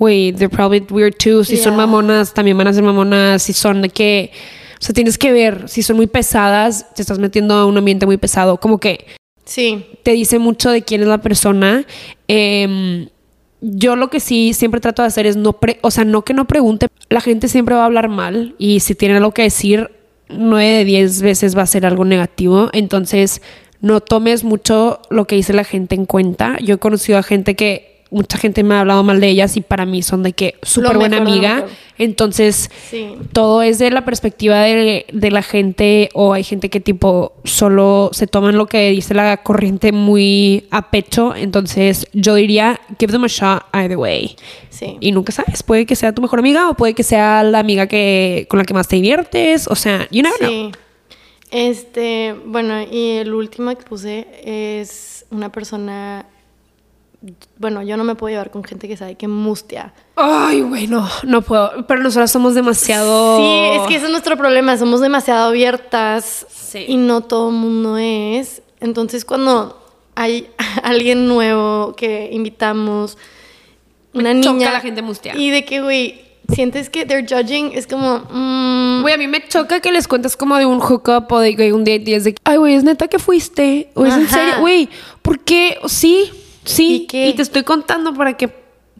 güey, 0.00 0.32
they're 0.32 0.48
probably 0.48 0.84
weird 0.90 1.14
too. 1.16 1.44
Si 1.44 1.56
son 1.58 1.76
mamonas, 1.76 2.34
también 2.34 2.58
van 2.58 2.66
a 2.66 2.72
ser 2.72 2.82
mamonas. 2.82 3.42
Si 3.44 3.52
son 3.52 3.82
de 3.82 3.90
que. 3.90 4.32
O 4.80 4.82
sea, 4.82 4.94
tienes 4.94 5.18
que 5.18 5.30
ver. 5.30 5.68
Si 5.68 5.82
son 5.82 5.96
muy 5.96 6.06
pesadas, 6.06 6.92
te 6.94 7.02
estás 7.02 7.18
metiendo 7.18 7.54
a 7.54 7.66
un 7.66 7.76
ambiente 7.76 8.06
muy 8.06 8.16
pesado. 8.16 8.56
Como 8.58 8.78
que 8.78 9.04
Sí. 9.44 9.84
te 10.02 10.12
dice 10.12 10.38
mucho 10.38 10.70
de 10.70 10.82
quién 10.82 11.02
es 11.02 11.06
la 11.08 11.18
persona. 11.18 11.84
Em, 12.28 13.08
yo 13.60 13.94
lo 13.94 14.08
que 14.08 14.20
sí 14.20 14.54
siempre 14.54 14.80
trato 14.80 15.02
de 15.02 15.08
hacer 15.08 15.26
es 15.26 15.36
no, 15.36 15.52
pre 15.52 15.78
o 15.82 15.90
sea, 15.90 16.04
no 16.04 16.22
que 16.22 16.32
no 16.32 16.46
pregunte. 16.46 16.88
La 17.10 17.20
gente 17.20 17.46
siempre 17.48 17.74
va 17.74 17.82
a 17.82 17.86
hablar 17.86 18.08
mal 18.08 18.54
y 18.58 18.80
si 18.80 18.94
tiene 18.94 19.16
algo 19.16 19.32
que 19.32 19.42
decir, 19.42 19.90
nueve 20.30 20.70
de 20.70 20.84
diez 20.86 21.20
veces 21.20 21.54
va 21.56 21.62
a 21.62 21.66
ser 21.66 21.84
algo 21.84 22.06
negativo. 22.06 22.70
Entonces, 22.72 23.42
no 23.82 24.00
tomes 24.00 24.44
mucho 24.44 25.00
lo 25.10 25.26
que 25.26 25.36
dice 25.36 25.52
la 25.52 25.64
gente 25.64 25.94
en 25.94 26.06
cuenta. 26.06 26.56
Yo 26.62 26.76
he 26.76 26.78
conocido 26.78 27.18
a 27.18 27.22
gente 27.22 27.54
que 27.54 27.99
mucha 28.10 28.38
gente 28.38 28.62
me 28.62 28.74
ha 28.74 28.80
hablado 28.80 29.02
mal 29.04 29.20
de 29.20 29.28
ellas 29.28 29.56
y 29.56 29.60
para 29.60 29.86
mí 29.86 30.02
son 30.02 30.22
de 30.22 30.32
que 30.32 30.56
súper 30.62 30.96
buena 30.96 31.18
amiga. 31.18 31.64
Entonces, 31.96 32.70
Sí. 32.90 33.14
todo 33.32 33.62
es 33.62 33.78
de 33.78 33.90
la 33.90 34.04
perspectiva 34.04 34.60
de, 34.62 35.06
de 35.12 35.30
la 35.30 35.42
gente 35.42 36.08
o 36.14 36.32
hay 36.32 36.42
gente 36.42 36.70
que 36.70 36.80
tipo 36.80 37.34
solo 37.44 38.10
se 38.12 38.26
toman 38.26 38.56
lo 38.56 38.66
que 38.66 38.90
dice 38.90 39.14
la 39.14 39.36
corriente 39.42 39.92
muy 39.92 40.66
a 40.70 40.90
pecho. 40.90 41.34
Entonces 41.36 42.06
yo 42.12 42.34
diría, 42.34 42.80
give 42.98 43.12
them 43.12 43.24
a 43.24 43.28
shot 43.28 43.64
either 43.72 43.96
way. 43.98 44.34
Sí. 44.70 44.96
Y 45.00 45.12
nunca 45.12 45.30
sabes, 45.30 45.62
puede 45.62 45.84
que 45.86 45.94
sea 45.94 46.14
tu 46.14 46.22
mejor 46.22 46.38
amiga 46.38 46.70
o 46.70 46.74
puede 46.74 46.94
que 46.94 47.02
sea 47.02 47.42
la 47.42 47.58
amiga 47.58 47.86
que, 47.86 48.46
con 48.48 48.58
la 48.58 48.64
que 48.64 48.72
más 48.74 48.88
te 48.88 48.96
diviertes. 48.96 49.68
O 49.68 49.74
sea, 49.74 50.08
you 50.10 50.22
never 50.22 50.38
know. 50.38 50.50
Sí. 50.50 50.70
Este, 51.50 52.34
bueno, 52.46 52.80
y 52.82 53.16
el 53.18 53.34
último 53.34 53.70
que 53.76 53.82
puse 53.84 54.26
es 54.44 55.26
una 55.30 55.50
persona. 55.50 56.24
Bueno, 57.58 57.82
yo 57.82 57.96
no 57.98 58.04
me 58.04 58.14
puedo 58.14 58.30
llevar 58.30 58.50
con 58.50 58.64
gente 58.64 58.88
que 58.88 58.96
sabe 58.96 59.14
que 59.16 59.28
mustia. 59.28 59.92
Ay, 60.16 60.62
bueno, 60.62 61.06
no 61.24 61.42
puedo. 61.42 61.86
Pero 61.86 62.02
nosotros 62.02 62.30
somos 62.30 62.54
demasiado... 62.54 63.36
Sí, 63.38 63.78
es 63.80 63.88
que 63.88 63.96
ese 63.96 64.06
es 64.06 64.10
nuestro 64.10 64.36
problema. 64.38 64.76
Somos 64.78 65.00
demasiado 65.00 65.48
abiertas 65.48 66.46
Sí. 66.48 66.84
y 66.88 66.96
no 66.96 67.20
todo 67.20 67.50
el 67.50 67.56
mundo 67.56 67.98
es. 67.98 68.62
Entonces, 68.80 69.26
cuando 69.26 69.76
hay 70.14 70.48
alguien 70.82 71.28
nuevo 71.28 71.94
que 71.94 72.30
invitamos, 72.32 73.18
una 74.14 74.30
choca 74.40 74.52
niña. 74.54 74.72
la 74.72 74.80
gente 74.80 75.02
mustia. 75.02 75.36
Y 75.36 75.50
de 75.50 75.66
que, 75.66 75.82
güey, 75.82 76.22
sientes 76.54 76.88
que 76.88 77.04
they're 77.04 77.26
judging, 77.28 77.72
es 77.74 77.86
como. 77.86 78.20
mm, 78.30 79.02
Güey, 79.02 79.14
a 79.14 79.18
mí 79.18 79.28
me 79.28 79.46
choca 79.46 79.80
que 79.80 79.92
les 79.92 80.08
cuentas 80.08 80.36
como 80.38 80.56
de 80.56 80.64
un 80.66 80.80
hookup 80.80 81.30
o 81.32 81.38
de 81.38 81.54
güey, 81.54 81.72
un 81.72 81.84
date 81.84 82.04
y 82.06 82.14
es 82.14 82.24
de 82.24 82.32
que, 82.34 82.40
ay, 82.44 82.56
güey, 82.56 82.74
es 82.74 82.82
neta 82.84 83.08
que 83.08 83.18
fuiste. 83.18 83.90
O 83.94 84.06
es 84.06 84.14
en 84.14 84.26
serio, 84.28 84.54
güey, 84.60 84.88
¿por 85.22 85.38
qué? 85.40 85.78
Sí, 85.86 86.30
sí. 86.64 87.02
¿Y 87.02 87.06
qué? 87.06 87.32
te 87.34 87.42
estoy 87.42 87.62
contando 87.64 88.14
para 88.14 88.36
que 88.36 88.48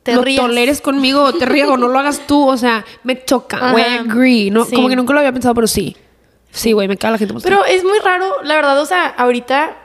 Te 0.03 0.15
lo 0.15 0.23
rías. 0.23 0.41
toleres 0.41 0.81
conmigo 0.81 1.23
o 1.23 1.33
te 1.33 1.45
rías 1.47 1.69
o 1.69 1.77
no 1.77 1.89
lo 1.89 1.99
hagas 1.99 2.27
tú. 2.27 2.49
O 2.49 2.57
sea, 2.57 2.85
me 3.05 3.25
choca, 3.25 3.57
Ajá. 3.59 4.01
agree. 4.01 4.51
No, 4.51 4.65
Sí. 4.65 4.75
Como 4.75 4.89
que 4.89 4.97
nunca 4.97 5.13
lo 5.13 5.19
había 5.21 5.33
pensado, 5.33 5.55
pero 5.55 5.67
sí. 5.67 5.97
Sí, 6.53 6.73
güey, 6.73 6.89
me 6.89 6.97
caga 6.97 7.13
la 7.13 7.19
gente. 7.19 7.35
Pero 7.43 7.65
es 7.65 7.85
muy 7.85 7.99
raro, 8.01 8.43
la 8.43 8.57
verdad, 8.57 8.81
o 8.81 8.87
sea, 8.87 9.07
ahorita. 9.07 9.77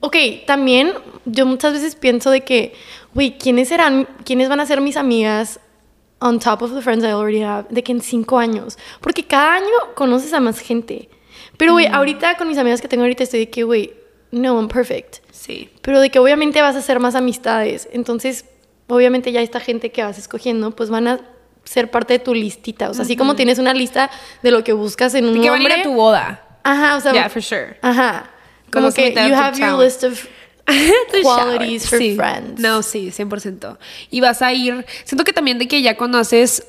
Ok, 0.00 0.16
también 0.46 0.92
yo 1.24 1.46
muchas 1.46 1.72
veces 1.72 1.96
pienso 1.96 2.30
de 2.30 2.42
que, 2.42 2.74
güey, 3.14 3.36
¿quiénes 3.38 3.68
serán, 3.68 4.06
quiénes 4.24 4.48
van 4.48 4.60
a 4.60 4.66
ser 4.66 4.80
mis 4.80 4.96
amigas 4.96 5.58
on 6.20 6.38
top 6.38 6.62
of 6.62 6.74
the 6.74 6.82
friends 6.82 7.04
I 7.04 7.08
already 7.08 7.42
have? 7.42 7.66
De 7.70 7.82
que 7.82 7.90
en 7.90 8.00
cinco 8.00 8.38
años. 8.38 8.78
Porque 9.00 9.24
cada 9.24 9.54
año 9.54 9.66
conoces 9.96 10.32
a 10.34 10.40
más 10.40 10.60
gente. 10.60 11.08
Pero, 11.56 11.72
güey, 11.72 11.86
ahorita 11.86 12.36
con 12.36 12.46
mis 12.46 12.58
amigas 12.58 12.80
que 12.80 12.86
tengo 12.88 13.02
ahorita 13.02 13.24
estoy 13.24 13.40
de 13.40 13.50
que, 13.50 13.64
güey, 13.64 13.92
no, 14.30 14.54
I'm 14.56 14.68
perfect. 14.68 15.16
Sí. 15.40 15.70
Pero 15.80 16.00
de 16.00 16.10
que 16.10 16.18
obviamente 16.18 16.60
vas 16.60 16.76
a 16.76 16.80
hacer 16.80 17.00
más 17.00 17.14
amistades. 17.14 17.88
Entonces, 17.92 18.44
obviamente 18.88 19.32
ya 19.32 19.40
esta 19.40 19.58
gente 19.58 19.90
que 19.90 20.02
vas 20.02 20.18
escogiendo, 20.18 20.70
pues 20.76 20.90
van 20.90 21.08
a 21.08 21.20
ser 21.64 21.90
parte 21.90 22.12
de 22.14 22.18
tu 22.18 22.34
listita. 22.34 22.90
O 22.90 22.94
sea, 22.94 23.04
así 23.04 23.16
como 23.16 23.36
tienes 23.36 23.58
una 23.58 23.72
lista 23.72 24.10
de 24.42 24.50
lo 24.50 24.62
que 24.64 24.74
buscas 24.74 25.14
en 25.14 25.26
un 25.26 25.38
Y 25.38 25.40
que 25.42 25.50
van 25.50 25.60
a 25.60 25.62
ir 25.64 25.68
hombre. 25.70 25.80
a 25.80 25.82
tu 25.84 25.94
boda. 25.94 26.58
Ajá, 26.62 26.96
o 26.96 27.00
sea, 27.00 27.12
Yeah, 27.12 27.30
for 27.30 27.42
sure. 27.42 27.78
Ajá. 27.80 28.30
Como 28.70 28.86
Como 28.88 28.94
que 28.94 29.12
you 29.14 29.34
have 29.34 29.58
your 29.58 29.82
list 29.82 30.04
of 30.04 30.26
qualities 31.22 31.82
shower. 31.84 31.88
for 31.88 31.98
Sí. 31.98 32.16
friends. 32.16 32.60
No, 32.60 32.82
sí, 32.82 33.10
100%. 33.10 33.78
Y 34.10 34.20
vas 34.20 34.42
a 34.42 34.52
ir. 34.52 34.84
Siento 35.04 35.24
que 35.24 35.32
también 35.32 35.58
de 35.58 35.68
que 35.68 35.80
ya 35.82 35.96
cuando 35.96 36.18
haces 36.18 36.66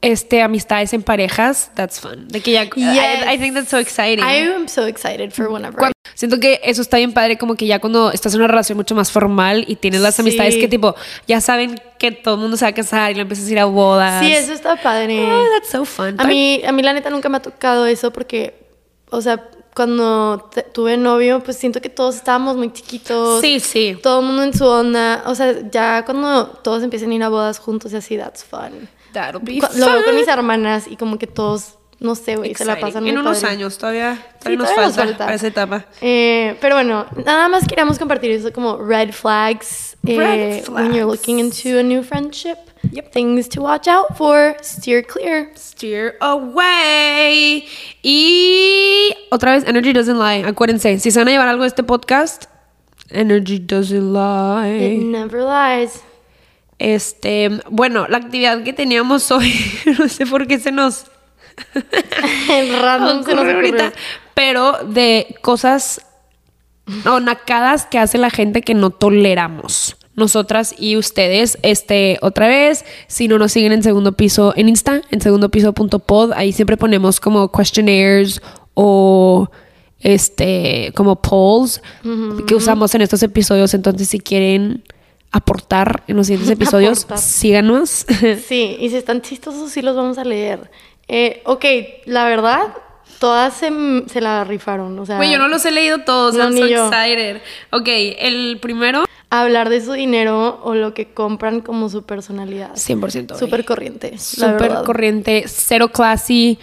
este 0.00 0.42
amistades 0.42 0.92
en 0.92 1.02
parejas, 1.02 1.70
that's 1.74 2.00
fun. 2.00 2.28
De 2.28 2.40
que 2.40 2.52
ya. 2.52 2.64
I, 2.64 2.70
Yes. 2.76 3.26
I 3.34 3.38
think 3.38 3.54
that's 3.54 3.68
so 3.68 3.78
exciting. 3.78 4.24
I 4.24 4.38
am 4.54 4.68
so 4.68 4.86
excited 4.86 5.32
for 5.32 5.48
whenever. 5.48 5.76
Cuando- 5.76 5.92
siento 6.14 6.38
que 6.38 6.60
eso 6.62 6.82
está 6.82 6.96
bien 6.98 7.12
padre, 7.12 7.36
como 7.36 7.54
que 7.56 7.66
ya 7.66 7.80
cuando 7.80 8.10
estás 8.12 8.32
en 8.34 8.40
una 8.40 8.48
relación 8.48 8.76
mucho 8.78 8.94
más 8.94 9.10
formal 9.10 9.64
y 9.66 9.76
tienes 9.76 10.00
las 10.00 10.14
Sí. 10.14 10.22
amistades 10.22 10.56
que, 10.56 10.68
tipo, 10.68 10.94
ya 11.26 11.40
saben 11.40 11.80
que 11.98 12.12
todo 12.12 12.34
el 12.36 12.40
mundo 12.40 12.56
se 12.56 12.64
va 12.64 12.68
a 12.70 12.74
casar 12.74 13.10
y 13.10 13.14
lo 13.16 13.22
empiezas 13.22 13.46
a 13.48 13.50
ir 13.50 13.58
a 13.58 13.64
bodas. 13.64 14.24
sí, 14.24 14.32
eso 14.32 14.52
está 14.52 14.76
padre. 14.76 15.20
Oh, 15.30 15.44
that's 15.54 15.70
so 15.70 15.84
fun. 15.84 16.14
a 16.18 16.24
mí, 16.24 16.62
a 16.66 16.70
mí 16.72 16.82
la 16.82 16.92
neta 16.92 17.10
nunca 17.10 17.28
me 17.28 17.36
ha 17.38 17.42
tocado 17.42 17.86
eso 17.86 18.12
porque, 18.12 18.54
o 19.10 19.20
sea, 19.20 19.48
cuando 19.74 20.48
te- 20.52 20.62
tuve 20.62 20.96
novio, 20.96 21.40
pues 21.42 21.56
siento 21.56 21.80
que 21.80 21.88
todos 21.88 22.16
estábamos 22.16 22.56
muy 22.56 22.72
chiquitos. 22.72 23.40
Sí, 23.40 23.60
sí. 23.60 23.96
Todo 24.02 24.20
el 24.20 24.26
mundo 24.26 24.42
en 24.42 24.52
su 24.52 24.64
onda. 24.66 25.22
O 25.26 25.34
sea, 25.36 25.54
ya 25.70 26.04
cuando 26.04 26.46
todos 26.48 26.82
empiezan 26.82 27.10
a 27.10 27.14
ir 27.14 27.22
a 27.22 27.28
bodas 27.28 27.58
juntos 27.60 27.92
y 27.92 27.96
así, 27.96 28.16
that's 28.16 28.42
fun. 28.44 28.88
That'll 29.12 29.40
be 29.42 29.60
fun. 29.60 29.70
Lo 29.80 29.86
veo 29.92 30.04
con 30.04 30.14
mis 30.16 30.28
hermanas 30.28 30.86
y 30.88 30.96
como 30.96 31.18
que 31.18 31.26
todos, 31.26 31.78
no 32.00 32.14
sé, 32.14 32.36
güey, 32.36 32.54
se 32.54 32.64
la 32.64 32.78
pasan 32.78 33.02
muy 33.02 33.10
En 33.10 33.18
unos 33.18 33.38
padre. 33.40 33.54
años 33.54 33.78
todavía, 33.78 34.18
todavía, 34.38 34.42
Sí, 34.44 34.56
nos, 34.56 34.66
todavía 34.68 34.86
nos 34.86 34.94
falta 34.96 35.02
falta. 35.10 35.24
para 35.24 35.34
esa 35.34 35.46
etapa. 35.46 35.84
Eh, 36.00 36.56
pero 36.60 36.76
bueno, 36.76 37.06
nada 37.24 37.48
más 37.48 37.66
queríamos 37.66 37.98
compartir 37.98 38.30
eso 38.30 38.52
como 38.52 38.76
red 38.78 39.12
flags, 39.12 39.96
eh, 40.06 40.16
Red 40.16 40.68
when 40.68 40.86
you're 40.92 41.04
flags. 41.04 41.06
looking 41.20 41.38
into 41.40 41.78
a 41.78 41.82
new 41.82 42.02
friendship. 42.02 42.56
Yep. 42.92 43.10
Things 43.12 43.48
to 43.48 43.60
watch 43.62 43.88
out 43.88 44.16
for. 44.16 44.56
Steer 44.62 45.02
clear. 45.04 45.50
Steer 45.56 46.14
away. 46.20 47.66
Y 48.02 49.12
otra 49.30 49.52
vez, 49.52 49.64
Energy 49.66 49.92
doesn't 49.92 50.16
lie. 50.18 50.44
Acuérdense, 50.46 50.98
si 51.00 51.10
se 51.10 51.18
van 51.18 51.26
a 51.28 51.30
llevar 51.32 51.48
algo 51.48 51.62
de 51.64 51.68
este 51.68 51.82
podcast, 51.82 52.44
Energy 53.10 53.58
doesn't 53.58 53.96
It 53.96 54.02
lie. 54.02 54.98
never 54.98 55.42
lies. 55.42 56.02
Este, 56.78 57.50
bueno, 57.70 58.06
la 58.08 58.18
actividad 58.18 58.62
que 58.62 58.72
teníamos 58.72 59.30
hoy, 59.30 59.52
no 59.98 60.08
sé 60.08 60.26
por 60.26 60.46
qué 60.46 60.58
se 60.58 60.72
nos 60.72 61.06
Random 62.82 63.24
se 63.24 63.34
nos 63.34 63.44
ahorita, 63.44 63.92
pero 64.34 64.84
de 64.84 65.36
cosas 65.42 66.00
o 67.04 67.20
nacadas 67.20 67.86
que 67.86 67.98
hace 67.98 68.16
la 68.18 68.30
gente 68.30 68.62
que 68.62 68.74
no 68.74 68.90
toleramos. 68.90 69.96
Nosotras 70.14 70.74
y 70.76 70.96
ustedes, 70.96 71.58
este, 71.62 72.18
otra 72.22 72.48
vez, 72.48 72.84
si 73.06 73.28
no 73.28 73.38
nos 73.38 73.52
siguen 73.52 73.72
en 73.72 73.84
segundo 73.84 74.12
piso 74.12 74.52
en 74.56 74.68
Insta, 74.68 75.02
en 75.10 75.20
segundo 75.20 75.48
piso.pod, 75.48 76.32
ahí 76.34 76.52
siempre 76.52 76.76
ponemos 76.76 77.20
como 77.20 77.52
questionnaires 77.52 78.42
o 78.74 79.48
este, 80.00 80.92
como 80.96 81.22
polls 81.22 81.80
que 82.48 82.54
usamos 82.56 82.94
en 82.96 83.02
estos 83.02 83.22
episodios. 83.22 83.74
Entonces, 83.74 84.08
si 84.08 84.18
quieren 84.18 84.82
aportar 85.30 86.04
en 86.06 86.16
los 86.16 86.26
siguientes 86.26 86.50
episodios, 86.54 87.04
Aportar. 87.04 87.18
síganos. 87.18 88.06
Sí, 88.46 88.76
y 88.80 88.88
si 88.90 88.96
están 88.96 89.22
chistosos, 89.22 89.70
sí 89.70 89.82
los 89.82 89.96
vamos 89.96 90.18
a 90.18 90.24
leer. 90.24 90.70
Eh, 91.08 91.42
ok, 91.46 91.64
la 92.06 92.26
verdad, 92.26 92.74
todas 93.18 93.54
se, 93.54 93.70
se 94.08 94.20
la 94.20 94.44
rifaron. 94.44 94.98
O 94.98 95.06
sea, 95.06 95.16
Güey, 95.16 95.32
yo 95.32 95.38
no 95.38 95.48
los 95.48 95.64
he 95.64 95.70
leído 95.70 95.98
todos. 96.04 96.34
No, 96.34 96.44
I'm 96.44 96.54
ni 96.54 96.60
so 96.60 96.66
yo. 96.66 96.86
excited. 96.88 97.40
Ok, 97.72 97.88
el 97.88 98.58
primero, 98.60 99.04
hablar 99.30 99.68
de 99.70 99.80
su 99.82 99.92
dinero 99.92 100.60
o 100.62 100.74
lo 100.74 100.92
que 100.94 101.12
compran 101.12 101.60
como 101.60 101.88
su 101.88 102.02
personalidad. 102.04 102.74
100%. 102.74 103.26
güey. 103.28 103.38
Súper 103.40 103.64
corriente. 103.64 104.18
Súper 104.18 104.74
corriente, 104.84 105.44
cero 105.46 105.88
classy. 105.88 106.58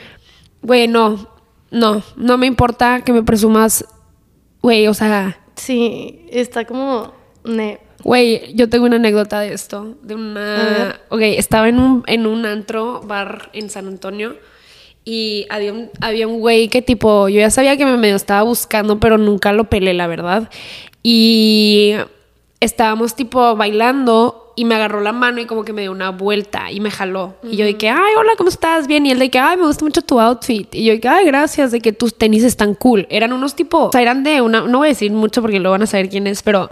Güey, 0.61 0.87
no, 0.87 1.27
no, 1.71 2.01
no 2.15 2.37
me 2.37 2.45
importa 2.47 3.01
que 3.01 3.13
me 3.13 3.23
presumas. 3.23 3.85
Güey, 4.61 4.87
o 4.87 4.93
sea, 4.93 5.39
Sí, 5.55 6.25
está 6.31 6.65
como. 6.65 7.13
ne- 7.43 7.79
güey, 8.05 8.53
yo 8.53 8.69
tengo 8.69 8.85
una 8.85 8.97
anécdota 8.97 9.39
de 9.39 9.51
esto. 9.51 9.95
De 10.03 10.13
una. 10.13 11.01
Ok, 11.09 11.21
estaba 11.21 11.67
en 11.67 11.79
un, 11.79 12.03
en 12.05 12.27
un 12.27 12.45
antro 12.45 13.01
bar 13.01 13.49
en 13.51 13.69
San 13.69 13.87
Antonio. 13.87 14.37
Y 15.03 15.47
había 15.49 15.73
un, 15.73 15.89
había 16.01 16.27
un 16.27 16.39
güey 16.39 16.67
que 16.69 16.81
tipo, 16.81 17.27
yo 17.29 17.39
ya 17.39 17.49
sabía 17.49 17.77
que 17.77 17.85
me 17.85 17.97
medio 17.97 18.15
estaba 18.15 18.43
buscando, 18.43 18.99
pero 18.99 19.17
nunca 19.17 19.53
lo 19.53 19.65
pelé, 19.65 19.95
la 19.95 20.05
verdad. 20.05 20.49
Y 21.01 21.93
estábamos 22.59 23.15
tipo 23.15 23.55
bailando 23.55 24.53
y 24.55 24.65
me 24.65 24.75
agarró 24.75 25.01
la 25.01 25.11
mano 25.11 25.41
y 25.41 25.45
como 25.45 25.65
que 25.65 25.73
me 25.73 25.81
dio 25.81 25.91
una 25.91 26.11
vuelta 26.11 26.71
y 26.71 26.79
me 26.79 26.91
jaló. 26.91 27.35
Y 27.43 27.57
yo 27.57 27.65
dije, 27.65 27.89
ay, 27.89 28.13
hola, 28.17 28.33
¿cómo 28.37 28.49
estás? 28.49 28.85
Bien. 28.85 29.05
Y 29.05 29.11
él 29.11 29.19
de 29.19 29.31
que, 29.31 29.39
ay, 29.39 29.57
me 29.57 29.65
gusta 29.65 29.83
mucho 29.83 30.03
tu 30.03 30.19
outfit. 30.19 30.73
Y 30.75 30.85
yo 30.85 30.93
dije, 30.93 31.07
ay, 31.07 31.25
gracias, 31.25 31.71
de 31.71 31.81
que 31.81 31.91
tus 31.91 32.15
tenis 32.15 32.43
están 32.43 32.75
cool. 32.75 33.07
Eran 33.09 33.33
unos 33.33 33.55
tipo, 33.55 33.85
o 33.85 33.91
sea, 33.91 34.01
eran 34.01 34.23
de 34.23 34.41
una, 34.41 34.61
no 34.61 34.79
voy 34.79 34.87
a 34.87 34.89
decir 34.89 35.11
mucho 35.11 35.41
porque 35.41 35.59
lo 35.59 35.71
van 35.71 35.81
a 35.81 35.87
saber 35.87 36.09
quién 36.09 36.27
es, 36.27 36.43
pero 36.43 36.69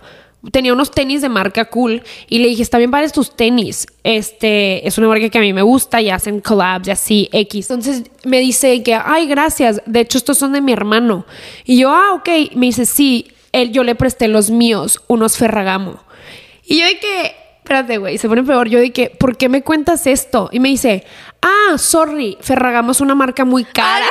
tenía 0.51 0.73
unos 0.73 0.91
tenis 0.91 1.21
de 1.21 1.29
marca 1.29 1.65
cool 1.65 2.03
y 2.27 2.39
le 2.39 2.49
dije, 2.49 2.61
está 2.61 2.77
bien 2.77 2.91
para 2.91 3.07
tus 3.09 3.35
tenis. 3.35 3.87
Este, 4.03 4.85
es 4.87 4.97
una 4.97 5.07
marca 5.07 5.29
que 5.29 5.37
a 5.37 5.41
mí 5.41 5.53
me 5.53 5.61
gusta 5.61 6.01
y 6.01 6.09
hacen 6.09 6.41
collabs 6.41 6.87
y 6.87 6.91
así, 6.91 7.29
X. 7.31 7.69
Entonces 7.69 8.03
me 8.25 8.39
dice 8.39 8.83
que, 8.83 8.93
ay, 8.93 9.27
gracias. 9.27 9.81
De 9.85 10.01
hecho, 10.01 10.17
estos 10.17 10.37
son 10.37 10.53
de 10.53 10.61
mi 10.61 10.73
hermano. 10.73 11.25
Y 11.65 11.79
yo, 11.79 11.91
ah, 11.91 12.13
ok. 12.13 12.55
Me 12.55 12.67
dice, 12.67 12.85
sí, 12.85 13.31
él, 13.51 13.71
yo 13.71 13.83
le 13.83 13.95
presté 13.95 14.27
los 14.27 14.49
míos, 14.49 15.01
unos 15.07 15.37
Ferragamo. 15.37 15.99
Y 16.65 16.79
yo 16.79 16.85
de 16.85 16.99
que, 16.99 17.35
espérate, 17.63 17.97
güey, 17.97 18.17
se 18.17 18.27
pone 18.27 18.43
peor. 18.43 18.67
Yo 18.67 18.79
que, 18.93 19.09
¿por 19.09 19.37
qué 19.37 19.47
me 19.47 19.63
cuentas 19.63 20.05
esto? 20.05 20.49
Y 20.51 20.59
me 20.59 20.67
dice, 20.67 21.05
ah, 21.41 21.77
sorry, 21.77 22.37
Ferragamo 22.41 22.91
es 22.91 22.99
una 22.99 23.15
marca 23.15 23.45
muy 23.45 23.63
cara. 23.63 24.05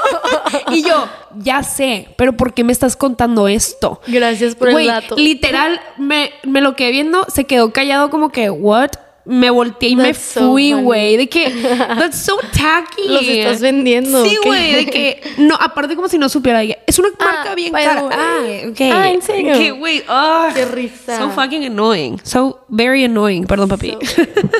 y 0.70 0.82
yo, 0.82 1.08
ya 1.38 1.62
sé, 1.62 2.08
pero 2.16 2.36
¿por 2.36 2.52
qué 2.52 2.62
me 2.62 2.72
estás 2.72 2.94
contando 2.94 3.48
esto? 3.48 4.02
Gracias 4.06 4.54
por 4.54 4.68
el 4.68 4.86
dato. 4.86 5.16
literal, 5.16 5.80
me, 5.96 6.32
me 6.42 6.60
lo 6.60 6.76
quedé 6.76 6.90
viendo, 6.90 7.24
se 7.28 7.44
quedó 7.44 7.72
callado 7.72 8.10
como 8.10 8.28
que, 8.28 8.50
¿what? 8.50 8.90
Me 9.26 9.48
volteé 9.48 9.88
y 9.90 9.96
me 9.96 10.04
That's 10.04 10.18
so 10.18 10.52
fui, 10.52 10.72
güey. 10.72 11.16
De 11.16 11.28
que, 11.28 11.50
that's 11.98 12.18
so 12.18 12.36
tacky. 12.52 13.08
Los 13.08 13.22
estás 13.22 13.60
vendiendo, 13.60 14.22
Sí, 14.24 14.36
güey. 14.44 14.84
De 14.84 14.86
que, 14.86 15.22
no, 15.38 15.54
aparte 15.54 15.96
como 15.96 16.08
si 16.08 16.18
no 16.18 16.28
supiera. 16.28 16.62
Es 16.62 16.98
una 16.98 17.08
marca 17.18 17.52
Ah, 17.52 17.54
bien 17.54 17.72
by 17.72 17.82
the 17.82 17.88
cara. 17.88 18.02
way. 18.02 18.16
Ah, 18.18 18.68
ok. 18.68 18.80
Ah, 18.92 19.10
¿en 19.10 19.22
serio? 19.22 19.54
Que, 19.54 19.70
güey, 19.70 20.02
ah, 20.08 20.50
Qué 20.54 20.66
risa. 20.66 21.18
So 21.18 21.30
fucking 21.30 21.64
annoying. 21.64 22.20
So 22.22 22.64
very 22.68 23.04
annoying. 23.04 23.46
Perdón, 23.46 23.68
papi. 23.70 23.96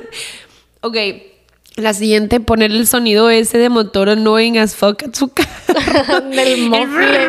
ok. 0.80 0.96
La 1.76 1.92
siguiente, 1.92 2.38
poner 2.38 2.70
el 2.70 2.86
sonido 2.86 3.30
ese 3.30 3.58
de 3.58 3.68
motor 3.68 4.08
annoying 4.08 4.58
as 4.58 4.76
fuck 4.76 5.02
a 5.02 5.06
su 5.12 5.28
carro. 5.28 6.20
Del 6.30 6.68
mofle. 6.70 7.28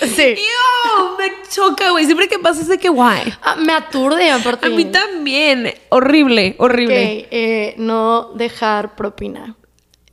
Sí. 0.00 0.22
Ew, 0.36 1.18
me 1.18 1.32
choca, 1.52 1.90
güey. 1.90 2.04
Siempre 2.06 2.28
que 2.28 2.38
pasa 2.38 2.60
es 2.62 2.68
de 2.68 2.78
que 2.78 2.88
guay. 2.88 3.32
Ah, 3.42 3.56
me 3.56 3.72
aturde, 3.72 4.30
aparte. 4.30 4.66
A 4.66 4.70
mí 4.70 4.84
también. 4.86 5.72
Horrible, 5.90 6.54
horrible. 6.58 7.20
Ok, 7.22 7.28
eh, 7.30 7.74
no 7.78 8.32
dejar 8.34 8.94
propina. 8.96 9.54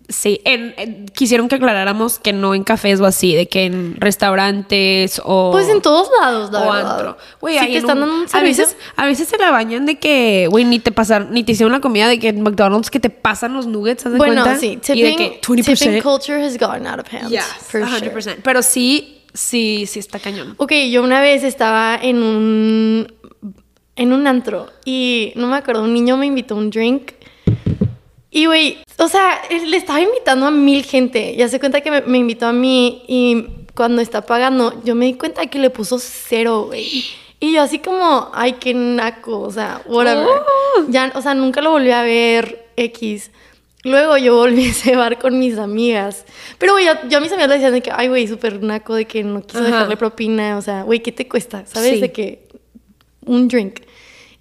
Sí, 0.07 0.39
en- 0.45 0.75
en- 0.77 1.07
quisieron 1.07 1.47
que 1.47 1.55
aclaráramos 1.55 2.19
que 2.19 2.31
no 2.31 2.53
en 2.53 2.63
cafés 2.63 2.99
o 3.01 3.07
así, 3.07 3.33
de 3.33 3.47
que 3.47 3.65
en 3.65 3.95
restaurantes 3.99 5.19
o. 5.25 5.49
Pues 5.51 5.67
en 5.67 5.81
todos 5.81 6.09
lados, 6.21 6.51
la 6.51 6.59
o 6.61 6.71
verdad. 6.71 6.91
antro. 6.91 7.17
Güey, 7.41 7.57
sí 7.57 7.65
que 7.67 7.77
están 7.77 7.97
un- 8.03 8.09
dando 8.09 8.15
un 8.23 8.27
a 8.31 8.41
veces, 8.41 8.77
a 8.95 9.05
veces 9.07 9.27
se 9.27 9.37
la 9.39 9.49
bañan 9.49 9.87
de 9.87 9.97
que, 9.97 10.47
güey, 10.51 10.63
ni 10.63 10.77
te 10.77 10.91
pasaron, 10.91 11.31
ni 11.31 11.43
te 11.43 11.53
hicieron 11.53 11.71
la 11.71 11.79
comida 11.79 12.07
de 12.07 12.19
que 12.19 12.27
en 12.29 12.41
McDonald's 12.43 12.91
que 12.91 12.99
te 12.99 13.09
pasan 13.09 13.53
los 13.55 13.65
nuggets, 13.65 14.05
¿haz 14.05 14.11
de 14.11 14.17
Bueno, 14.19 14.43
cuenta? 14.43 14.59
sí, 14.59 14.73
y 14.73 14.75
de 14.75 14.81
tipping, 14.81 15.17
que 15.17 15.39
tipping 15.41 15.63
20%. 15.63 16.03
culture 16.03 16.43
has 16.45 16.57
gone 16.59 16.87
out 16.87 16.99
of 16.99 17.11
hands. 17.11 17.31
Yes, 17.31 17.43
for 17.67 17.81
100%. 17.81 18.21
sure. 18.35 18.41
Pero 18.43 18.61
sí, 18.61 19.14
sí, 19.35 19.85
sí 19.85 19.99
está 19.99 20.19
cañón. 20.19 20.55
Ok, 20.57 20.73
yo 20.89 21.03
una 21.03 21.21
vez 21.21 21.43
estaba 21.43 21.99
en 22.01 22.23
un 22.23 23.13
en 23.95 24.11
un 24.11 24.27
antro 24.27 24.67
y 24.83 25.31
no 25.35 25.47
me 25.47 25.55
acuerdo, 25.55 25.83
un 25.83 25.93
niño 25.93 26.17
me 26.17 26.25
invitó 26.25 26.55
a 26.55 26.57
un 26.57 26.69
drink 26.69 27.13
y 28.35 28.47
güey, 28.47 28.79
o 28.97 29.07
sea, 29.07 29.41
le 29.49 29.77
estaba 29.77 30.01
invitando 30.01 30.45
a 30.45 30.51
mil 30.51 30.83
gente. 30.83 31.37
Ya 31.37 31.47
se 31.47 31.57
cuenta 31.57 31.79
que 31.79 31.89
me, 31.89 32.01
me 32.01 32.17
invitó 32.17 32.47
a 32.47 32.51
mí 32.51 33.03
y 33.07 33.45
cuando 33.73 34.01
está 34.01 34.25
pagando, 34.25 34.81
yo 34.83 34.93
me 34.93 35.05
di 35.05 35.13
cuenta 35.13 35.45
que 35.47 35.57
le 35.57 35.69
puso 35.69 35.99
cero, 35.99 36.65
güey. 36.67 37.05
Y 37.39 37.53
yo 37.53 37.61
así 37.61 37.79
como, 37.79 38.31
ay, 38.33 38.53
qué 38.53 38.73
naco, 38.73 39.39
o 39.39 39.51
sea, 39.51 39.81
whatever. 39.85 40.27
Oh. 40.27 40.85
Ya, 40.89 41.11
o 41.15 41.21
sea, 41.21 41.33
nunca 41.33 41.61
lo 41.61 41.71
volví 41.71 41.91
a 41.91 42.01
ver 42.01 42.71
X. 42.75 43.31
Luego 43.85 44.17
yo 44.17 44.35
volví 44.35 44.65
a 44.65 44.69
ese 44.71 44.95
bar 44.95 45.19
con 45.19 45.37
mis 45.37 45.59
amigas. 45.59 46.25
Pero, 46.57 46.73
güey, 46.73 46.85
yo, 47.07 47.17
a 47.19 47.21
mis 47.21 47.31
amigas 47.31 47.49
le 47.49 47.53
decían 47.53 47.71
de 47.71 47.81
que, 47.81 47.91
ay, 47.93 48.07
güey, 48.07 48.27
súper 48.27 48.63
naco, 48.63 48.95
de 48.95 49.05
que 49.05 49.23
no 49.23 49.43
quiso 49.43 49.59
Ajá. 49.59 49.67
dejarle 49.67 49.95
propina. 49.95 50.57
O 50.57 50.61
sea, 50.63 50.81
güey, 50.81 51.01
¿qué 51.01 51.11
te 51.11 51.27
cuesta? 51.27 51.67
¿Sabes? 51.67 51.91
Sí. 51.93 52.01
De 52.01 52.11
que 52.11 52.47
un 53.25 53.47
drink. 53.47 53.81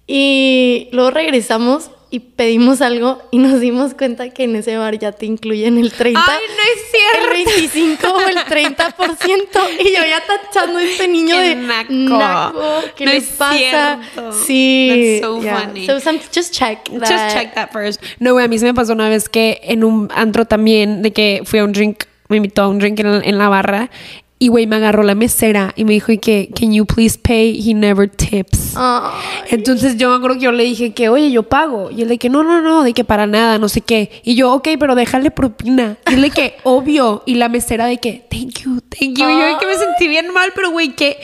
Y 0.07 0.89
luego 0.91 1.11
regresamos 1.11 1.91
y 2.15 2.19
pedimos 2.21 2.81
algo 2.81 3.21
y 3.29 3.39
nos 3.39 3.59
dimos 3.59 3.93
cuenta 3.93 4.29
que 4.29 4.45
en 4.45 4.55
ese 4.55 4.77
bar 4.77 4.97
ya 4.97 5.11
te 5.11 5.25
incluyen 5.25 5.77
el 5.77 5.91
30. 5.91 6.17
Ay, 6.25 6.43
no 6.47 6.63
es 6.63 6.91
cierto. 6.91 7.27
El 7.29 7.45
25 7.45 8.07
o 8.07 8.21
el 8.21 8.37
30%. 8.37 9.79
Y 9.79 9.83
yo 9.93 9.99
ya 10.07 10.23
tachando 10.25 10.79
a 10.79 10.83
este 10.83 11.09
niño 11.09 11.37
de 11.37 11.55
naco. 11.55 11.91
naco. 11.91 12.63
¿Qué 12.95 13.05
No 13.05 13.11
le 13.11 13.17
es 13.17 13.25
pasa? 13.25 13.57
cierto. 13.57 14.31
Sí. 14.31 15.19
That's 15.19 15.27
so 15.27 15.41
yeah. 15.41 15.57
funny. 15.59 15.85
So 15.85 15.99
some- 15.99 16.19
just 16.33 16.53
check 16.53 16.85
that. 16.85 17.09
Just 17.09 17.35
check 17.35 17.53
that 17.55 17.71
first. 17.73 18.01
No, 18.19 18.31
güey, 18.31 18.45
a 18.45 18.47
mí 18.47 18.57
se 18.59 18.65
me 18.65 18.73
pasó 18.73 18.93
una 18.93 19.09
vez 19.09 19.27
que 19.27 19.59
en 19.63 19.83
un 19.83 20.09
antro 20.15 20.45
también, 20.45 21.01
de 21.01 21.11
que 21.11 21.41
fui 21.43 21.59
a 21.59 21.65
un 21.65 21.73
drink, 21.73 22.03
me 22.29 22.37
invitó 22.37 22.61
a 22.63 22.69
un 22.69 22.79
drink 22.79 22.97
en, 23.01 23.07
en 23.25 23.37
la 23.37 23.49
barra. 23.49 23.89
Y, 24.37 24.49
güey, 24.49 24.67
me 24.67 24.75
agarró 24.75 25.03
la 25.03 25.15
mesera 25.15 25.71
y 25.77 25.85
me 25.85 25.93
dijo 25.93 26.11
y 26.11 26.17
que, 26.17 26.49
can 26.53 26.73
you 26.73 26.85
please 26.85 27.17
pay? 27.17 27.57
He 27.57 27.73
never 27.73 28.09
tips. 28.09 28.75
Ay. 28.75 29.13
Entonces 29.51 29.95
yo 29.95 30.09
me 30.09 30.17
acuerdo 30.17 30.35
que 30.35 30.43
yo 30.43 30.51
le 30.51 30.65
dije 30.65 30.93
que, 30.93 31.07
oye, 31.07 31.31
yo 31.31 31.43
pago. 31.43 31.89
Y 31.89 32.01
él 32.01 32.09
de 32.09 32.17
que, 32.17 32.29
no, 32.29 32.43
no, 32.43 32.61
no, 32.61 32.83
de 32.83 32.93
que 32.93 33.05
para 33.05 33.27
nada, 33.27 33.57
no 33.59 33.69
sé 33.69 33.79
qué. 33.79 34.11
Y 34.23 34.35
yo, 34.35 34.51
ok, 34.51 34.67
pero 34.77 34.93
déjale 34.93 35.31
propina. 35.31 35.97
Y 36.09 36.15
él 36.15 36.21
de 36.21 36.31
que, 36.31 36.57
obvio. 36.63 37.23
Y 37.25 37.35
la 37.35 37.47
mesera 37.47 37.85
de 37.85 37.97
que, 37.97 38.27
thank 38.29 38.59
you, 38.59 38.81
thank 38.81 39.17
you. 39.17 39.29
Y 39.29 39.39
yo 39.39 39.45
de 39.45 39.57
que 39.57 39.65
me 39.67 39.75
sentí 39.75 40.07
bien 40.09 40.33
mal, 40.33 40.51
pero, 40.53 40.69
güey, 40.69 40.95
que 40.95 41.17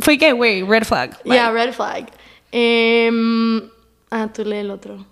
fue 0.00 0.18
que, 0.18 0.32
güey, 0.32 0.62
red 0.62 0.82
flag. 0.82 1.16
Yeah, 1.22 1.52
red 1.52 1.72
flag. 1.72 2.06
Em, 2.50 3.62
ah, 4.10 4.28
tú 4.34 4.44
lee 4.44 4.56
el 4.56 4.72
otro. 4.72 5.06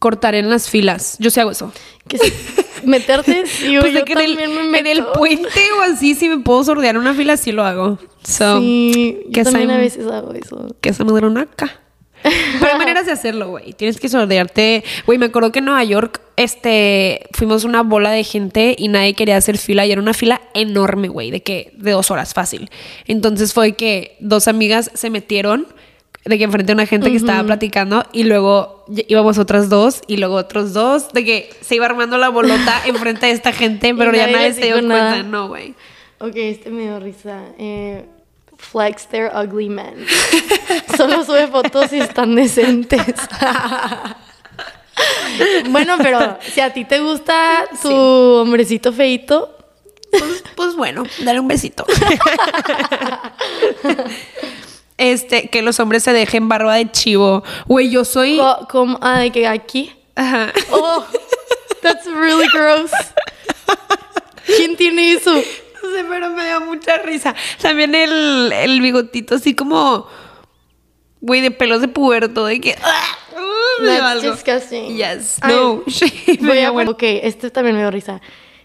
Cortar 0.00 0.34
en 0.34 0.50
las 0.50 0.68
filas. 0.68 1.16
Yo 1.20 1.30
sí 1.30 1.38
hago 1.38 1.52
eso. 1.52 1.72
Que 2.08 2.18
sí, 2.18 2.32
meterte, 2.84 3.46
sí, 3.46 3.76
Pues 3.78 3.92
yo 3.92 4.00
de 4.00 4.04
que 4.04 4.14
en 4.14 4.18
el, 4.18 4.36
también 4.36 4.70
me 4.70 4.78
en 4.80 4.86
el 4.88 4.98
meto. 5.02 5.12
puente 5.12 5.60
o 5.78 5.82
así, 5.82 6.16
si 6.16 6.28
me 6.28 6.38
puedo 6.40 6.64
sordear 6.64 6.98
una 6.98 7.14
fila, 7.14 7.36
sí 7.36 7.52
lo 7.52 7.64
hago. 7.64 7.98
So, 8.24 8.58
sí, 8.60 9.20
que 9.32 9.44
yo 9.44 9.44
también 9.44 9.70
a 9.70 9.78
veces 9.78 10.06
hago 10.10 10.32
eso. 10.32 10.74
que 10.80 10.92
se 10.92 11.04
me 11.04 11.12
dieron 11.12 11.38
acá. 11.38 11.80
Pero 12.22 12.72
hay 12.72 12.78
maneras 12.78 13.06
de 13.06 13.12
hacerlo, 13.12 13.48
güey. 13.48 13.72
Tienes 13.74 13.98
que 14.00 14.08
sordearte. 14.08 14.84
Güey, 15.06 15.18
me 15.18 15.26
acuerdo 15.26 15.52
que 15.52 15.60
en 15.60 15.66
Nueva 15.66 15.84
York, 15.84 16.20
este, 16.36 17.26
fuimos 17.32 17.64
una 17.64 17.82
bola 17.82 18.10
de 18.10 18.24
gente 18.24 18.74
y 18.78 18.88
nadie 18.88 19.14
quería 19.14 19.36
hacer 19.36 19.56
fila 19.56 19.86
y 19.86 19.92
era 19.92 20.02
una 20.02 20.12
fila 20.14 20.40
enorme, 20.54 21.08
güey, 21.08 21.30
de 21.30 21.42
que, 21.42 21.72
de 21.76 21.92
dos 21.92 22.10
horas 22.10 22.34
fácil. 22.34 22.70
Entonces 23.06 23.54
fue 23.54 23.72
que 23.72 24.16
dos 24.20 24.48
amigas 24.48 24.90
se 24.94 25.08
metieron 25.10 25.66
de 26.24 26.38
que 26.38 26.44
enfrente 26.44 26.72
a 26.72 26.74
una 26.74 26.86
gente 26.86 27.10
que 27.10 27.16
estaba 27.16 27.42
platicando 27.44 28.04
y 28.12 28.24
luego 28.24 28.84
íbamos 29.08 29.38
otras 29.38 29.68
dos 29.68 30.02
y 30.06 30.18
luego 30.18 30.34
otros 30.34 30.72
dos, 30.74 31.12
de 31.12 31.24
que 31.24 31.50
se 31.62 31.76
iba 31.76 31.86
armando 31.86 32.18
la 32.18 32.28
bolota 32.28 32.82
enfrente 32.86 33.26
de 33.26 33.32
esta 33.32 33.52
gente, 33.52 33.94
pero 33.94 34.12
ya 34.12 34.26
nadie 34.26 34.52
se 34.52 34.62
dio 34.62 34.74
cuenta. 34.74 34.94
nada. 34.94 35.22
No, 35.22 35.48
güey. 35.48 35.74
Ok, 36.18 36.36
este 36.36 36.70
me 36.70 36.82
dio 36.82 37.00
risa. 37.00 37.40
Eh, 37.58 38.04
flex 38.58 39.06
their 39.08 39.30
ugly 39.34 39.70
men. 39.70 40.04
Solo 40.96 41.24
sube 41.24 41.46
fotos 41.46 41.92
y 41.92 42.00
están 42.00 42.34
decentes. 42.34 43.00
bueno, 45.70 45.96
pero 46.02 46.36
si 46.42 46.60
a 46.60 46.70
ti 46.72 46.84
te 46.84 47.00
gusta 47.00 47.64
tu 47.80 47.90
hombrecito 47.90 48.92
feito, 48.92 49.56
Pues, 50.10 50.44
pues 50.56 50.76
bueno, 50.76 51.04
dale 51.24 51.40
un 51.40 51.48
besito. 51.48 51.86
Este, 55.00 55.48
que 55.48 55.62
los 55.62 55.80
hombres 55.80 56.02
se 56.04 56.12
dejen 56.12 56.48
barba 56.48 56.76
de 56.76 56.90
chivo. 56.92 57.42
Güey, 57.66 57.90
yo 57.90 58.04
soy. 58.04 58.36
co- 58.38 58.68
como, 58.70 58.98
ah, 59.02 59.18
de 59.20 59.30
que 59.32 59.46
aquí. 59.48 59.92
Ajá. 60.14 60.52
Oh, 60.70 61.04
that's 61.82 62.06
really 62.06 62.46
gross. 62.52 62.90
¿Quién 64.46 64.76
tiene 64.76 65.12
eso? 65.12 65.32
No 65.34 65.40
sé, 65.40 66.04
pero 66.08 66.30
me 66.30 66.44
dio 66.46 66.60
mucha 66.60 66.98
risa. 66.98 67.34
También 67.60 67.94
el, 67.94 68.52
el 68.52 68.80
bigotito 68.80 69.36
así 69.36 69.54
como. 69.54 70.06
Güey, 71.22 71.40
de 71.42 71.50
pelos 71.50 71.80
de 71.80 71.88
puberto, 71.88 72.46
de 72.46 72.60
que. 72.60 72.76
¡ah! 72.82 73.04
Uh, 73.36 73.82
me 73.82 73.88
That's 73.98 74.02
algo. 74.24 74.32
disgusting. 74.34 74.96
Yes. 74.96 75.38
Ay, 75.42 75.54
No. 75.54 75.82
Voy 76.40 76.58
a, 76.60 76.72
ok, 76.72 77.02
este 77.02 77.50
también 77.50 77.76
me 77.76 77.82
dio 77.82 77.90
risa. 77.90 78.20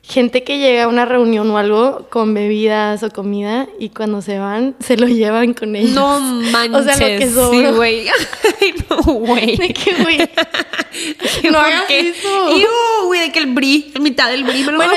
Gente 0.08 0.44
que 0.44 0.60
llega 0.60 0.84
a 0.84 0.88
una 0.88 1.06
reunión 1.06 1.50
o 1.50 1.58
algo 1.58 2.06
con 2.12 2.34
bebidas 2.36 3.02
o 3.02 3.10
comida 3.10 3.68
y 3.80 3.90
cuando 3.90 4.22
se 4.22 4.38
van, 4.38 4.76
se 4.80 4.98
lo 4.98 5.08
llevan 5.08 5.54
con 5.56 5.76
ellos. 5.76 5.92
No 5.94 6.20
manches. 6.20 6.76
O 6.76 6.84
sea, 6.84 6.94
lo 6.94 7.20
que 7.20 7.28
Sí, 7.28 7.34
sobró. 7.34 7.76
güey. 7.76 8.06
No, 8.90 8.98
güey. 9.14 9.58
De 9.58 9.74
que, 9.74 9.94
güey. 10.04 10.18
¿Qué 11.42 11.50
No 11.52 11.60
hagas 11.60 11.84
qué? 11.88 12.10
eso. 12.10 12.50
Iu, 12.58 12.68
güey, 13.08 13.20
de 13.22 13.32
que 13.32 13.40
el 13.40 13.48
brie, 13.54 13.92
la 13.94 14.00
mitad 14.00 14.30
del 14.30 14.44
brie 14.44 14.64
me 14.64 14.72
lo 14.72 14.78
Bueno, 14.78 14.94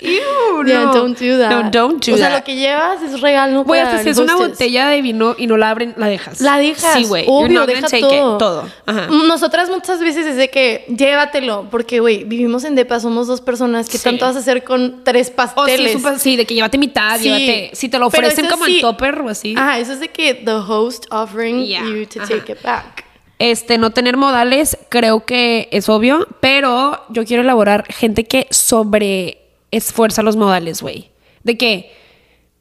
Iu, 0.00 0.64
Yeah, 0.66 0.84
no. 0.84 0.92
don't 0.94 1.18
do 1.18 1.38
that. 1.38 1.50
No, 1.50 1.70
don't 1.70 2.04
do 2.04 2.14
o 2.14 2.18
sea, 2.18 2.28
that. 2.28 2.38
lo 2.38 2.44
que 2.44 2.56
llevas 2.56 3.02
es 3.02 3.20
regalo 3.20 3.64
Güey, 3.64 3.80
hasta 3.80 4.02
si 4.02 4.10
es 4.10 4.18
una 4.18 4.36
botella 4.36 4.88
de 4.88 5.00
vino 5.02 5.34
y 5.38 5.46
no 5.46 5.56
la 5.56 5.70
abren, 5.70 5.94
la 5.96 6.06
dejas. 6.08 6.40
La 6.40 6.58
dejas. 6.58 6.94
Sí, 6.94 7.04
güey. 7.04 7.24
Obvio, 7.26 7.48
You're 7.48 7.58
not 7.60 7.68
deja 7.68 7.88
take 7.88 8.02
todo. 8.02 8.34
it. 8.34 8.38
Todo. 8.38 8.68
Ajá. 8.86 9.06
Nosotras 9.08 9.70
muchas 9.70 10.00
veces 10.00 10.26
es 10.26 10.36
de 10.36 10.50
que 10.50 10.84
llévatelo, 10.88 11.68
porque, 11.70 12.00
güey, 12.00 12.24
vivimos 12.24 12.64
en 12.64 12.74
Depa, 12.74 13.00
somos 13.00 13.26
dos 13.26 13.40
personas. 13.40 13.53
¿Qué 13.88 13.98
Sí. 13.98 14.04
tanto 14.04 14.24
vas 14.26 14.36
a 14.36 14.38
hacer 14.40 14.64
con 14.64 15.04
tres 15.04 15.28
sí, 15.28 15.32
pasteles? 15.36 15.96
sí, 16.18 16.36
de 16.36 16.44
que 16.46 16.54
llévate 16.54 16.78
mitad, 16.78 17.18
Sí. 17.18 17.24
llévate. 17.24 17.70
Si 17.74 17.88
te 17.88 17.98
lo 17.98 18.06
ofrecen 18.06 18.46
como 18.46 18.66
en 18.66 18.80
topper 18.80 19.20
o 19.20 19.28
así. 19.28 19.54
Ajá, 19.56 19.78
eso 19.78 19.92
es 19.92 20.00
de 20.00 20.08
que 20.08 20.34
the 20.34 20.52
host 20.52 21.06
offering 21.10 21.64
Yeah, 21.64 21.82
you 21.84 22.06
to 22.06 22.20
ajá. 22.22 22.28
take 22.38 22.52
it 22.52 22.62
back. 22.62 23.04
Este, 23.38 23.78
no 23.78 23.90
tener 23.90 24.16
modales, 24.16 24.78
creo 24.90 25.26
que 25.26 25.68
es 25.72 25.88
obvio, 25.88 26.28
pero 26.40 27.02
yo 27.10 27.24
quiero 27.24 27.42
elaborar 27.42 27.84
gente 27.92 28.24
que 28.24 28.46
sobre 28.50 29.38
esfuerza 29.70 30.22
los 30.22 30.36
modales, 30.36 30.80
güey. 30.82 31.10
De 31.42 31.56
que, 31.58 31.92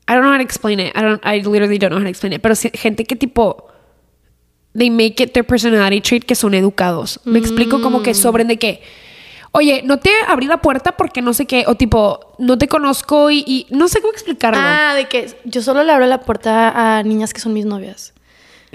I 0.10 0.14
don't 0.14 0.22
know 0.24 0.32
how 0.32 0.38
to 0.38 0.44
explain 0.44 0.80
it. 0.80 0.92
I, 0.96 1.02
don't, 1.02 1.24
I 1.26 1.42
literally 1.42 1.78
don't 1.78 1.92
know 1.92 2.00
how 2.00 2.04
to 2.04 2.10
explain 2.10 2.34
it. 2.34 2.42
Pero 2.42 2.56
gente 2.74 3.06
que 3.06 3.16
tipo, 3.16 3.68
they 4.76 4.90
make 4.90 5.22
it 5.24 5.32
their 5.34 5.46
personality 5.46 6.02
trait 6.02 6.26
que 6.26 6.36
son 6.36 6.54
educados. 6.56 7.20
Me 7.24 7.38
explico 7.40 7.80
como 7.82 8.00
Mm. 8.00 8.04
que 8.04 8.14
sobren 8.16 8.48
de 8.48 8.58
que, 8.58 8.82
oye, 9.54 9.82
no 9.86 9.98
te 10.00 10.10
abrí 10.28 10.48
la 10.48 10.58
puerta 10.62 10.92
porque 10.98 11.22
no 11.22 11.34
sé 11.34 11.46
qué, 11.46 11.64
o 11.68 11.76
tipo, 11.76 12.20
no 12.40 12.58
te 12.58 12.68
conozco 12.68 13.32
y, 13.32 13.44
y 13.48 13.68
no 13.70 13.88
sé 13.88 14.02
cómo 14.02 14.12
explicarlo. 14.12 14.60
Ah, 14.62 14.94
de 14.96 15.06
que 15.06 15.34
yo 15.46 15.62
solo 15.62 15.84
le 15.84 15.92
abro 15.94 16.06
la 16.08 16.20
puerta 16.22 16.98
a 16.98 17.04
niñas 17.04 17.34
que 17.34 17.40
son 17.40 17.54
mis 17.54 17.66
novias. 17.66 18.14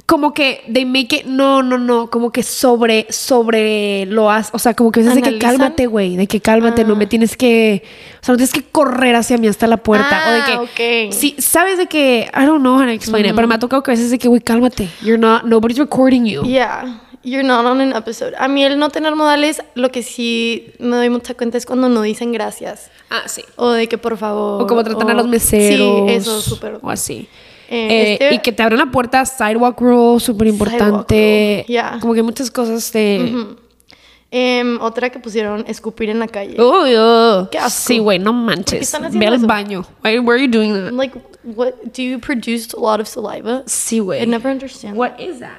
como 0.07 0.33
que 0.33 0.63
they 0.73 0.85
make 0.85 1.17
it 1.17 1.27
no 1.27 1.61
no 1.65 1.77
no 1.77 2.09
como 2.09 2.31
que 2.31 2.45
sobre 2.45 3.07
sobre 3.11 4.07
lo 4.07 4.31
has 4.31 4.51
o 4.55 4.59
sea 4.61 4.73
como 4.75 4.93
que 4.93 5.01
es 5.01 5.13
de 5.13 5.21
que 5.23 5.39
cálmate 5.39 5.87
güey 5.89 6.17
de 6.17 6.29
que 6.29 6.41
cálmate 6.41 6.85
no 6.85 6.95
me 6.95 7.07
tienes 7.07 7.37
que 7.37 7.83
o 8.23 8.25
sea 8.25 8.33
no 8.35 8.37
tienes 8.37 8.53
que 8.55 8.63
correr 8.63 9.17
hacia 9.17 9.37
mí 9.39 9.49
hasta 9.49 9.67
la 9.67 9.77
puerta 9.79 10.29
o 10.29 10.33
de 10.33 10.41
Ah, 10.41 10.47
que 10.47 11.09
ok. 11.09 11.13
sí 11.13 11.35
sabes 11.39 11.79
de 11.79 11.87
que 11.89 12.31
I 12.33 12.47
don't 12.47 12.61
know 12.61 12.77
how 12.79 12.85
to 12.85 12.91
explain 12.91 13.27
it 13.27 13.35
pero 13.35 13.49
me 13.49 13.57
ha 13.57 13.59
tocado 13.59 13.83
que 13.83 13.91
a 13.91 13.95
veces 13.95 14.11
de 14.13 14.19
que 14.19 14.29
güey 14.29 14.41
cálmate 14.41 14.89
you're 15.03 15.19
not 15.19 15.43
nobody's 15.43 15.79
recording 15.79 16.25
you 16.27 16.45
Yeah, 16.45 17.01
you're 17.23 17.43
not 17.47 17.65
on 17.67 17.81
an 17.81 17.93
episode. 17.95 18.35
A 18.39 18.49
mí 18.49 18.65
el 18.65 18.79
no 18.79 18.89
tener 18.91 19.15
modales, 19.17 19.63
lo 19.75 19.91
que 19.91 20.03
sí 20.03 20.73
me 20.79 20.97
doy 20.97 21.11
mucha 21.11 21.35
cuenta 21.35 21.59
es 21.59 21.67
cuando 21.67 21.89
no 21.89 22.03
dicen 22.03 22.33
gracias. 22.33 22.91
ah 23.11 23.23
sí 23.27 23.43
O 23.57 23.71
de 23.71 23.89
que 23.89 23.99
por 23.99 24.17
favor. 24.17 24.63
o 24.63 24.67
como 24.67 24.83
tratan 24.85 25.11
a 25.11 25.13
o- 25.13 25.17
los 25.17 25.29
meseros 25.29 26.09
Sí, 26.09 26.15
eso 26.15 26.41
súper. 26.41 26.79
o 26.83 26.91
así 26.91 27.29
Eh, 27.71 27.89
Eh, 27.91 28.13
este- 28.15 28.35
y 28.35 28.39
que 28.39 28.51
te 28.53 28.63
abran 28.63 28.79
la 28.79 28.87
puerta 28.91 29.25
sidewalk 29.27 29.79
rule 29.81 30.21
súper 30.21 30.47
importante 30.49 31.65
yeah. 31.69 31.99
como 32.01 32.15
que 32.15 32.23
muchas 32.23 32.51
cosas 32.51 32.91
de 32.93 33.57
Em, 34.31 34.79
otra 34.83 35.09
que 35.09 35.19
pusieron 35.19 35.65
escupir 35.69 36.11
en 36.11 36.19
la 36.19 36.27
calle. 36.29 36.61
Uy, 36.63 36.95
oh. 36.99 37.49
Qué 37.51 37.57
asco. 37.59 37.89
Sí, 37.95 37.99
güey, 37.99 38.19
no 38.19 38.33
¿Por 38.33 38.41
qué 38.41 38.45
manches. 38.57 38.81
están 38.83 39.01
Ve 39.03 39.09
haciendo 39.09 39.29
al 39.29 39.35
eso? 39.37 39.47
baño. 39.47 39.87
Why, 40.05 40.17
are 40.19 40.43
you 40.43 40.49
doing 40.51 40.75
that? 40.75 40.93
Like, 40.93 41.19
what? 41.45 41.73
Do 41.97 42.03
you 42.03 42.19
produce 42.21 42.69
a 42.77 42.79
lot 42.81 43.01
of 43.01 43.09
saliva? 43.09 43.63
Sí, 43.67 44.01
güey. 44.01 44.23
I 44.23 44.27
never 44.27 44.51
understand. 44.53 44.99
What 44.99 45.19
is 45.19 45.39
that? 45.41 45.57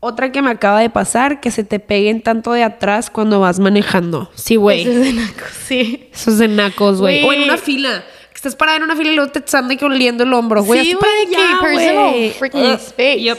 Otra 0.00 0.30
que 0.30 0.42
me 0.42 0.50
acaba 0.50 0.80
de 0.80 0.90
pasar, 0.90 1.40
que 1.40 1.50
se 1.50 1.64
te 1.64 1.80
peguen 1.80 2.22
tanto 2.22 2.52
de 2.52 2.62
atrás 2.62 3.10
cuando 3.10 3.40
vas 3.40 3.58
manejando. 3.58 4.30
Sí, 4.34 4.54
güey. 4.54 4.82
Eso 4.82 4.92
es 4.92 5.00
de 5.00 5.12
naco, 5.12 5.44
sí. 5.66 6.08
Eso 6.12 6.30
es 6.30 6.38
de 6.38 6.48
nacos, 6.48 7.00
güey. 7.00 7.24
O 7.24 7.32
en 7.32 7.42
una 7.42 7.56
fila. 7.56 8.04
Que 8.30 8.36
estás 8.36 8.54
parada 8.54 8.76
en 8.76 8.84
una 8.84 8.94
fila 8.94 9.10
y 9.10 9.16
luego 9.16 9.32
te 9.32 9.40
están 9.40 9.66
de 9.66 9.76
que 9.76 9.84
oliendo 9.84 10.22
el 10.22 10.32
hombro, 10.32 10.62
güey. 10.62 10.84
Sí, 10.84 10.92
güey, 10.92 11.60
personal 11.60 12.30
freaking 12.38 12.60
Ugh. 12.62 12.74
space. 12.74 13.20
Yep. 13.20 13.38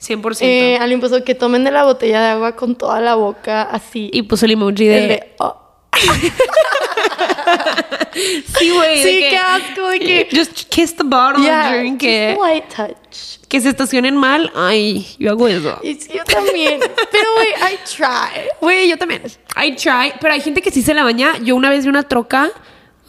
100%. 0.00 0.38
Eh, 0.42 0.78
alguien 0.80 1.00
puso 1.00 1.24
que 1.24 1.34
tomen 1.34 1.64
de 1.64 1.72
la 1.72 1.82
botella 1.82 2.20
de 2.20 2.28
agua 2.28 2.54
con 2.54 2.76
toda 2.76 3.00
la 3.00 3.16
boca 3.16 3.62
así. 3.62 4.10
y 4.12 4.22
puso 4.22 4.46
el 4.46 4.52
emoji 4.52 4.86
de, 4.86 5.34
oh. 5.40 5.67
Sí, 8.58 8.70
güey. 8.70 9.02
Sí, 9.02 9.20
qué 9.30 9.36
asco, 9.38 9.88
de 9.88 9.98
que- 10.00 10.28
Just 10.32 10.68
kiss 10.68 10.94
the 10.96 11.04
bottle 11.04 11.42
Yeah, 11.44 11.68
and 11.68 11.76
drink 11.78 12.00
just 12.02 12.12
it. 12.12 12.38
light 12.40 12.64
touch. 12.74 13.38
Que 13.48 13.60
se 13.60 13.68
estacionen 13.68 14.16
mal. 14.16 14.50
Ay, 14.54 15.06
yo 15.18 15.30
hago 15.30 15.48
eso. 15.48 15.78
Y 15.82 15.96
yo 15.98 16.24
también. 16.24 16.80
Pero, 17.10 17.24
güey, 17.36 17.48
I 17.72 17.78
try. 17.96 18.48
Güey, 18.60 18.88
yo 18.90 18.98
también. 18.98 19.22
I 19.56 19.74
try, 19.76 20.12
pero 20.20 20.34
hay 20.34 20.40
gente 20.40 20.60
que 20.62 20.70
sí 20.70 20.82
se 20.82 20.94
la 20.94 21.04
baña. 21.04 21.38
Yo 21.42 21.54
una 21.56 21.70
vez 21.70 21.84
vi 21.84 21.90
una 21.90 22.02
troca. 22.02 22.50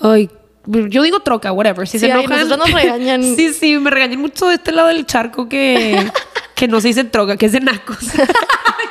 Ay, 0.01 0.29
yo 0.65 1.01
digo 1.03 1.19
troca, 1.21 1.51
whatever. 1.51 1.87
Si 1.87 1.99
se 1.99 2.05
Sí, 2.05 2.11
ay, 2.11 2.23
enojan. 2.23 2.39
nosotros 2.47 2.69
nos 2.69 2.81
regañan. 2.81 3.21
Sí, 3.35 3.53
sí, 3.53 3.77
me 3.77 3.89
regañan 3.89 4.19
mucho 4.21 4.47
de 4.47 4.55
este 4.55 4.71
lado 4.71 4.89
del 4.89 5.05
charco 5.05 5.49
que, 5.49 6.05
que 6.59 6.67
no 6.67 6.81
se 6.81 6.89
dice 6.89 7.05
troca, 7.05 7.37
que 7.37 7.45
es 7.47 7.51
de 7.53 7.61
nacos. 7.61 7.97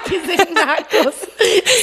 Que 0.09 0.21
se 0.25 0.51
nacos. 0.53 1.15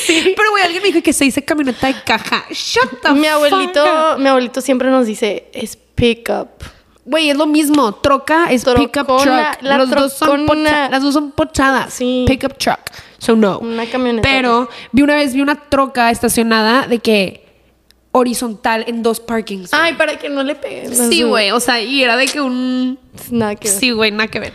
Sí. 0.05 0.33
Pero, 0.35 0.49
güey, 0.49 0.63
alguien 0.63 0.81
me 0.81 0.87
dijo 0.91 1.03
que 1.03 1.13
se 1.13 1.25
dice 1.25 1.45
camioneta 1.45 1.85
de 1.85 1.95
caja. 2.03 2.43
Shut 2.49 2.99
the 3.03 3.11
Mi 3.11 3.19
fuck 3.27 3.29
abuelito, 3.33 3.83
up. 4.15 4.19
mi 4.19 4.27
abuelito 4.29 4.61
siempre 4.61 4.89
nos 4.89 5.05
dice, 5.05 5.47
es 5.53 5.77
pick 5.77 6.29
up. 6.29 6.47
Güey, 7.05 7.29
es 7.29 7.37
lo 7.37 7.45
mismo. 7.45 7.93
Troca 7.93 8.47
es 8.49 8.65
pickup 8.65 9.05
truck. 9.21 9.61
la 9.61 9.77
Los 9.77 9.91
dos 9.91 10.13
son 10.13 10.47
pocha- 10.47 10.89
las 10.89 11.03
dos 11.03 11.13
son 11.13 11.33
pochadas. 11.33 11.93
Sí. 11.93 12.25
Pickup 12.27 12.57
truck. 12.57 12.79
So 13.19 13.35
no. 13.35 13.59
Una 13.59 13.85
camioneta, 13.85 14.27
Pero 14.27 14.69
vi 14.91 15.03
una 15.03 15.13
vez 15.13 15.35
vi 15.35 15.41
una 15.41 15.55
troca 15.69 16.09
estacionada 16.09 16.87
de 16.87 16.97
que 16.97 17.45
horizontal 18.11 18.85
en 18.87 19.03
dos 19.03 19.19
parkings. 19.19 19.71
Ay, 19.73 19.93
para 19.93 20.17
que 20.17 20.29
no 20.29 20.41
le 20.41 20.55
peguen. 20.55 20.95
sí, 20.95 21.21
güey. 21.21 21.51
O 21.51 21.59
sea, 21.59 21.79
y 21.79 22.01
era 22.03 22.17
de 22.17 22.25
que 22.27 22.41
un. 22.41 22.97
Nada 23.29 23.55
que 23.55 23.69
ver. 23.69 23.79
Sí, 23.79 23.91
güey, 23.91 24.09
nada 24.11 24.27
que 24.29 24.39
ver. 24.39 24.53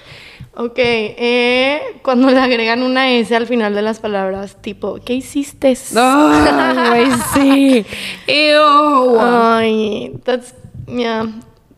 Ok, 0.57 0.75
eh, 0.79 1.81
cuando 2.03 2.29
le 2.31 2.39
agregan 2.39 2.83
una 2.83 3.11
S 3.13 3.35
al 3.35 3.47
final 3.47 3.75
de 3.75 3.83
las 3.83 4.01
palabras, 4.01 4.61
tipo, 4.61 4.99
¿qué 5.05 5.15
hiciste? 5.15 5.77
Güey, 5.93 7.07
sí. 7.35 7.87
Ew. 8.27 9.17
Ay, 9.21 10.13
that's, 10.25 10.55
yeah. 10.89 11.27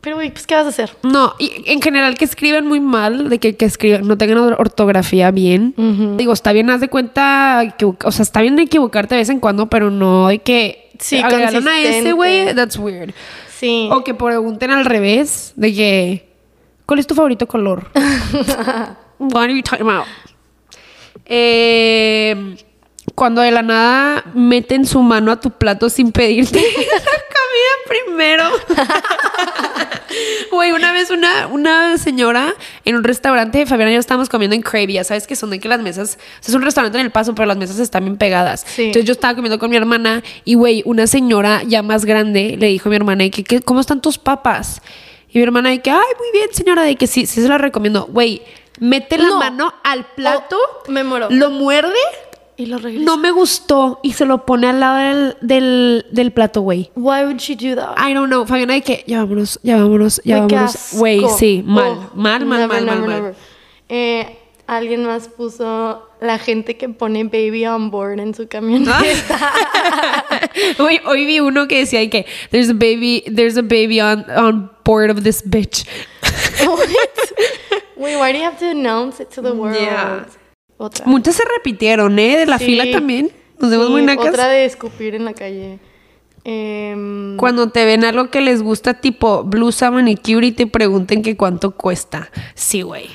Pero, 0.00 0.16
güey, 0.16 0.30
pues, 0.32 0.46
¿qué 0.48 0.54
vas 0.56 0.66
a 0.66 0.70
hacer? 0.70 0.90
No, 1.04 1.34
y 1.38 1.52
en 1.66 1.80
general 1.80 2.16
que 2.16 2.24
escriben 2.24 2.66
muy 2.66 2.80
mal, 2.80 3.28
de 3.28 3.38
que, 3.38 3.54
que 3.56 3.66
escriban, 3.66 4.08
no 4.08 4.18
tengan 4.18 4.38
or- 4.38 4.56
ortografía 4.58 5.30
bien. 5.30 5.74
Digo, 6.16 6.32
está 6.32 6.52
bien, 6.52 6.70
haz 6.70 6.80
de 6.80 6.88
cuenta, 6.88 7.76
que, 7.78 7.84
o 7.84 8.10
sea, 8.10 8.22
está 8.24 8.40
bien 8.40 8.58
equivocarte 8.58 9.14
de 9.14 9.20
vez 9.20 9.28
en 9.28 9.38
cuando, 9.38 9.68
pero 9.70 9.90
no 9.92 10.28
de 10.28 10.38
que 10.40 10.90
Sí, 10.98 11.18
agregaron 11.18 11.68
a 11.68 11.78
ese, 11.78 11.82
consistente. 11.84 12.12
güey, 12.14 12.54
that's 12.54 12.76
weird. 12.78 13.12
Sí. 13.56 13.88
O 13.92 14.02
que 14.02 14.14
pregunten 14.14 14.70
al 14.72 14.84
revés, 14.86 15.52
de 15.54 15.72
que, 15.72 16.31
¿cuál 16.86 16.98
es 17.00 17.06
tu 17.06 17.14
favorito 17.14 17.46
color? 17.46 17.90
What 19.18 19.42
are 19.44 19.54
you 19.54 19.62
talking 19.62 19.86
about? 19.88 20.06
Eh, 21.26 22.56
cuando 23.14 23.40
de 23.42 23.50
la 23.50 23.62
nada 23.62 24.24
meten 24.34 24.86
su 24.86 25.00
mano 25.02 25.30
a 25.32 25.40
tu 25.40 25.50
plato 25.50 25.88
sin 25.88 26.12
pedirte 26.12 26.58
la 26.60 26.64
comida 26.64 27.74
primero. 27.88 28.44
Güey, 30.50 30.72
una 30.72 30.92
vez 30.92 31.08
una, 31.10 31.46
una 31.46 31.96
señora 31.96 32.52
en 32.84 32.96
un 32.96 33.02
restaurante, 33.04 33.64
Fabiana 33.64 33.90
y 33.90 33.94
yo 33.94 34.00
estábamos 34.00 34.28
comiendo 34.28 34.54
en 34.54 34.60
Crave, 34.60 34.92
ya 34.92 35.04
sabes 35.04 35.26
que 35.26 35.34
son 35.34 35.48
de 35.48 35.58
que 35.58 35.66
las 35.68 35.80
mesas, 35.80 36.18
o 36.18 36.42
sea, 36.42 36.48
es 36.50 36.54
un 36.54 36.60
restaurante 36.60 36.98
en 36.98 37.06
El 37.06 37.10
Paso, 37.10 37.34
pero 37.34 37.46
las 37.46 37.56
mesas 37.56 37.78
están 37.78 38.04
bien 38.04 38.18
pegadas. 38.18 38.62
Sí. 38.68 38.82
Entonces 38.84 39.06
yo 39.06 39.12
estaba 39.12 39.34
comiendo 39.34 39.58
con 39.58 39.70
mi 39.70 39.76
hermana 39.76 40.22
y, 40.44 40.52
güey, 40.54 40.82
una 40.84 41.06
señora 41.06 41.62
ya 41.66 41.82
más 41.82 42.04
grande 42.04 42.56
le 42.58 42.66
dijo 42.66 42.88
a 42.88 42.90
mi 42.90 42.96
hermana, 42.96 43.24
y 43.24 43.30
que, 43.30 43.42
¿qué- 43.42 43.62
¿cómo 43.62 43.80
están 43.80 44.02
tus 44.02 44.18
papas? 44.18 44.82
Y 45.32 45.38
mi 45.38 45.42
hermana 45.44 45.70
de 45.70 45.80
que, 45.80 45.90
ay, 45.90 45.98
muy 46.18 46.28
bien, 46.32 46.48
señora, 46.52 46.82
de 46.82 46.96
que 46.96 47.06
sí, 47.06 47.26
sí 47.26 47.40
se 47.42 47.48
la 47.48 47.58
recomiendo. 47.58 48.06
Güey, 48.10 48.42
mete 48.80 49.16
la 49.18 49.28
No. 49.28 49.38
mano 49.38 49.74
al 49.82 50.04
plato, 50.14 50.56
Oh, 50.86 50.90
me 50.90 51.02
muero. 51.04 51.28
lo 51.30 51.50
muerde 51.50 51.94
y 52.56 52.66
lo 52.66 52.76
regresa. 52.78 53.04
no 53.06 53.16
me 53.16 53.30
gustó 53.30 53.98
y 54.02 54.12
se 54.12 54.26
lo 54.26 54.44
pone 54.44 54.68
al 54.68 54.78
lado 54.80 54.96
del, 54.98 55.36
del, 55.40 56.06
del 56.10 56.32
plato, 56.32 56.60
güey. 56.60 56.90
Why 56.96 57.22
would 57.24 57.38
she 57.38 57.56
do 57.56 57.74
that? 57.76 57.96
I 57.98 58.12
don't 58.12 58.26
know, 58.28 58.46
Fabiana, 58.46 58.74
de 58.74 58.82
que 58.82 59.04
ya 59.06 59.18
vámonos, 59.20 59.58
ya 59.62 59.76
vámonos, 59.78 60.20
ya 60.24 60.40
vámonos. 60.40 60.76
Güey, 60.92 61.22
sí, 61.38 61.62
mal, 61.64 61.92
Oh, 61.92 62.10
mal, 62.14 62.44
mal, 62.44 62.60
never, 62.60 62.68
mal, 62.68 62.84
mal, 62.84 63.00
never, 63.08 63.22
mal. 63.22 63.34
Eh, 63.88 64.38
alguien 64.66 65.04
más 65.04 65.28
puso 65.28 66.08
la 66.20 66.38
gente 66.38 66.76
que 66.76 66.88
pone 66.88 67.24
baby 67.24 67.66
on 67.66 67.90
board 67.90 68.20
en 68.20 68.34
su 68.34 68.48
camioneta. 68.48 69.00
Hoy, 70.78 71.00
hoy 71.06 71.24
vi 71.26 71.40
uno 71.40 71.66
que 71.68 71.78
decía 71.78 72.00
de 72.00 72.10
que 72.10 72.26
there's 72.50 72.68
a 72.70 72.74
baby, 72.74 73.22
there's 73.34 73.56
a 73.56 73.62
baby 73.62 74.00
on, 74.00 74.24
on 74.30 74.70
board 74.84 75.10
of 75.10 75.22
this 75.22 75.42
bitch. 75.44 75.86
What? 76.66 76.88
Wait, 77.96 78.16
why 78.18 78.32
do 78.32 78.38
you 78.38 78.44
have 78.44 78.58
to 78.58 78.66
announce 78.70 79.20
it 79.22 79.30
to 79.30 79.42
the 79.42 79.52
world? 79.52 79.76
Yeah. 79.80 80.26
Otra. 80.78 81.06
Muchas 81.06 81.36
se 81.36 81.44
repitieron, 81.56 82.18
¿eh? 82.18 82.36
De 82.38 82.46
la 82.46 82.58
Sí. 82.58 82.66
fila 82.66 82.84
también. 82.90 83.30
Nos 83.58 83.70
vemos 83.70 83.86
Sí, 83.86 83.92
muy 83.92 84.02
nacas. 84.02 84.28
Otra 84.28 84.48
de 84.48 84.64
escupir 84.64 85.14
en 85.14 85.24
la 85.24 85.32
calle. 85.34 85.78
Em, 86.44 87.36
Cuando 87.36 87.70
te 87.70 87.84
ven 87.84 88.04
algo 88.04 88.30
que 88.30 88.40
les 88.40 88.62
gusta, 88.62 88.94
tipo 88.94 89.44
blusa, 89.44 89.90
manicure, 89.90 90.46
y 90.48 90.52
te 90.52 90.66
pregunten 90.66 91.22
que 91.22 91.36
cuánto 91.36 91.70
cuesta. 91.72 92.30
Sí, 92.54 92.82
güey. 92.82 93.06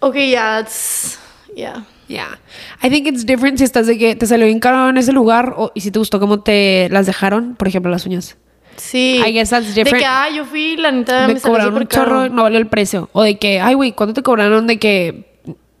Ok, 0.00 0.14
yeah, 0.14 0.60
it's. 0.60 1.18
Yeah. 1.54 1.84
Yeah. 2.08 2.38
I 2.82 2.88
think 2.88 3.06
it's 3.06 3.26
different 3.26 3.58
si 3.58 3.64
estás 3.64 3.86
de 3.86 3.98
que 3.98 4.14
te 4.16 4.26
salió 4.26 4.46
bien 4.46 4.60
caro 4.60 4.88
en 4.88 4.96
ese 4.96 5.12
lugar 5.12 5.54
o, 5.56 5.72
y 5.74 5.80
si 5.82 5.90
te 5.90 5.98
gustó 5.98 6.18
cómo 6.20 6.40
te 6.40 6.88
las 6.90 7.04
dejaron, 7.06 7.54
por 7.56 7.68
ejemplo, 7.68 7.90
las 7.90 8.06
uñas. 8.06 8.36
Sí. 8.76 9.20
I 9.26 9.32
guess 9.32 9.50
that's 9.50 9.74
De 9.74 9.82
different. 9.82 9.98
que, 10.02 10.06
ah, 10.06 10.28
yo 10.34 10.44
fui, 10.44 10.76
la 10.76 10.90
neta, 10.92 11.26
me, 11.26 11.34
me 11.34 11.40
cobraron 11.40 11.76
un 11.76 11.86
caro. 11.86 12.04
chorro, 12.04 12.28
no 12.28 12.44
valió 12.44 12.58
el 12.58 12.66
precio. 12.68 13.10
O 13.12 13.22
de 13.22 13.38
que, 13.38 13.60
ay, 13.60 13.74
güey, 13.74 13.92
¿cuánto 13.92 14.14
te 14.14 14.22
cobraron 14.22 14.66
de 14.68 14.78
que 14.78 15.26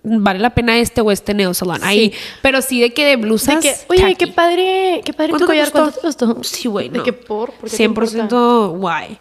vale 0.02 0.40
la 0.40 0.50
pena 0.50 0.76
este 0.78 1.00
o 1.00 1.10
este 1.12 1.32
neo 1.32 1.54
salon? 1.54 1.80
Ahí. 1.84 2.12
Pero 2.42 2.60
sí 2.60 2.80
de 2.80 2.92
que 2.92 3.04
de 3.04 3.10
De 3.10 3.16
blusas. 3.16 3.62
que, 3.62 3.72
oye, 3.88 4.00
tacky. 4.02 4.14
qué 4.16 4.26
padre, 4.26 5.00
qué 5.04 5.12
padre 5.12 5.28
tu 5.32 5.38
¿Cuánto 5.38 5.46
te 5.46 5.52
collar? 5.52 5.70
¿cuánto 5.72 5.92
te 5.92 6.00
costó? 6.00 6.42
Sí, 6.44 6.66
güey, 6.68 6.88
De 6.88 6.98
no. 6.98 7.04
que 7.04 7.12
por, 7.12 7.52
¿por 7.52 7.70
qué 7.70 7.76
te 7.76 7.88
100% 7.88 8.76
guay. 8.78 9.18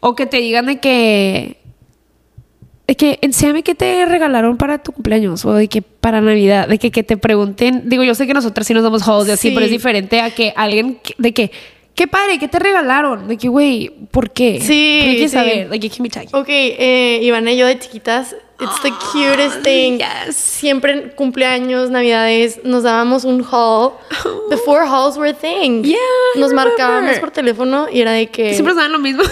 O 0.00 0.14
que 0.16 0.26
te 0.26 0.38
digan 0.38 0.66
de 0.66 0.80
que. 0.80 1.59
De 2.90 2.96
que 2.96 3.20
enséñame 3.22 3.62
qué 3.62 3.76
te 3.76 4.04
regalaron 4.04 4.56
para 4.56 4.78
tu 4.82 4.90
cumpleaños 4.90 5.44
o 5.44 5.52
de 5.54 5.68
que 5.68 5.80
para 5.80 6.20
Navidad, 6.20 6.66
de 6.66 6.76
que, 6.76 6.90
que 6.90 7.04
te 7.04 7.16
pregunten. 7.16 7.82
Digo, 7.88 8.02
yo 8.02 8.16
sé 8.16 8.26
que 8.26 8.34
nosotras 8.34 8.66
sí 8.66 8.74
nos 8.74 8.82
damos 8.82 9.06
halls 9.06 9.28
y 9.28 9.30
así, 9.30 9.48
Sí. 9.50 9.54
pero 9.54 9.64
es 9.64 9.70
diferente 9.70 10.20
a 10.20 10.30
que 10.30 10.52
alguien 10.56 10.96
que- 11.00 11.14
de 11.16 11.32
que. 11.32 11.52
Qué 11.94 12.08
padre, 12.08 12.40
¿qué 12.40 12.48
te 12.48 12.58
regalaron? 12.58 13.28
De 13.28 13.36
que, 13.36 13.46
güey, 13.46 13.90
¿por 14.10 14.32
qué? 14.32 14.58
Sí, 14.60 14.98
¿Por 15.02 15.08
qué 15.08 15.14
quieres 15.14 15.30
sí. 15.30 15.36
saber? 15.36 15.68
Like, 15.70 15.88
be 16.02 16.08
tacky. 16.08 16.28
Ok, 16.34 16.46
eh, 16.48 17.20
Ivana 17.22 17.52
y 17.52 17.58
yo 17.58 17.66
de 17.68 17.78
chiquitas, 17.78 18.34
it's 18.62 18.80
the 18.82 18.90
cutest 19.12 19.62
thing. 19.62 19.98
yes. 19.98 20.36
Siempre 20.36 21.12
cumpleaños, 21.14 21.90
navidades, 21.90 22.60
nos 22.64 22.82
dábamos 22.82 23.24
un 23.24 23.44
haul. 23.50 23.92
The 24.50 24.56
four 24.58 24.82
halls 24.86 25.16
were 25.16 25.30
a 25.30 25.34
thing. 25.34 25.82
Yeah, 25.82 25.96
Nos 26.36 26.52
marcábamos 26.52 27.18
por 27.18 27.30
teléfono 27.30 27.88
y 27.90 28.00
era 28.00 28.12
de 28.12 28.28
que... 28.28 28.52
Siempre 28.54 28.74
saben 28.74 28.92
lo 28.92 28.98
mismo. 28.98 29.22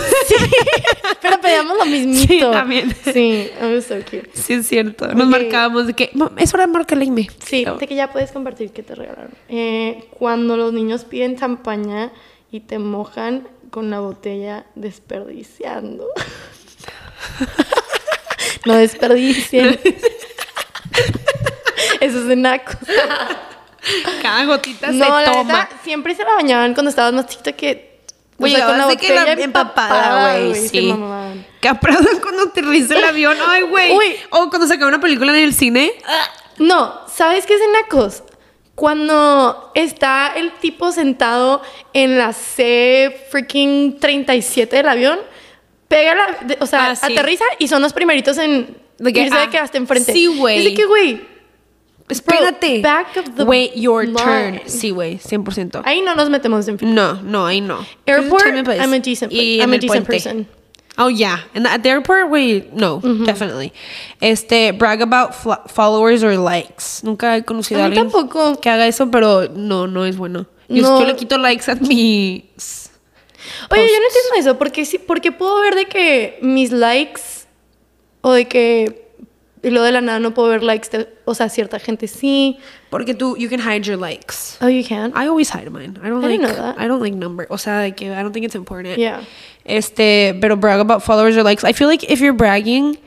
Pero 1.20 1.41
pedíamos 1.41 1.76
lo 1.76 1.85
mismito. 1.87 2.26
Sí, 2.33 2.41
también. 2.41 2.95
Sí, 3.12 3.51
it 3.61 3.74
was 3.74 3.85
so 3.87 3.97
cute. 3.97 4.31
sí, 4.35 4.55
es 4.55 4.66
cierto. 4.66 5.07
Nos 5.14 5.26
marcábamos 5.29 5.87
de 5.87 5.95
que, 5.95 6.11
"Mam, 6.14 6.31
es 6.39 6.53
hora 6.55 6.66
de 6.66 6.72
marcarle 6.72 7.07
Sí, 7.45 7.64
de 7.64 7.87
que 7.87 7.95
ya 7.95 8.11
puedes 8.12 8.33
compartir 8.33 8.70
qué 8.70 8.83
te 8.83 8.95
regalaron. 8.95 9.33
Eh, 9.49 10.05
cuando 10.18 10.57
los 10.57 10.72
niños 10.72 11.05
piden 11.05 11.37
champaña 11.39 12.12
y 12.51 12.61
te 12.61 12.79
mojan 12.79 13.47
con 13.70 13.91
la 13.91 14.01
botella 14.01 14.64
desperdiciando. 14.74 16.07
no 18.64 18.74
desperdicien. 18.74 19.78
Eso 22.00 22.18
es 22.18 22.26
de 22.26 22.36
nacos. 22.36 22.76
Cada 24.22 24.44
gotita 24.44 24.90
No, 24.92 25.04
se 25.04 25.11
la 25.11 25.32
toma. 25.32 25.68
siempre 25.84 26.14
se 26.14 26.24
la 26.24 26.34
bañaban 26.34 26.74
cuando 26.74 26.90
estabas 26.90 27.12
más 27.12 27.26
chiquita 27.26 27.52
que... 27.52 28.00
o 28.34 28.38
Güey, 28.38 28.54
sea, 28.54 28.66
con 28.66 28.78
la 28.78 28.96
que 28.96 29.14
la 29.14 29.32
empapada, 29.32 30.38
güey, 30.38 30.54
se 30.54 30.68
sí. 30.68 30.92
mamaban. 30.92 31.46
Caprada 31.61 32.06
cuando 32.22 32.44
aterriza 32.44 32.96
el 32.96 33.04
avión. 33.04 33.36
Ay, 33.46 33.62
güey. 33.62 33.96
O 34.30 34.48
cuando 34.50 34.66
sacaba 34.66 34.88
una 34.88 35.00
película 35.00 35.36
en 35.36 35.44
el 35.44 35.54
cine. 35.54 35.92
No, 36.59 37.00
¿sabes 37.12 37.46
qué 37.46 37.54
es 37.54 37.61
de 37.61 37.68
nacos? 37.72 38.22
Cuando 38.74 39.72
está 39.74 40.34
el 40.36 40.52
tipo 40.54 40.92
sentado 40.92 41.62
en 41.94 42.18
la 42.18 42.32
C 42.32 43.26
freaking 43.30 43.98
37 43.98 44.76
del 44.76 44.88
avión, 44.88 45.18
pega 45.89 46.14
la, 46.14 46.47
de- 46.47 46.59
o 46.61 46.66
sea, 46.66 46.91
Ah, 46.91 46.97
sí. 46.97 47.12
aterriza 47.12 47.45
y 47.59 47.68
son 47.68 47.82
los 47.82 47.93
primeritos 47.93 48.39
en 48.39 48.76
De 48.99 49.12
que, 49.12 49.22
irse 49.22 49.36
ah, 49.36 49.41
de 49.43 49.49
que 49.51 49.59
hasta 49.59 49.78
enfrente. 49.78 50.12
sí, 50.12 50.26
güey. 50.26 50.59
Es 50.59 50.64
de 50.64 50.74
que, 50.74 50.84
güey, 50.86 51.20
Espérate. 52.09 52.80
back 52.80 53.16
of 53.18 53.34
the 53.36 53.45
Wait 53.45 53.74
your 53.74 54.05
line. 54.05 54.16
turn. 54.16 54.61
Sí, 54.66 54.91
güey. 54.91 55.18
100%. 55.18 55.82
ahí 55.84 56.01
no 56.01 56.14
nos 56.14 56.30
metemos 56.30 56.66
en 56.68 56.78
fin. 56.78 56.95
No, 56.95 57.14
no, 57.22 57.47
ahí 57.47 57.61
no. 57.61 57.84
Airport, 58.07 58.45
place. 58.64 58.80
I'm 58.82 58.93
a 58.95 58.99
decent, 58.99 59.32
Y 59.32 59.59
I'm 59.61 59.72
a 59.72 59.78
decent 59.78 60.07
person. 60.07 60.47
Oh, 61.01 61.09
yeah. 61.11 61.45
And 61.55 61.64
at 61.66 61.82
the 61.82 61.91
airport, 61.91 62.28
güey, 62.28 62.68
no, 62.72 63.01
definitely. 63.24 63.72
Este, 64.20 64.72
brag 64.72 65.01
about 65.03 65.32
followers 65.70 66.24
or 66.24 66.34
likes. 66.36 67.05
Nunca 67.05 67.36
he 67.36 67.45
conocido 67.45 67.78
A 67.80 67.84
a, 67.84 67.86
alguien 67.86 68.11
tampoco. 68.11 68.61
que 68.61 68.68
haga 68.68 68.86
eso, 68.89 69.09
pero 69.11 69.49
no, 69.55 69.86
no 69.86 70.05
es 70.07 70.16
bueno. 70.16 70.47
Yo, 70.68 70.82
No. 70.82 71.01
yo 71.01 71.07
le 71.07 71.14
quito 71.14 71.39
likes 71.39 71.70
a 71.70 71.76
mis... 71.76 72.88
Oye, 73.70 73.80
yo 73.82 73.95
no 73.99 74.05
posts. 74.05 74.16
entiendo 74.26 74.51
eso, 74.51 74.59
porque 74.59 74.84
sí, 74.84 74.99
porque 74.99 75.32
puedo 75.32 75.61
ver 75.61 75.74
de 75.74 75.86
que 75.86 76.39
mis 76.43 76.72
likes 76.72 77.22
o 78.20 78.32
de 78.32 78.47
que 78.47 79.09
y 79.62 79.70
luego 79.70 79.84
de 79.84 79.93
la 79.93 80.01
nada 80.01 80.20
no 80.20 80.34
puedo 80.34 80.49
ver 80.49 80.62
likes 80.62 80.89
de, 80.97 81.09
o 81.24 81.34
sea, 81.34 81.49
cierta 81.49 81.78
gente 81.78 82.07
sí. 82.07 82.59
Porque 82.91 83.12
tú, 83.14 83.36
you 83.36 83.49
can 83.51 83.61
hide 83.61 83.82
your 83.82 83.99
likes. 83.99 84.57
Oh, 84.61 84.68
you 84.68 84.84
can. 84.89 85.12
I 85.16 85.26
always 85.26 85.51
hide 85.51 85.68
mine. 85.70 85.99
I 86.03 86.09
don't 86.09 86.24
I 86.24 86.28
like. 86.28 86.41
know 86.41 86.55
that. 86.55 86.76
I 86.78 86.86
don't 86.86 87.01
like 87.03 87.16
number. 87.16 87.47
O 87.51 87.59
sea, 87.59 87.91
que 87.95 88.07
I 88.07 88.22
don't 88.22 88.32
think 88.32 88.45
it's 88.47 88.55
important. 88.55 88.97
Yeah. 88.99 89.22
Este, 89.64 90.34
pero 90.41 90.57
brag 90.57 90.80
about 90.80 91.03
followers 91.03 91.36
or 91.36 91.43
likes. 91.43 91.64
I 91.64 91.72
feel 91.72 91.89
like 91.89 92.05
if 92.09 92.20
you're 92.20 92.32
bragging, 92.36 92.99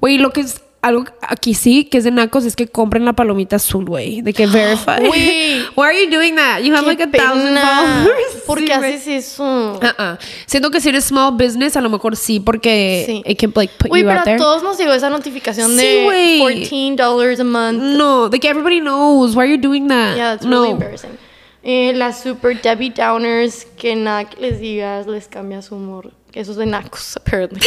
güey, 0.00 0.18
lo 0.18 0.30
que 0.30 0.42
es 0.42 0.60
algo 0.82 1.04
aquí 1.20 1.54
sí 1.54 1.84
que 1.84 1.98
es 1.98 2.04
de 2.04 2.12
nacos 2.12 2.44
es 2.44 2.54
que 2.54 2.68
compren 2.68 3.04
la 3.04 3.12
palomita 3.14 3.56
azul, 3.56 3.84
güey, 3.86 4.20
de 4.22 4.32
que 4.32 4.46
verify. 4.46 5.04
Güey. 5.04 5.62
Why 5.76 5.82
are 5.86 6.04
you 6.04 6.10
doing 6.10 6.36
that? 6.36 6.60
You 6.62 6.74
have 6.74 6.84
Qué 6.84 6.90
like 6.90 7.02
a 7.02 7.06
thousand 7.10 7.54
pena. 7.54 7.60
followers. 8.04 8.42
¿Por 8.46 8.58
Sí, 8.60 8.64
qué 8.66 8.76
güey. 8.78 8.94
haces 8.94 9.32
eso? 9.32 9.44
Uh-uh. 9.82 10.16
Siento 10.46 10.70
que 10.70 10.80
si 10.80 10.88
eres 10.90 11.04
small 11.04 11.32
business, 11.36 11.76
a 11.76 11.80
lo 11.80 11.90
mejor 11.90 12.14
sí, 12.16 12.38
porque 12.38 13.02
Sí. 13.06 13.22
it 13.26 13.38
can 13.40 13.52
like 13.56 13.72
put 13.78 13.90
Uy, 13.90 14.00
you 14.00 14.06
pero 14.06 14.18
out 14.20 14.24
there. 14.24 14.36
a 14.36 14.38
todos 14.38 14.62
nos 14.62 14.78
llegó 14.78 14.92
esa 14.92 15.10
notificación 15.10 15.70
Sí, 15.72 15.76
de 15.76 16.04
güey. 16.04 16.40
$14 16.40 17.40
a 17.40 17.44
month. 17.44 17.82
No, 17.82 18.28
like 18.30 18.46
everybody 18.46 18.80
knows. 18.80 19.34
Why 19.34 19.42
are 19.44 19.50
you 19.50 19.58
doing 19.60 19.88
that? 19.88 20.16
Yeah, 20.16 20.34
it's 20.34 20.44
no. 20.44 20.60
really 20.62 20.70
embarrassing. 20.74 21.10
Eh, 21.68 21.92
las 21.96 22.22
super 22.22 22.54
Debbie 22.62 22.90
Downers, 22.90 23.64
que 23.76 23.96
nada 23.96 24.24
que 24.26 24.40
les 24.40 24.60
digas 24.60 25.08
les 25.08 25.26
cambia 25.26 25.62
su 25.62 25.74
humor. 25.74 26.12
Que 26.30 26.40
eso 26.40 26.52
es 26.52 26.56
de 26.56 26.66
nacos, 26.66 27.16
apparently. 27.16 27.60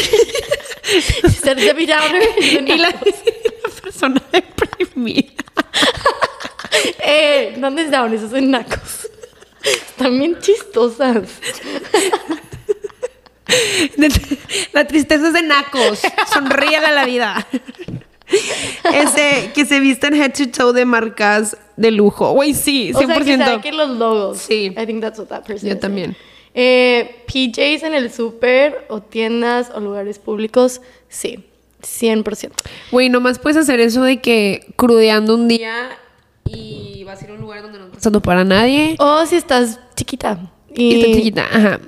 Ser 1.41 1.57
Debbie 1.57 1.87
Downer 1.87 2.21
es 2.37 2.65
de 2.65 2.73
y 2.75 2.77
la, 2.77 2.91
persona 3.83 4.21
deprimida. 4.31 5.31
Eh, 7.03 7.55
¿dónde 7.57 7.81
es 7.81 7.91
down? 7.91 8.13
Eso 8.13 8.25
es 8.25 8.31
de 8.31 8.41
nacos. 8.41 9.09
Están 9.63 10.17
bien 10.19 10.37
chistosas. 10.39 11.27
La 14.71 14.87
tristeza 14.87 15.27
es 15.27 15.33
de 15.33 15.41
nacos. 15.41 16.01
Sonríale 16.31 16.85
a 16.85 16.91
la 16.91 17.05
vida. 17.05 17.47
Ese 18.93 19.51
que 19.53 19.65
se 19.65 19.79
visten 19.79 20.13
head 20.13 20.33
to 20.33 20.49
toe 20.49 20.73
de 20.73 20.85
marcas 20.85 21.57
de 21.75 21.91
lujo. 21.91 22.31
Güey, 22.33 22.53
sí, 22.53 22.91
100%. 22.93 23.03
O 23.03 23.07
sea, 23.07 23.19
que 23.19 23.37
saquen 23.37 23.77
los 23.77 23.89
logos. 23.89 24.37
Sí. 24.37 24.73
I 24.77 24.85
think 24.85 25.01
that's 25.01 25.17
what 25.17 25.27
that 25.27 25.45
person 25.45 25.67
Yo 25.67 25.75
is 25.75 25.81
también. 25.81 26.13
saying. 26.13 26.29
Eh, 26.61 27.23
PJs 27.25 27.83
en 27.83 27.93
el 27.93 28.11
súper 28.11 28.85
o 28.89 28.99
tiendas 29.01 29.71
o 29.73 29.79
lugares 29.79 30.19
públicos, 30.19 30.81
sí. 31.07 31.45
100%. 31.81 32.51
Güey, 32.91 33.07
nomás 33.07 33.39
puedes 33.39 33.55
hacer 33.55 33.79
eso 33.79 34.03
de 34.03 34.19
que 34.19 34.73
crudeando 34.75 35.35
un 35.35 35.47
día 35.47 35.91
y 36.43 37.05
vas 37.05 37.21
a 37.21 37.23
ir 37.23 37.31
a 37.31 37.35
un 37.35 37.39
lugar 37.39 37.61
donde 37.61 37.77
no 37.77 37.85
estás 37.85 37.99
pasando 37.99 38.21
para 38.21 38.43
nadie. 38.43 38.97
O 38.99 39.25
si 39.25 39.37
estás 39.37 39.79
chiquita. 39.95 40.51
Y, 40.75 40.83
Y 40.83 40.99
estás 40.99 41.15
chiquita. 41.15 41.47
Ajá. 41.49 41.79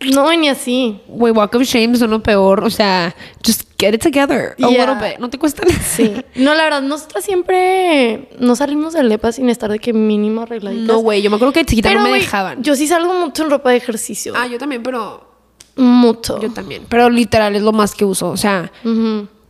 No, 0.00 0.32
ni 0.36 0.48
así. 0.48 1.00
Güey, 1.08 1.32
walk 1.32 1.54
of 1.56 1.62
shame 1.62 1.96
son 1.96 2.10
lo 2.10 2.22
peor. 2.22 2.62
O 2.62 2.70
sea, 2.70 3.14
just 3.44 3.62
get 3.78 3.94
it 3.94 4.02
together 4.02 4.54
a 4.62 4.68
Yeah. 4.70 4.86
little 4.86 5.08
bit. 5.08 5.18
No 5.18 5.28
te 5.28 5.38
cuesta 5.38 5.64
nada. 5.66 5.80
Sí. 5.82 6.14
No, 6.36 6.54
la 6.54 6.64
verdad, 6.64 6.82
nosotras 6.82 7.24
siempre 7.24 8.28
no 8.38 8.54
salimos 8.54 8.92
del 8.92 9.08
lepa 9.08 9.32
sin 9.32 9.48
estar 9.48 9.70
de 9.70 9.78
que 9.80 9.92
mínimo 9.92 10.42
arregladitas. 10.42 10.86
No, 10.86 10.98
güey, 10.98 11.20
yo 11.22 11.30
me 11.30 11.36
acuerdo 11.36 11.52
que 11.52 11.60
de 11.60 11.66
chiquita 11.66 11.88
Pero, 11.88 12.02
no 12.02 12.10
me 12.10 12.18
dejaban. 12.18 12.62
Yo 12.62 12.76
sí 12.76 12.86
salgo 12.86 13.12
mucho 13.14 13.42
en 13.42 13.50
ropa 13.50 13.70
de 13.70 13.76
ejercicio. 13.78 14.34
Ah, 14.36 14.46
yo 14.46 14.58
también, 14.58 14.82
pero 14.84 15.26
mucho. 15.76 16.40
yo 16.40 16.50
también. 16.52 16.84
Pero 16.88 17.10
literal 17.10 17.56
es 17.56 17.62
lo 17.62 17.72
más 17.72 17.94
que 17.94 18.04
uso. 18.04 18.28
O 18.30 18.36
sea, 18.36 18.70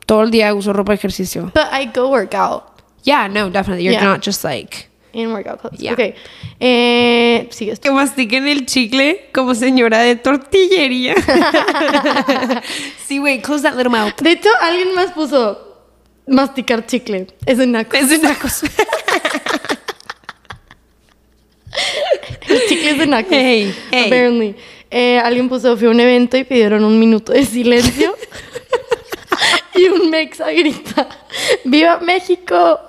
todo 0.07 0.23
el 0.23 0.31
día 0.31 0.55
uso 0.55 0.73
ropa 0.73 0.93
de 0.93 0.97
ejercicio. 0.97 1.53
But 1.55 1.65
I 1.79 1.91
go 1.95 2.09
work 2.09 2.35
out 2.35 2.63
Yeah, 3.05 3.29
no, 3.29 3.49
definitely. 3.49 3.85
You're 3.85 3.93
Yeah. 3.99 4.05
not 4.13 4.25
just 4.27 4.45
like. 4.45 4.88
In 5.13 5.33
workout 5.33 5.61
clothes. 5.61 5.79
Yeah. 5.79 5.93
Ok. 5.93 6.15
Eh, 6.61 7.49
sigue 7.51 7.73
esto. 7.73 7.89
Que 7.89 7.91
mastiquen 7.91 8.47
el 8.49 8.67
chicle 8.67 9.29
como 9.33 9.55
señora 9.55 10.01
de 10.01 10.17
tortillería. 10.17 11.15
sí, 13.07 13.19
güey, 13.19 13.41
close 13.41 13.63
that 13.63 13.75
little 13.77 13.91
mouth. 13.91 14.21
De 14.21 14.33
hecho, 14.33 14.49
alguien 14.61 14.95
más 14.95 15.13
puso 15.13 15.87
masticar 16.27 16.87
chicle. 16.87 17.27
Es 17.47 17.59
de 17.59 17.67
naco. 17.67 17.97
Es 17.97 18.11
de 18.11 18.19
nacos. 18.19 18.63
es 22.89 22.99
de 22.99 23.07
nacos. 23.07 23.33
Hey, 23.33 23.75
hey. 23.91 24.07
Apparently. 24.07 24.57
Eh, 24.91 25.19
alguien 25.19 25.49
puso, 25.49 25.77
fue 25.77 25.89
a 25.89 25.91
un 25.91 26.01
evento 26.01 26.37
y 26.37 26.45
pidieron 26.45 26.85
un 26.85 26.99
minuto 26.99 27.33
de 27.33 27.45
silencio. 27.45 28.15
y 29.75 29.85
un 29.89 30.11
mexa 30.11 30.51
grita, 30.51 31.09
¡Viva 31.65 31.99
México! 31.99 32.81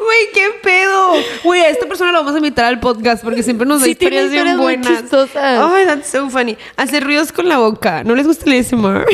Güey, 0.00 0.18
qué 0.32 0.46
pedo. 0.62 1.12
Güey, 1.44 1.60
a 1.62 1.68
esta 1.68 1.86
persona 1.86 2.12
la 2.12 2.18
vamos 2.18 2.34
a 2.34 2.38
invitar 2.38 2.64
al 2.66 2.80
podcast 2.80 3.22
porque 3.24 3.42
siempre 3.42 3.66
nos 3.66 3.80
da 3.80 3.84
Sí, 3.86 3.92
historias 3.92 4.30
bien 4.30 4.46
historias 4.46 4.56
muy 4.56 4.76
buenas. 4.76 5.00
chistosas. 5.02 5.30
Ay, 5.36 5.86
that's 5.86 6.08
so 6.08 6.28
funny. 6.30 6.56
Hacer 6.76 7.04
ruidos 7.04 7.32
con 7.32 7.48
la 7.48 7.58
boca. 7.58 8.04
¿No 8.04 8.14
les 8.14 8.26
gusta 8.26 8.44
el 8.50 8.60
ASMR? 8.60 9.04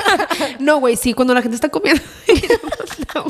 no, 0.58 0.78
güey, 0.78 0.96
sí, 0.96 1.12
cuando 1.14 1.34
la 1.34 1.42
gente 1.42 1.54
está 1.56 1.68
comiendo. 1.68 2.02
No. 3.14 3.26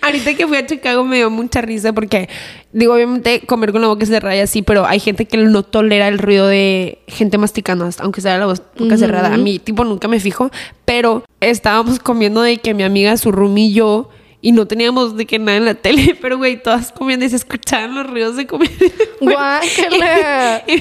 Ahorita 0.00 0.32
que 0.34 0.46
fui 0.46 0.56
a 0.56 0.64
Chicago 0.66 1.04
me 1.04 1.16
dio 1.16 1.28
mucha 1.28 1.60
risa 1.60 1.92
porque, 1.92 2.30
digo, 2.72 2.94
obviamente 2.94 3.42
comer 3.46 3.70
con 3.72 3.82
la 3.82 3.88
boca 3.88 4.06
cerrada 4.06 4.34
y 4.36 4.38
así, 4.38 4.62
pero 4.62 4.86
hay 4.86 5.00
gente 5.00 5.26
que 5.26 5.36
no 5.36 5.62
tolera 5.64 6.08
el 6.08 6.16
ruido 6.18 6.46
de 6.46 6.98
gente 7.08 7.36
masticando, 7.36 7.84
hasta- 7.84 8.04
aunque 8.04 8.22
sea 8.22 8.38
la 8.38 8.46
boca 8.46 8.96
cerrada. 8.96 9.34
A 9.34 9.36
mí, 9.36 9.58
tipo, 9.58 9.84
nunca 9.84 10.08
me 10.08 10.18
fijo, 10.18 10.50
pero 10.86 11.24
estábamos 11.40 11.98
comiendo 11.98 12.40
de 12.40 12.56
que 12.56 12.72
mi 12.72 12.84
amiga, 12.84 13.14
su 13.18 13.32
roomie 13.32 13.66
y 13.66 13.74
yo, 13.74 14.08
y 14.44 14.50
no 14.52 14.66
teníamos 14.66 15.16
de 15.16 15.24
que 15.24 15.38
nada 15.38 15.56
en 15.56 15.64
la 15.64 15.74
tele, 15.74 16.18
pero 16.20 16.36
güey, 16.36 16.60
todas 16.60 16.92
comiendo 16.92 17.24
y 17.24 17.30
se 17.30 17.36
escuchaban 17.36 17.94
los 17.94 18.06
ruidos 18.10 18.36
de 18.36 18.46
comer. 18.46 18.70
Guácala. 19.20 20.64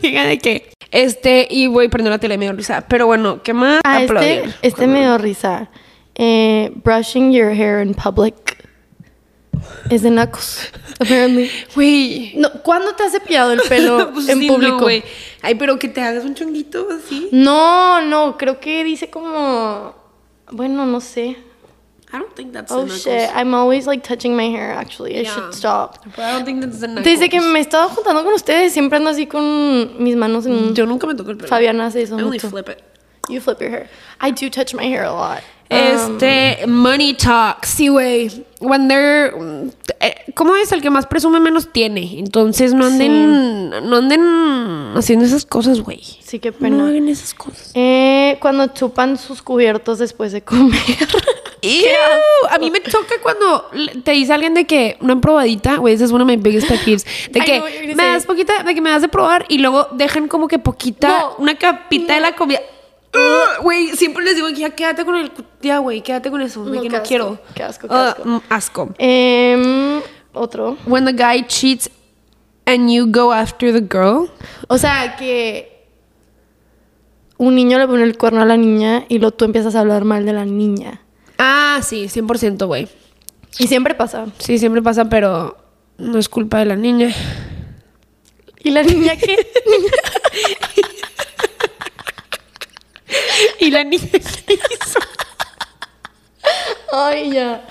Y 0.00 0.06
amiga 0.06 0.24
de 0.26 0.38
que, 0.38 0.72
este, 0.90 1.46
y 1.50 1.66
güey, 1.66 1.88
prendió 1.88 2.10
la 2.10 2.18
tele 2.18 2.36
y 2.36 2.38
me 2.38 2.44
dio 2.46 2.52
risa. 2.54 2.86
Pero 2.88 3.06
bueno, 3.06 3.42
¿qué 3.42 3.52
más? 3.52 3.80
Ah, 3.84 4.02
este, 4.02 4.12
Aplaudir. 4.12 4.54
este 4.62 4.86
me 4.86 5.00
dio 5.00 5.18
risa. 5.18 5.68
Eh, 6.14 6.72
brushing 6.84 7.32
your 7.32 7.50
hair 7.50 7.84
in 7.84 7.94
public. 7.94 8.62
Es 9.90 10.02
de 10.02 10.10
nacos, 10.10 10.70
apparently. 11.00 11.50
Güey. 11.74 12.34
No, 12.36 12.50
¿Cuándo 12.62 12.94
te 12.94 13.02
has 13.02 13.12
cepillado 13.12 13.52
el 13.52 13.60
pelo 13.62 14.12
Pues 14.12 14.28
en 14.28 14.38
sí, 14.38 14.46
no, 14.46 14.54
público? 14.54 14.78
güey. 14.80 15.02
Ay, 15.42 15.54
pero 15.56 15.78
que 15.78 15.88
te 15.88 16.00
hagas 16.00 16.24
un 16.24 16.34
chonguito 16.34 16.86
así. 16.90 17.28
no, 17.32 18.00
no, 18.02 18.36
creo 18.36 18.60
que 18.60 18.84
dice 18.84 19.10
como... 19.10 19.94
Bueno, 20.50 20.86
no 20.86 21.00
sé. 21.00 21.36
I 22.14 22.18
don't 22.18 22.32
think 22.36 22.52
that's 22.52 22.70
Oh 22.70 22.84
the 22.84 22.96
shit, 22.96 23.28
I'm 23.34 23.54
always 23.54 23.86
like 23.88 24.04
touching 24.06 24.36
my 24.36 24.44
hair 24.48 24.70
actually. 24.72 25.16
I 25.18 25.22
Yeah. 25.22 25.34
should 25.34 25.52
stop. 25.52 25.98
But 26.14 26.20
I 26.20 26.32
don't 26.32 26.44
think 26.44 26.60
that's 26.60 26.78
the 26.78 26.86
knuckles. 26.86 27.04
Desde 27.04 27.28
que 27.28 27.40
me 27.40 27.58
he 27.58 27.62
estado 27.62 27.88
juntando 27.88 28.22
con 28.22 28.32
ustedes, 28.34 28.72
siempre 28.72 28.98
ando 28.98 29.10
así 29.10 29.26
con 29.26 30.02
mis 30.02 30.14
manos 30.14 30.46
en... 30.46 30.74
Yo 30.76 30.86
nunca 30.86 31.06
me 31.08 31.14
toco 31.16 31.30
el 31.32 31.36
pelo. 31.38 31.48
Fabiana 31.48 31.86
hace 31.86 32.02
eso 32.02 32.16
I 32.16 32.22
only 32.22 32.36
mucho. 32.38 32.50
flip 32.50 32.68
it. 32.68 32.78
You 33.28 33.40
flip 33.40 33.58
your 33.60 33.70
hair. 33.70 33.88
I 34.20 34.30
do 34.30 34.48
touch 34.48 34.74
my 34.74 34.84
hair 34.86 35.02
a 35.04 35.12
lot. 35.12 35.40
Um, 35.70 36.18
Este, 36.18 36.66
money 36.68 37.14
talk. 37.14 37.64
Sí, 37.64 37.88
güey. 37.88 38.44
When 38.60 38.86
they're. 38.86 39.32
eh, 39.98 40.14
¿Cómo 40.34 40.54
es? 40.56 40.70
El 40.72 40.82
que 40.82 40.90
más 40.90 41.06
presume 41.06 41.40
menos 41.40 41.72
tiene. 41.72 42.18
Entonces 42.18 42.74
no 42.74 42.84
anden. 42.84 43.70
No 43.88 43.96
anden 43.96 44.92
haciendo 44.94 45.24
esas 45.24 45.46
cosas, 45.46 45.80
güey. 45.80 46.02
sí, 46.22 46.38
qué 46.38 46.50
No 46.52 46.58
pena. 46.58 46.86
hagan 46.86 47.08
esas 47.08 47.32
cosas. 47.32 47.72
Eh, 47.74 48.36
cuando 48.42 48.66
chupan 48.68 49.16
sus 49.16 49.40
cubiertos 49.40 49.98
después 49.98 50.30
de 50.32 50.42
comer. 50.42 50.78
Ew, 51.64 52.48
a 52.50 52.58
mí 52.58 52.70
me 52.70 52.82
choca 52.82 53.14
cuando 53.22 53.70
te 54.04 54.12
dice 54.12 54.32
alguien 54.32 54.54
de 54.54 54.66
que 54.66 54.96
una 55.00 55.20
probadita, 55.20 55.76
güey, 55.76 55.94
esa 55.94 56.04
es 56.04 56.10
una 56.10 56.24
de 56.24 56.36
mis 56.36 56.42
biggest 56.42 56.68
pet 56.68 56.84
peeves, 56.84 57.04
de 57.30 57.40
que 57.40 57.94
me 57.96 58.04
das 58.04 58.22
say. 58.22 58.26
poquita, 58.26 58.62
de 58.62 58.74
que 58.74 58.80
me 58.80 58.90
das 58.90 59.02
de 59.02 59.08
probar 59.08 59.46
y 59.48 59.58
luego 59.58 59.88
dejan 59.92 60.28
como 60.28 60.48
que 60.48 60.58
poquita, 60.58 61.08
No, 61.08 61.34
una 61.38 61.56
capita 61.56 62.14
de 62.14 62.20
la 62.20 62.34
comida. 62.36 62.60
Ugh, 63.14 63.62
Güey, 63.62 63.88
siempre 63.96 64.24
les 64.24 64.34
digo 64.36 64.48
que 64.48 64.54
ya 64.56 64.70
quédate 64.70 65.04
con 65.04 65.16
el, 65.16 65.30
ya, 65.62 65.78
güey, 65.78 66.02
quédate 66.02 66.30
con 66.30 66.40
eso, 66.42 66.64
No, 66.64 66.82
que 66.82 66.88
no 66.88 66.96
asco, 66.96 67.08
quiero. 67.08 67.38
qué 67.54 67.62
asco, 67.62 67.86
qué 67.88 67.94
Ugh, 67.94 68.00
asco. 68.00 68.22
mm, 68.24 68.40
asco. 68.48 68.88
Em, 68.98 70.00
otro. 70.32 70.76
When 70.86 71.04
the 71.04 71.12
guy 71.12 71.44
cheats 71.46 71.88
and 72.66 72.90
you 72.92 73.06
go 73.08 73.32
after 73.32 73.72
the 73.72 73.80
girl. 73.80 74.28
O 74.68 74.78
sea, 74.78 75.14
que 75.16 75.86
un 77.36 77.54
niño 77.54 77.78
le 77.78 77.86
pone 77.86 78.02
el 78.02 78.16
cuerno 78.18 78.42
a 78.42 78.44
la 78.44 78.56
niña 78.56 79.04
y 79.08 79.18
luego 79.18 79.36
tú 79.36 79.44
empiezas 79.44 79.74
a 79.76 79.80
hablar 79.80 80.04
mal 80.04 80.24
de 80.26 80.32
la 80.32 80.44
niña. 80.44 81.00
Ah, 81.46 81.80
sí, 81.82 82.06
100%, 82.08 82.66
güey. 82.66 82.88
Y 83.58 83.66
siempre 83.66 83.94
pasa. 83.94 84.26
Sí, 84.38 84.58
siempre 84.58 84.80
pasa, 84.80 85.04
pero 85.10 85.58
no 85.98 86.18
es 86.18 86.30
culpa 86.30 86.58
de 86.60 86.64
la 86.64 86.76
niña. 86.76 87.14
¿Y 88.62 88.70
la 88.70 88.82
niña 88.82 89.14
qué? 89.16 89.36
Y 93.60 93.70
la 93.70 93.84
niña 93.84 94.08
¿qué 94.10 94.54
hizo? 94.54 94.98
Ay, 96.92 97.32
ya. 97.32 97.62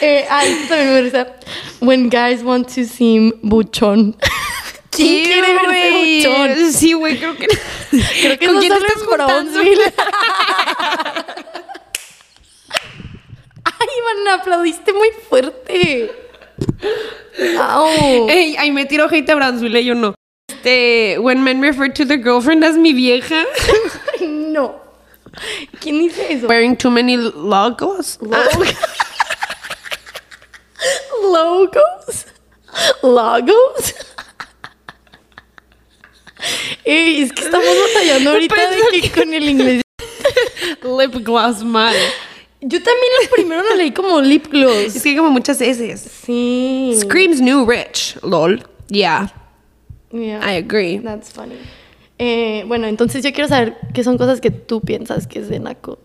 Eh, 0.00 0.26
esto 0.44 0.68
también 0.68 0.94
me 0.94 1.02
risa. 1.02 1.26
When 1.80 2.08
guys 2.08 2.42
want 2.42 2.68
to 2.74 2.84
seem 2.84 3.32
buchón. 3.42 4.16
¿Quién 4.90 5.24
quiere 5.24 5.54
verse 5.54 5.90
buchón? 6.26 6.72
Sí, 6.72 6.92
güey, 6.94 7.18
creo 7.18 7.36
que. 7.36 7.46
Creo 8.22 8.38
que 8.38 8.46
¿Con 8.46 8.54
no 8.54 8.60
quién 8.60 8.72
te 8.72 8.78
estás 8.78 8.96
en 9.02 9.06
juntando? 9.06 9.50
Brownsville. 9.52 9.92
Ay, 13.64 13.91
Ivana, 14.02 14.34
aplaudiste 14.34 14.92
muy 14.92 15.10
fuerte. 15.28 16.10
Au. 17.58 18.28
Ey, 18.28 18.56
ahí 18.56 18.70
me 18.72 18.84
tiro 18.86 19.06
hate 19.08 19.30
a 19.30 19.34
Brownsville, 19.36 19.82
yo 19.84 19.94
no. 19.94 20.14
Este, 20.48 21.18
when 21.18 21.42
men 21.42 21.60
refer 21.60 21.88
to 21.92 22.04
their 22.04 22.18
girlfriend 22.18 22.62
as 22.64 22.76
mi 22.76 22.92
vieja, 22.92 23.44
no. 24.20 24.80
¿Quién 25.80 25.98
dice 25.98 26.30
eso? 26.32 26.46
wearing 26.46 26.76
too 26.76 26.90
many 26.90 27.16
logos. 27.16 28.18
Log- 28.20 28.76
Logos. 31.22 32.26
Logos. 33.02 33.94
Ey, 36.84 37.22
es 37.22 37.32
que 37.32 37.42
estamos 37.44 37.68
batallando 37.94 38.30
ahorita 38.32 38.56
de 38.70 39.00
que 39.00 39.10
con 39.10 39.32
el 39.32 39.48
inglés. 39.48 39.82
Lip 40.82 41.14
gloss 41.24 41.62
mal. 41.62 41.94
Yo 42.64 42.82
también 42.82 43.12
el 43.22 43.28
primero 43.28 43.62
lo 43.62 43.74
leí 43.74 43.90
como 43.90 44.20
lip 44.20 44.46
gloss. 44.46 44.94
Es 44.96 45.02
que 45.02 45.10
hay 45.10 45.16
como 45.16 45.30
muchas 45.30 45.60
S. 45.60 45.96
Sí. 45.96 46.94
Screams 47.00 47.40
new 47.40 47.68
rich, 47.68 48.16
lol. 48.22 48.64
Yeah, 48.88 49.32
Yeah. 50.12 50.40
I 50.42 50.56
agree. 50.56 50.98
That's 50.98 51.30
funny. 51.30 51.56
Eh, 52.18 52.64
bueno, 52.66 52.86
entonces 52.86 53.24
yo 53.24 53.32
quiero 53.32 53.48
saber 53.48 53.76
qué 53.94 54.04
son 54.04 54.18
cosas 54.18 54.40
que 54.40 54.50
tú 54.50 54.80
piensas 54.80 55.26
que 55.26 55.40
es 55.40 55.48
de 55.48 55.58
naco. 55.58 55.98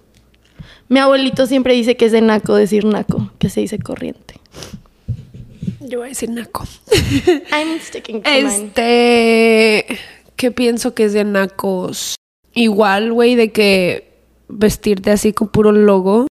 Mi 0.87 0.99
abuelito 0.99 1.45
siempre 1.45 1.73
dice 1.73 1.97
que 1.97 2.05
es 2.05 2.11
de 2.11 2.21
naco 2.21 2.55
decir 2.55 2.85
naco, 2.85 3.29
que 3.37 3.49
se 3.49 3.59
dice 3.61 3.77
corriente. 3.77 4.35
Yo 5.81 5.99
voy 5.99 6.07
a 6.07 6.09
decir 6.09 6.29
naco. 6.29 6.65
I'm 7.51 7.79
sticking 7.81 8.23
to 8.23 8.29
mine. 8.29 8.47
Este, 8.47 9.99
¿qué 10.37 10.51
pienso 10.51 10.93
que 10.93 11.03
es 11.03 11.13
de 11.13 11.25
nacos? 11.25 12.15
Igual, 12.53 13.11
güey, 13.11 13.35
de 13.35 13.51
que 13.51 14.07
vestirte 14.47 15.11
así 15.11 15.33
con 15.33 15.49
puro 15.49 15.73
logo. 15.73 16.27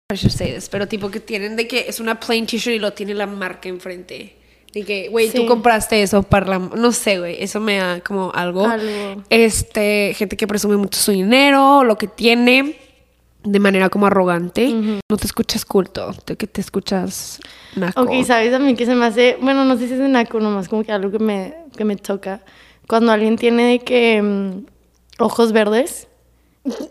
Pero 0.70 0.88
tipo 0.88 1.10
que 1.12 1.20
tienen 1.20 1.56
de 1.56 1.68
que 1.68 1.86
es 1.88 2.00
una 2.00 2.20
plain 2.20 2.46
t-shirt 2.46 2.76
y 2.76 2.80
lo 2.80 2.94
tiene 2.94 3.14
la 3.14 3.28
marca 3.28 3.70
enfrente. 3.70 4.36
De 4.74 4.84
que, 4.84 5.08
güey, 5.10 5.30
Sí. 5.30 5.38
tú 5.38 5.46
compraste 5.46 6.02
eso 6.02 6.24
para 6.24 6.48
la... 6.48 6.58
No 6.60 6.92
sé, 6.92 7.20
güey, 7.20 7.36
eso 7.44 7.60
me 7.60 7.78
da 7.78 8.00
como 8.02 8.32
algo. 8.34 8.66
Algo. 8.68 9.22
Este, 9.30 10.14
gente 10.18 10.36
que 10.36 10.48
presume 10.48 10.78
mucho 10.78 11.00
su 11.00 11.12
dinero, 11.12 11.84
lo 11.84 11.96
que 11.98 12.08
tiene, 12.08 12.76
de 13.44 13.60
manera 13.60 13.90
como 13.90 14.08
arrogante. 14.08 14.70
No 14.74 15.18
te 15.18 15.28
escuchas 15.28 15.64
culto, 15.66 16.12
te, 16.26 16.36
que 16.38 16.48
te 16.48 16.60
escuchas 16.62 17.40
naco. 17.76 18.02
Ok, 18.02 18.24
¿sabes 18.26 18.52
a 18.52 18.58
mí 18.58 18.74
que 18.74 18.88
se 18.88 18.96
me 18.96 19.06
hace? 19.06 19.38
Bueno, 19.42 19.64
no 19.64 19.78
sé 19.78 19.88
si 19.88 19.94
es 19.94 20.00
de 20.00 20.08
naco, 20.10 20.40
nomás 20.40 20.68
como 20.70 20.84
que 20.84 20.92
algo 20.92 21.12
que 21.12 21.20
me, 21.20 21.54
que 21.78 21.86
me 21.86 21.96
toca. 21.96 22.42
Cuando 22.88 23.12
alguien 23.12 23.36
tiene 23.38 23.64
de 23.74 23.80
que 23.80 24.22
mm, 24.24 24.66
ojos 25.20 25.52
verdes 25.52 26.08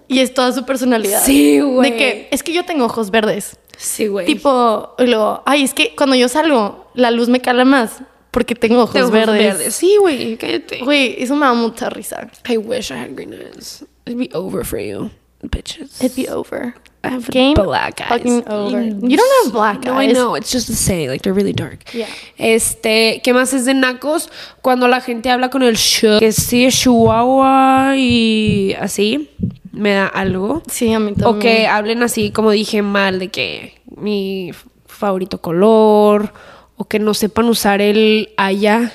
y 0.08 0.18
es 0.20 0.34
toda 0.34 0.52
su 0.52 0.64
personalidad. 0.64 1.22
Sí, 1.24 1.60
güey. 1.60 1.90
De 1.90 1.96
que, 1.96 2.28
es 2.30 2.42
que 2.42 2.52
yo 2.52 2.64
tengo 2.64 2.84
ojos 2.84 3.10
verdes. 3.10 3.58
Sí, 3.76 4.06
güey. 4.06 4.26
Tipo, 4.26 4.94
luego, 4.98 5.42
ay, 5.46 5.62
es 5.64 5.74
que 5.74 5.94
cuando 5.96 6.14
yo 6.14 6.28
salgo, 6.28 6.90
la 6.94 7.10
luz 7.10 7.28
me 7.28 7.40
cala 7.40 7.64
más 7.64 8.02
porque 8.30 8.54
tengo 8.54 8.82
ojos, 8.82 8.96
ojos 8.96 9.10
verdes. 9.10 9.74
Sí, 9.74 9.96
güey, 10.00 10.36
cállate. 10.36 10.78
Güey, 10.84 11.16
eso 11.18 11.34
me 11.36 11.46
da 11.46 11.54
mucha 11.54 11.90
risa. 11.90 12.30
I 12.48 12.56
wish 12.58 12.90
I 12.90 12.94
had 12.98 13.14
green 13.14 13.32
eyes. 13.34 13.84
It'd 14.06 14.18
be 14.18 14.30
over 14.34 14.64
for 14.64 14.78
you, 14.78 15.10
bitches. 15.42 16.00
It'd 16.02 16.14
be 16.16 16.28
over. 16.28 16.74
I 17.04 17.08
have 17.08 17.26
Game 17.30 17.54
black 17.54 18.00
eyes. 18.00 18.08
fucking 18.10 18.44
over. 18.48 18.80
You 18.84 19.16
don't 19.16 19.44
have 19.44 19.52
black 19.52 19.84
No, 19.84 19.94
I 19.98 20.06
eyes. 20.06 20.14
know. 20.14 20.36
It's 20.36 20.52
just 20.52 20.68
to 20.68 20.74
say, 20.76 21.08
like 21.08 21.22
they're 21.22 21.34
really 21.34 21.52
dark. 21.52 21.80
Yeah. 21.92 22.06
Este, 22.38 23.20
¿qué 23.24 23.32
más 23.34 23.52
es 23.52 23.64
de 23.64 23.74
nacos? 23.74 24.28
Cuando 24.60 24.86
la 24.86 25.00
gente 25.00 25.28
habla 25.28 25.50
con 25.50 25.62
el 25.64 25.76
sh, 25.76 26.20
que 26.20 26.30
sí 26.30 26.64
es 26.64 26.78
chihuahua 26.78 27.94
y 27.96 28.74
así, 28.78 29.28
me 29.72 29.92
da 29.92 30.06
algo. 30.06 30.62
Sí, 30.68 30.92
a 30.92 30.98
mí 31.00 31.12
también. 31.14 31.28
O 31.28 31.38
que 31.38 31.66
hablen 31.66 32.02
así, 32.02 32.30
como 32.30 32.50
dije 32.50 32.82
mal, 32.82 33.18
de 33.18 33.28
que 33.30 33.80
mi 33.96 34.52
favorito 34.86 35.40
color, 35.40 36.32
o 36.76 36.84
que 36.86 36.98
no 36.98 37.14
sepan 37.14 37.46
usar 37.46 37.80
el 37.80 38.30
allá, 38.36 38.92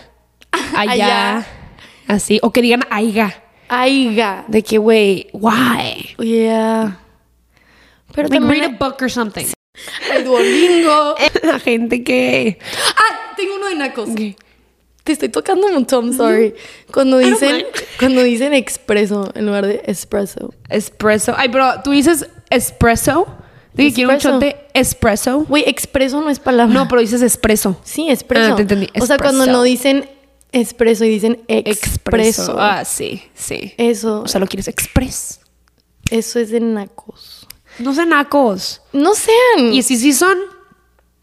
allá, 0.75 0.91
Allá. 1.37 1.47
así, 2.07 2.39
o 2.41 2.51
que 2.51 2.61
digan 2.61 2.83
aiga, 2.89 3.43
Aiga. 3.69 4.45
de 4.47 4.63
que, 4.63 4.77
güey, 4.77 5.27
why? 5.33 6.15
Yeah. 6.19 6.99
Pero 8.13 8.29
Like, 8.29 8.39
también 8.39 8.61
read 8.63 8.73
a 8.73 8.77
book 8.77 8.97
or 9.01 9.11
something. 9.11 9.45
Al 10.11 10.23
Duolingo. 10.23 11.15
La 11.43 11.59
gente 11.59 12.03
que... 12.03 12.57
Ah, 12.95 13.33
tengo 13.35 13.55
uno 13.55 13.67
de 13.67 13.75
nacos. 13.75 14.09
Te 15.07 15.13
estoy 15.13 15.29
tocando 15.29 15.67
mucho, 15.69 16.01
I'm 16.01 16.13
sorry. 16.13 16.53
Cuando 16.93 17.17
dicen, 17.17 17.65
cuando 17.99 18.23
dicen 18.23 18.53
expreso 18.53 19.31
en 19.35 19.45
lugar 19.45 19.65
de 19.65 19.81
espresso. 19.85 20.53
Espresso. 20.69 21.33
Ay, 21.37 21.49
pero 21.49 21.81
tú 21.83 21.91
dices 21.91 22.27
espresso. 22.49 23.25
Dije, 23.73 23.93
quiero 23.93 24.09
un 24.09 24.15
Espresso. 24.15 24.39
shot 24.39 24.41
de 24.43 24.55
espresso. 24.73 25.39
Güey, 25.47 25.63
expreso 25.67 26.19
no 26.21 26.29
es 26.29 26.39
palabra. 26.39 26.73
No, 26.73 26.87
pero 26.87 26.99
dices 27.01 27.21
espresso. 27.21 27.79
Sí, 27.83 28.09
expreso. 28.09 28.53
Ah, 28.53 28.55
te 28.55 28.63
entendí. 28.63 28.89
O 28.99 29.05
sea, 29.05 29.17
cuando 29.17 29.43
Espresso. 29.43 29.57
no 29.57 29.63
dicen 29.63 30.09
expreso 30.51 31.05
y 31.05 31.09
dicen 31.09 31.41
expreso. 31.47 32.55
Ah, 32.59 32.83
sí, 32.85 33.21
sí. 33.35 33.73
Eso, 33.77 34.21
O 34.23 34.27
sea, 34.27 34.39
lo 34.41 34.47
quieres 34.47 34.67
express. 34.67 35.39
eso 36.11 36.39
es 36.39 36.49
de 36.49 36.59
nacos. 36.59 37.47
No 37.79 37.93
sean 37.93 38.09
nacos. 38.09 38.81
No 38.93 39.13
sean. 39.13 39.71
Y 39.73 39.83
si 39.83 39.97
sí 39.97 40.11
son, 40.11 40.37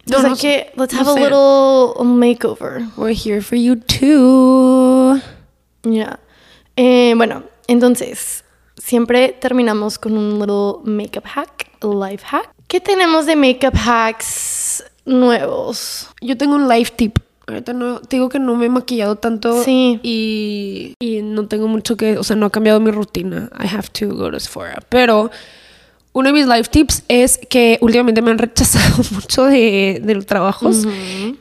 o 0.06 0.20
sea 0.20 0.30
no 0.30 0.36
que, 0.36 0.72
let's 0.76 0.92
no 0.94 1.00
have 1.00 1.10
a 1.10 1.14
sean. 1.14 1.22
little 1.22 2.04
makeover. 2.04 2.88
we're 2.96 3.14
here 3.14 3.40
for 3.40 3.56
you 3.56 3.76
too. 3.76 5.20
Ya. 5.84 6.18
Eh, 6.76 7.14
bueno, 7.16 7.44
entonces, 7.68 8.44
siempre 8.76 9.36
terminamos 9.40 9.98
con 9.98 10.16
un 10.16 10.38
little 10.38 10.80
makeup 10.84 11.24
hack, 11.26 11.68
life 11.82 12.24
hack. 12.26 12.50
¿Qué 12.68 12.80
tenemos 12.80 13.26
de 13.26 13.36
makeup 13.36 13.74
hacks 13.76 14.84
nuevos? 15.04 16.08
Yo 16.20 16.36
tengo 16.36 16.54
un 16.56 16.68
life 16.68 16.92
tip. 16.96 17.18
Ahorita 17.46 17.74
no, 17.74 18.00
te 18.00 18.16
digo 18.16 18.30
que 18.30 18.38
no 18.38 18.56
me 18.56 18.66
he 18.66 18.68
maquillado 18.70 19.16
tanto 19.16 19.62
Sí. 19.62 20.00
y, 20.02 20.94
y 20.98 21.20
no 21.20 21.46
tengo 21.46 21.68
mucho 21.68 21.94
que, 21.96 22.16
o 22.16 22.24
sea, 22.24 22.36
no 22.36 22.46
ha 22.46 22.50
cambiado 22.50 22.80
mi 22.80 22.90
rutina. 22.90 23.50
I 23.62 23.66
have 23.66 23.88
to 23.98 24.14
go 24.14 24.30
to 24.30 24.40
Sephora. 24.40 24.82
Pero 24.88 25.30
uno 26.14 26.28
de 26.28 26.32
mis 26.32 26.46
life 26.46 26.70
tips 26.70 27.04
es 27.08 27.38
que 27.50 27.76
últimamente 27.82 28.22
me 28.22 28.30
han 28.30 28.38
rechazado 28.38 29.02
mucho 29.12 29.44
de, 29.44 30.00
de 30.02 30.14
los 30.14 30.24
trabajos 30.24 30.86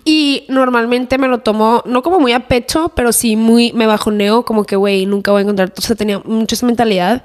y 0.03 0.43
normalmente 0.49 1.17
me 1.17 1.30
lo 1.30 1.39
tomo, 1.39 1.84
no 1.86 2.01
como 2.03 2.19
muy 2.19 2.34
a 2.34 2.47
pecho, 2.47 2.91
pero 2.95 3.13
sí 3.13 3.38
muy, 3.38 3.71
me 3.71 3.88
bajoneo 3.88 4.43
como 4.43 4.65
que, 4.65 4.76
güey, 4.76 5.05
nunca 5.05 5.32
voy 5.32 5.39
a 5.39 5.43
encontrar, 5.43 5.74
o 5.78 5.82
sea, 5.82 5.95
tenía 5.95 6.19
mucha 6.19 6.55
esa 6.55 6.65
mentalidad, 6.65 7.24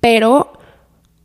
pero 0.00 0.52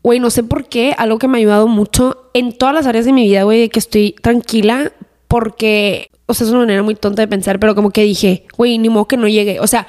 Güey, 0.01 0.20
no 0.20 0.30
sé 0.30 0.43
por 0.43 0.65
qué, 0.65 0.95
algo 0.97 1.20
que 1.20 1.28
me 1.28 1.38
ha 1.38 1.39
ayudado 1.39 1.67
mucho 1.67 2.30
en 2.34 2.57
todas 2.57 2.74
las 2.74 2.88
áreas 2.88 3.05
de 3.05 3.11
mi 3.11 3.24
vida, 3.26 3.43
güey, 3.43 3.59
de 3.59 3.70
que 3.70 3.80
estoy 3.80 4.15
tranquila 4.22 4.93
porque, 5.28 6.09
o 6.26 6.34
sea, 6.34 6.47
es 6.47 6.51
una 6.51 6.61
manera 6.61 6.84
muy 6.84 6.95
tonta 6.95 7.22
de 7.22 7.28
pensar, 7.28 7.59
pero 7.59 7.76
como 7.76 7.91
que 7.91 8.03
dije, 8.03 8.45
güey, 8.57 8.78
ni 8.78 8.88
modo 8.88 9.07
que 9.07 9.17
no 9.17 9.28
llegue, 9.28 9.59
o 9.59 9.67
sea, 9.67 9.88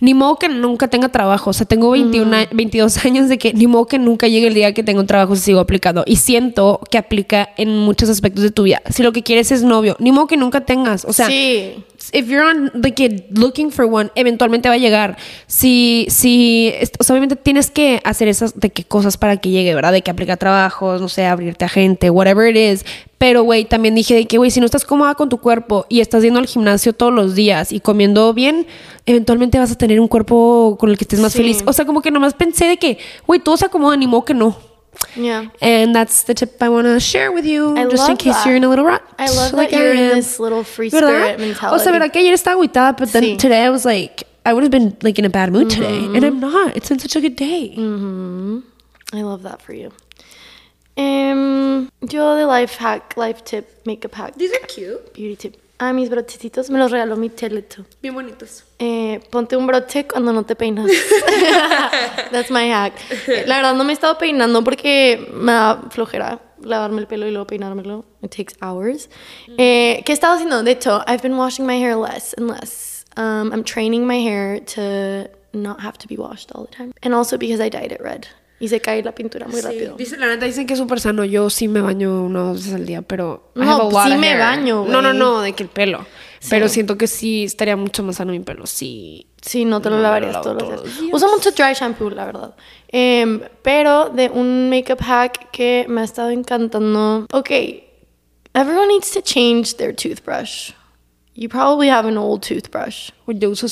ni 0.00 0.14
modo 0.14 0.36
que 0.36 0.48
nunca 0.48 0.88
tenga 0.88 1.08
trabajo, 1.10 1.50
o 1.50 1.52
sea, 1.52 1.64
tengo 1.66 1.90
21, 1.90 2.36
a- 2.36 2.46
22 2.52 3.04
años 3.04 3.28
de 3.28 3.38
que 3.38 3.52
ni 3.52 3.66
modo 3.66 3.86
que 3.86 3.98
nunca 3.98 4.26
llegue 4.26 4.48
el 4.48 4.54
día 4.54 4.74
que 4.74 4.82
tenga 4.82 5.00
un 5.00 5.06
trabajo 5.06 5.36
si 5.36 5.42
sigo 5.42 5.60
aplicando 5.60 6.02
y 6.06 6.16
siento 6.16 6.80
que 6.90 6.98
aplica 6.98 7.50
en 7.56 7.78
muchos 7.78 8.08
aspectos 8.08 8.42
de 8.42 8.50
tu 8.50 8.64
vida. 8.64 8.82
Si 8.90 9.02
lo 9.02 9.12
que 9.12 9.22
quieres 9.22 9.52
es 9.52 9.62
novio, 9.62 9.96
ni 10.00 10.10
modo 10.10 10.26
que 10.26 10.36
nunca 10.36 10.62
tengas, 10.62 11.04
o 11.04 11.12
sea, 11.12 11.26
sí. 11.28 11.74
If 12.12 12.26
you're 12.28 12.44
on 12.44 12.70
like 12.74 13.26
looking 13.30 13.70
for 13.70 13.84
one, 13.84 14.10
eventualmente 14.14 14.68
va 14.68 14.74
a 14.74 14.78
llegar. 14.78 15.16
Si, 15.46 16.06
si, 16.10 16.72
o 16.98 17.04
sea, 17.04 17.14
obviamente 17.14 17.36
tienes 17.36 17.70
que 17.70 18.00
hacer 18.04 18.28
esas 18.28 18.58
de 18.58 18.70
qué 18.70 18.84
cosas 18.84 19.16
para 19.16 19.36
que 19.36 19.50
llegue, 19.50 19.74
¿verdad? 19.74 19.92
De 19.92 20.02
que 20.02 20.10
aplica 20.10 20.36
trabajos, 20.36 21.00
no 21.00 21.08
sé, 21.08 21.26
abrirte 21.26 21.64
a 21.64 21.68
gente, 21.68 22.10
whatever 22.10 22.54
it 22.54 22.56
is. 22.56 22.84
Pero, 23.18 23.44
güey, 23.44 23.64
también 23.64 23.94
dije 23.94 24.14
de 24.14 24.26
que, 24.26 24.36
güey, 24.38 24.50
si 24.50 24.58
no 24.58 24.66
estás 24.66 24.84
cómoda 24.84 25.14
con 25.14 25.28
tu 25.28 25.38
cuerpo 25.38 25.86
y 25.88 26.00
estás 26.00 26.22
yendo 26.24 26.40
al 26.40 26.46
gimnasio 26.46 26.92
todos 26.92 27.12
los 27.12 27.34
días 27.36 27.70
y 27.70 27.78
comiendo 27.80 28.34
bien, 28.34 28.66
eventualmente 29.06 29.58
vas 29.58 29.70
a 29.70 29.76
tener 29.78 30.00
un 30.00 30.08
cuerpo 30.08 30.76
con 30.80 30.90
el 30.90 30.98
que 30.98 31.04
estés 31.04 31.20
más 31.20 31.32
Sí. 31.32 31.38
feliz. 31.38 31.62
O 31.66 31.72
sea, 31.72 31.84
como 31.84 32.02
que 32.02 32.10
nomás 32.10 32.34
pensé 32.34 32.64
de 32.66 32.78
que, 32.78 32.98
güey, 33.26 33.38
todo 33.38 33.56
se 33.56 33.66
acomoda, 33.66 33.96
ni 33.96 34.06
modo 34.08 34.24
que 34.24 34.34
no. 34.34 34.56
Yeah. 35.16 35.46
And 35.60 35.94
that's 35.94 36.24
the 36.24 36.34
tip 36.34 36.62
I 36.62 36.68
want 36.68 36.86
to 36.86 36.98
share 37.00 37.32
with 37.32 37.44
you, 37.46 37.76
I 37.76 37.86
just 37.88 38.08
in 38.08 38.16
case 38.16 38.34
that. 38.34 38.46
you're 38.46 38.56
in 38.56 38.64
a 38.64 38.68
little 38.68 38.84
rut. 38.84 39.02
I 39.18 39.28
love 39.30 39.52
like 39.52 39.70
that 39.70 39.78
you're 39.78 39.94
I 39.94 39.96
in 39.96 40.14
this 40.16 40.38
little 40.38 40.64
free 40.64 40.90
spirit 40.90 41.38
mentality. 41.40 41.74
O 41.74 41.78
sea, 41.84 41.92
verdad 41.92 42.12
que 42.12 42.20
ayer 42.20 42.32
estaba 42.34 42.56
agüitada, 42.56 42.96
but 42.96 43.10
then 43.12 43.22
Sí. 43.22 43.38
today 43.38 43.64
I 43.64 43.70
was 43.70 43.84
like, 43.84 44.24
I 44.44 44.52
would 44.52 44.62
have 44.64 44.70
been 44.70 44.96
like 45.02 45.18
in 45.18 45.24
a 45.24 45.30
bad 45.30 45.52
mood 45.52 45.70
today, 45.70 46.04
and 46.04 46.24
I'm 46.24 46.40
not. 46.40 46.76
It's 46.76 46.88
been 46.88 46.98
such 46.98 47.14
a 47.16 47.20
good 47.20 47.36
day. 47.36 47.74
Mm. 47.76 48.62
I 49.12 49.22
love 49.22 49.42
that 49.44 49.60
for 49.62 49.72
you. 49.72 49.92
Em, 50.96 51.88
yo 52.10 52.36
de 52.36 52.46
life 52.46 52.76
hack, 52.76 53.16
life 53.16 53.44
tip, 53.44 53.86
makeup 53.86 54.14
hack, 54.14 54.34
These 54.36 54.52
are 54.52 54.66
cute. 54.66 55.14
beauty 55.14 55.36
tip. 55.36 55.56
Ah, 55.84 55.92
mis 55.92 56.08
brotecitos 56.08 56.70
me 56.70 56.78
los 56.78 56.92
regaló 56.92 57.16
mi 57.16 57.28
Teleto. 57.28 57.84
Bien 58.00 58.14
bonitos. 58.14 58.62
Eh, 58.78 59.18
ponte 59.30 59.56
un 59.56 59.66
broche 59.66 60.06
cuando 60.06 60.32
no 60.32 60.44
te 60.44 60.54
peinas. 60.54 60.88
That's 62.30 62.52
my 62.52 62.70
hack. 62.70 62.92
La 63.46 63.56
verdad 63.56 63.74
no 63.74 63.82
me 63.82 63.90
he 63.90 63.94
estado 63.94 64.16
peinando 64.16 64.62
porque 64.62 65.28
me 65.34 65.50
da 65.50 65.82
flojera 65.90 66.38
lavarme 66.62 67.00
el 67.00 67.08
pelo 67.08 67.26
y 67.26 67.32
luego 67.32 67.48
peinármelo. 67.48 68.04
It 68.22 68.30
takes 68.30 68.54
hours. 68.62 69.10
Eh, 69.58 70.04
¿Qué 70.06 70.12
he 70.12 70.14
estado 70.14 70.34
haciendo? 70.34 70.62
De 70.62 70.70
hecho, 70.70 71.02
I've 71.08 71.20
been 71.20 71.36
washing 71.36 71.66
my 71.66 71.80
hair 71.80 71.96
less 71.96 72.32
and 72.38 72.48
less. 72.48 73.04
Um, 73.16 73.50
I'm 73.52 73.64
training 73.64 74.06
my 74.06 74.20
hair 74.22 74.60
to 74.76 75.28
not 75.52 75.80
have 75.80 75.98
to 75.98 76.06
be 76.06 76.16
washed 76.16 76.52
all 76.54 76.64
the 76.64 76.70
time. 76.70 76.92
And 77.02 77.12
also 77.12 77.38
because 77.38 77.60
I 77.60 77.68
dyed 77.68 77.90
it 77.90 78.00
red. 78.00 78.28
Y 78.62 78.68
se 78.68 78.80
cae 78.80 79.02
la 79.02 79.12
pintura 79.12 79.48
muy 79.48 79.60
rápido. 79.60 79.96
Dice, 79.96 80.16
la 80.16 80.28
neta 80.28 80.46
dicen 80.46 80.68
que 80.68 80.74
es 80.74 80.78
súper 80.78 81.00
sano. 81.00 81.24
Yo 81.24 81.50
sí 81.50 81.66
me 81.66 81.80
baño 81.80 82.22
una 82.22 82.44
o 82.44 82.46
dos 82.48 82.58
veces 82.58 82.74
al 82.74 82.86
día, 82.86 83.02
pero. 83.02 83.50
No, 83.56 83.90
lot 83.90 84.04
sí 84.06 84.14
me 84.16 84.28
hair. 84.28 84.38
baño, 84.38 84.84
No, 84.88 85.02
no, 85.02 85.12
no, 85.12 85.40
de 85.40 85.52
que 85.52 85.64
el 85.64 85.68
pelo. 85.68 86.06
Pero 86.48 86.68
siento 86.68 86.96
que 86.96 87.08
sí 87.08 87.42
estaría 87.42 87.76
mucho 87.76 88.04
más 88.04 88.16
sano 88.16 88.30
mi 88.30 88.38
pelo. 88.38 88.66
Sí. 88.66 89.26
Sí, 89.40 89.64
no 89.64 89.82
te 89.82 89.90
lo 89.90 89.96
No, 89.96 90.02
lavarías 90.02 90.34
lo 90.34 90.40
todos 90.42 90.62
los 90.62 90.82
días. 90.84 91.00
días. 91.00 91.12
Uso 91.14 91.28
mucho 91.28 91.50
dry 91.50 91.74
shampoo, 91.74 92.08
la 92.10 92.24
verdad. 92.24 92.54
Em, 92.86 93.40
pero 93.62 94.10
de 94.10 94.28
un 94.30 94.70
makeup 94.70 95.00
hack 95.00 95.50
que 95.50 95.84
me 95.88 96.00
ha 96.02 96.04
estado 96.04 96.30
encantando. 96.30 97.26
Ok, 97.32 97.50
everyone 98.54 98.86
needs 98.88 99.10
to 99.10 99.20
change 99.22 99.74
their 99.76 99.92
toothbrush. 99.94 100.70
You 101.34 101.48
probably 101.48 101.88
have 101.88 102.06
an 102.08 102.16
old 102.18 102.42
toothbrush. 102.46 103.10
Pues 103.24 103.38
Yo 103.40 103.50
uso 103.50 103.66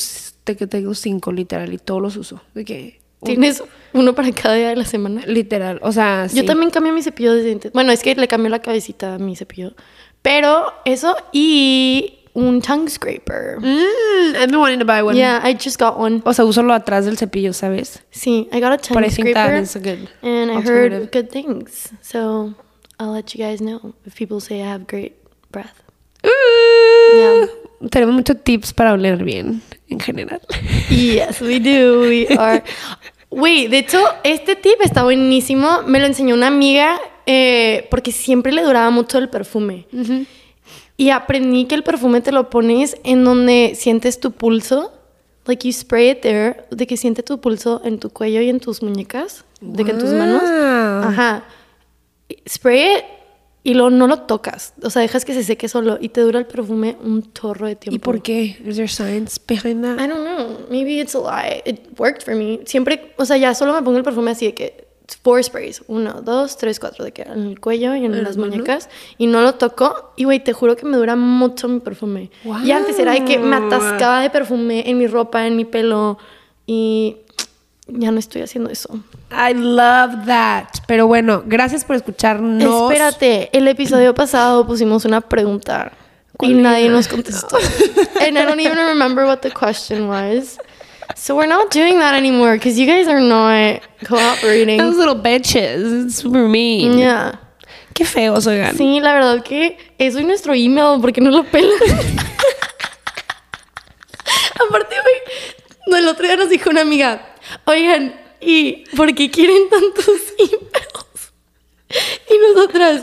de 0.46 0.56
que 0.56 0.66
tengo 0.66 0.94
cinco, 0.94 1.30
literal, 1.30 1.72
y 1.72 1.78
todos 1.78 2.02
los 2.02 2.16
uso. 2.16 2.40
De 2.54 2.64
que. 2.64 2.99
Tienes 3.22 3.62
uno 3.92 4.14
para 4.14 4.30
cada 4.32 4.54
día 4.54 4.68
de 4.70 4.76
la 4.76 4.84
semana. 4.84 5.22
Literal. 5.26 5.78
O 5.82 5.92
sea, 5.92 6.28
sí. 6.28 6.36
Yo 6.36 6.44
también 6.44 6.70
cambio 6.70 6.92
mi 6.92 7.02
cepillo 7.02 7.34
de 7.34 7.42
dientes. 7.42 7.72
Bueno, 7.72 7.92
es 7.92 8.02
que 8.02 8.14
le 8.14 8.28
cambio 8.28 8.48
la 8.50 8.60
cabecita 8.60 9.14
a 9.14 9.18
mi 9.18 9.36
cepillo. 9.36 9.74
Pero 10.22 10.72
eso 10.84 11.16
y 11.32 12.18
un 12.34 12.62
tongue 12.62 12.88
scraper. 12.88 13.58
Mm, 13.58 14.36
I've 14.36 14.46
been 14.48 14.60
wanting 14.60 14.78
to 14.78 14.84
buy 14.84 15.02
one. 15.02 15.16
Yeah, 15.16 15.40
I 15.42 15.54
just 15.54 15.78
got 15.78 15.98
one. 15.98 16.22
O 16.24 16.32
sea, 16.32 16.44
úsalo 16.44 16.72
atrás 16.72 17.04
del 17.04 17.16
cepillo, 17.18 17.52
¿sabes? 17.52 18.02
Sí, 18.10 18.48
I 18.52 18.60
got 18.60 18.72
a 18.72 18.78
tongue 18.78 18.94
But 19.00 19.10
I 19.10 19.14
think 19.14 19.34
that 19.34 19.46
scraper. 19.46 19.62
is 19.62 19.76
a 19.76 19.80
good 19.80 20.08
and 20.22 20.50
I 20.50 20.60
heard 20.60 21.10
good 21.12 21.30
things. 21.30 21.90
So 22.02 22.54
I'll 22.98 23.12
let 23.12 23.34
you 23.34 23.44
guys 23.44 23.60
know 23.60 23.94
if 24.06 24.14
people 24.14 24.40
say 24.40 24.62
I 24.62 24.66
have 24.66 24.86
great 24.86 25.14
breath. 25.50 25.82
Uh, 26.22 27.46
Tenemos 27.88 28.14
muchos 28.14 28.42
tips 28.44 28.74
para 28.74 28.92
oler 28.92 29.24
bien, 29.24 29.62
en 29.88 30.00
general. 30.00 30.40
Yes, 30.90 31.40
we 31.40 31.58
do. 31.60 32.00
We 32.02 32.26
are. 32.36 32.62
Güey, 33.30 33.68
de 33.68 33.78
hecho, 33.78 34.02
este 34.24 34.56
tip 34.56 34.80
está 34.82 35.04
buenísimo. 35.04 35.82
Me 35.86 36.00
lo 36.00 36.06
enseñó 36.06 36.34
una 36.34 36.48
amiga 36.48 36.98
eh, 37.26 37.86
porque 37.90 38.10
siempre 38.12 38.52
le 38.52 38.62
duraba 38.62 38.90
mucho 38.90 39.18
el 39.18 39.28
perfume. 39.28 39.86
Y 40.96 41.10
aprendí 41.10 41.64
que 41.66 41.76
el 41.76 41.84
perfume 41.84 42.20
te 42.20 42.32
lo 42.32 42.50
pones 42.50 42.96
en 43.04 43.24
donde 43.24 43.74
sientes 43.76 44.18
tu 44.18 44.32
pulso. 44.32 44.92
Like 45.46 45.66
you 45.66 45.72
spray 45.72 46.10
it 46.10 46.20
there. 46.20 46.64
De 46.70 46.86
que 46.86 46.96
siente 46.96 47.22
tu 47.22 47.40
pulso 47.40 47.80
en 47.84 47.98
tu 47.98 48.10
cuello 48.10 48.42
y 48.42 48.50
en 48.50 48.60
tus 48.60 48.82
muñecas. 48.82 49.44
De 49.60 49.84
que 49.84 49.92
en 49.92 49.98
tus 49.98 50.10
manos. 50.10 50.42
Ajá. 50.42 51.44
Spray 52.48 52.96
it 52.96 53.04
y 53.62 53.74
luego 53.74 53.90
no 53.90 54.06
lo 54.06 54.22
tocas. 54.22 54.74
O 54.82 54.90
sea, 54.90 55.02
dejas 55.02 55.24
que 55.24 55.34
se 55.34 55.44
seque 55.44 55.68
solo 55.68 55.98
y 56.00 56.08
te 56.10 56.22
dura 56.22 56.38
el 56.38 56.46
perfume 56.46 56.96
un 57.02 57.32
chorro 57.32 57.66
de 57.66 57.76
tiempo. 57.76 57.96
¿Y 57.96 57.98
por 57.98 58.22
qué? 58.22 58.56
Is 58.64 58.76
there 58.76 58.88
science 58.88 59.40
behind 59.46 59.84
that? 59.84 60.02
I 60.02 60.08
don't 60.08 60.24
know. 60.24 60.66
Maybe 60.70 61.00
it's 61.00 61.14
a 61.14 61.18
lie. 61.18 61.62
It 61.66 61.98
worked 61.98 62.22
for 62.22 62.34
me. 62.34 62.60
Siempre, 62.64 63.12
o 63.18 63.24
sea, 63.24 63.36
ya 63.36 63.54
solo 63.54 63.74
me 63.74 63.82
pongo 63.82 63.98
el 63.98 64.04
perfume 64.04 64.30
así 64.30 64.46
de 64.46 64.54
que 64.54 64.88
four 65.22 65.42
sprays. 65.44 65.82
Uno, 65.88 66.22
dos, 66.22 66.56
tres, 66.56 66.80
cuatro. 66.80 67.04
De 67.04 67.12
que 67.12 67.22
en 67.22 67.48
el 67.48 67.60
cuello 67.60 67.94
y 67.94 68.06
en 68.06 68.22
las 68.22 68.38
muñecas. 68.38 68.88
Y 69.18 69.26
no 69.26 69.42
lo 69.42 69.54
toco. 69.56 70.12
Y, 70.16 70.24
güey, 70.24 70.42
te 70.42 70.54
juro 70.54 70.76
que 70.76 70.86
me 70.86 70.96
dura 70.96 71.16
mucho 71.16 71.68
mi 71.68 71.80
perfume. 71.80 72.30
Y 72.64 72.70
antes 72.70 72.98
era 72.98 73.12
de 73.12 73.24
que 73.24 73.38
me 73.38 73.56
atascaba 73.56 74.22
de 74.22 74.30
perfume 74.30 74.88
en 74.88 74.96
mi 74.96 75.06
ropa, 75.06 75.46
en 75.46 75.56
mi 75.56 75.66
pelo. 75.66 76.18
Y 76.66 77.16
ya 77.92 78.10
no 78.10 78.18
estoy 78.18 78.42
haciendo 78.42 78.70
eso. 78.70 78.88
I 79.30 79.54
love 79.54 80.26
that. 80.26 80.66
Pero 80.86 81.06
bueno, 81.06 81.42
gracias 81.46 81.84
por 81.84 81.96
escucharnos. 81.96 82.90
Espérate, 82.90 83.50
el 83.56 83.68
episodio 83.68 84.14
pasado 84.14 84.66
pusimos 84.66 85.04
una 85.04 85.20
pregunta. 85.20 85.92
Y 86.34 86.36
¿Cuál 86.36 86.62
nadie 86.62 86.88
nos 86.88 87.06
contestó. 87.06 87.56
And 88.20 88.38
I 88.38 88.44
don't 88.44 88.60
even 88.60 88.78
remember 88.78 89.26
what 89.26 89.40
the 89.40 89.50
question 89.50 90.08
was. 90.08 90.58
So 91.16 91.36
we're 91.36 91.48
not 91.48 91.70
doing 91.70 91.98
that 91.98 92.14
anymore 92.14 92.54
because 92.54 92.78
you 92.78 92.86
guys 92.86 93.08
are 93.08 93.20
not 93.20 93.82
cooperating. 94.06 94.78
Those 94.82 94.96
little 94.96 95.16
bitches. 95.16 96.06
It's 96.06 96.16
super 96.16 96.48
mean. 96.48 96.98
Yeah. 96.98 97.38
Qué 97.94 98.04
feos, 98.06 98.46
oigan. 98.46 98.76
Sí, 98.76 99.00
la 99.00 99.12
verdad 99.12 99.42
que 99.42 99.76
eso 99.98 100.18
es 100.18 100.24
nuestro 100.24 100.54
email 100.54 101.00
porque 101.00 101.20
no 101.20 101.30
lo 101.30 101.44
pelan. 101.44 101.70
Aparte, 104.68 104.96
güey, 105.02 106.00
el 106.00 106.08
otro 106.08 106.26
día 106.26 106.36
nos 106.36 106.48
dijo 106.48 106.70
una 106.70 106.82
amiga, 106.82 107.20
oigan, 107.64 108.14
¿y 108.40 108.84
por 108.96 109.14
qué 109.14 109.30
quieren 109.30 109.68
tantos 109.68 110.06
emails? 110.38 111.00
Y 112.30 112.54
nosotras. 112.54 113.02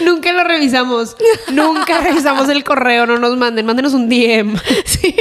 Nunca 0.00 0.32
lo 0.32 0.44
revisamos. 0.44 1.16
Nunca 1.52 2.00
revisamos 2.00 2.48
el 2.48 2.64
correo. 2.64 3.06
No 3.06 3.18
nos 3.18 3.36
manden. 3.36 3.66
Mándenos 3.66 3.94
un 3.94 4.08
DM. 4.08 4.56
Sí. 4.84 5.14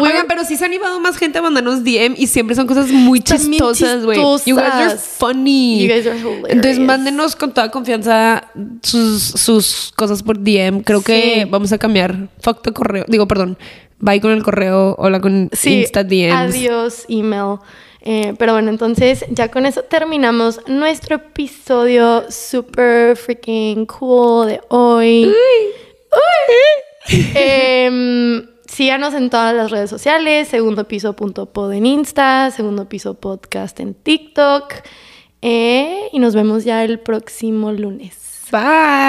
Oigan, 0.00 0.26
pero 0.26 0.44
sí 0.44 0.56
se 0.56 0.64
ha 0.64 0.66
animado 0.66 0.98
más 0.98 1.16
gente 1.16 1.38
a 1.38 1.42
mandarnos 1.42 1.84
DM 1.84 2.14
y 2.16 2.26
siempre 2.26 2.56
son 2.56 2.66
cosas 2.66 2.88
muy 2.88 3.20
chistosas, 3.20 4.04
güey. 4.04 4.18
You 4.44 4.56
guys 4.56 4.72
are 4.72 4.96
funny. 4.96 5.86
You 5.86 5.94
guys 5.94 6.06
are 6.06 6.18
hilarious. 6.18 6.50
Entonces, 6.50 6.78
mándenos 6.80 7.36
con 7.36 7.54
toda 7.54 7.70
confianza 7.70 8.50
sus, 8.82 9.22
sus 9.22 9.92
cosas 9.94 10.22
por 10.24 10.36
DM. 10.38 10.82
Creo 10.82 11.00
que 11.02 11.46
vamos 11.48 11.70
a 11.72 11.78
cambiar. 11.78 12.28
Fuck 12.40 12.62
tu 12.62 12.72
correo. 12.72 13.04
Digo, 13.06 13.28
perdón. 13.28 13.56
Bye 14.04 14.20
con 14.20 14.32
el 14.32 14.42
correo. 14.42 14.96
Hola 14.98 15.20
con 15.20 15.48
Sí, 15.52 15.82
Insta 15.82 16.02
DMs. 16.02 16.32
adiós, 16.34 17.04
email. 17.08 17.58
Eh, 18.00 18.34
pero 18.36 18.52
bueno, 18.54 18.68
entonces 18.70 19.24
ya 19.30 19.48
con 19.48 19.64
eso 19.64 19.82
terminamos 19.84 20.58
nuestro 20.66 21.14
episodio 21.16 22.24
super 22.28 23.16
freaking 23.16 23.86
cool 23.86 24.48
de 24.48 24.60
hoy. 24.70 25.26
Uy. 25.26 27.24
Em, 27.36 28.44
síganos 28.66 29.14
en 29.14 29.30
todas 29.30 29.54
las 29.54 29.70
redes 29.70 29.88
sociales, 29.88 30.48
segundo 30.48 30.88
piso 30.88 31.14
punto 31.14 31.46
pod 31.52 31.72
en 31.72 31.86
Insta, 31.86 32.50
segundo 32.50 32.88
piso 32.88 33.14
podcast 33.14 33.78
en 33.78 33.94
TikTok. 33.94 34.74
Eh, 35.42 36.08
y 36.12 36.18
nos 36.18 36.34
vemos 36.34 36.64
ya 36.64 36.82
el 36.82 36.98
próximo 36.98 37.70
lunes. 37.70 38.16
Bye. 38.50 38.60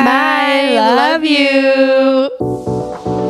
Bye, 0.06 0.76
love 0.76 2.30
you. 2.30 3.23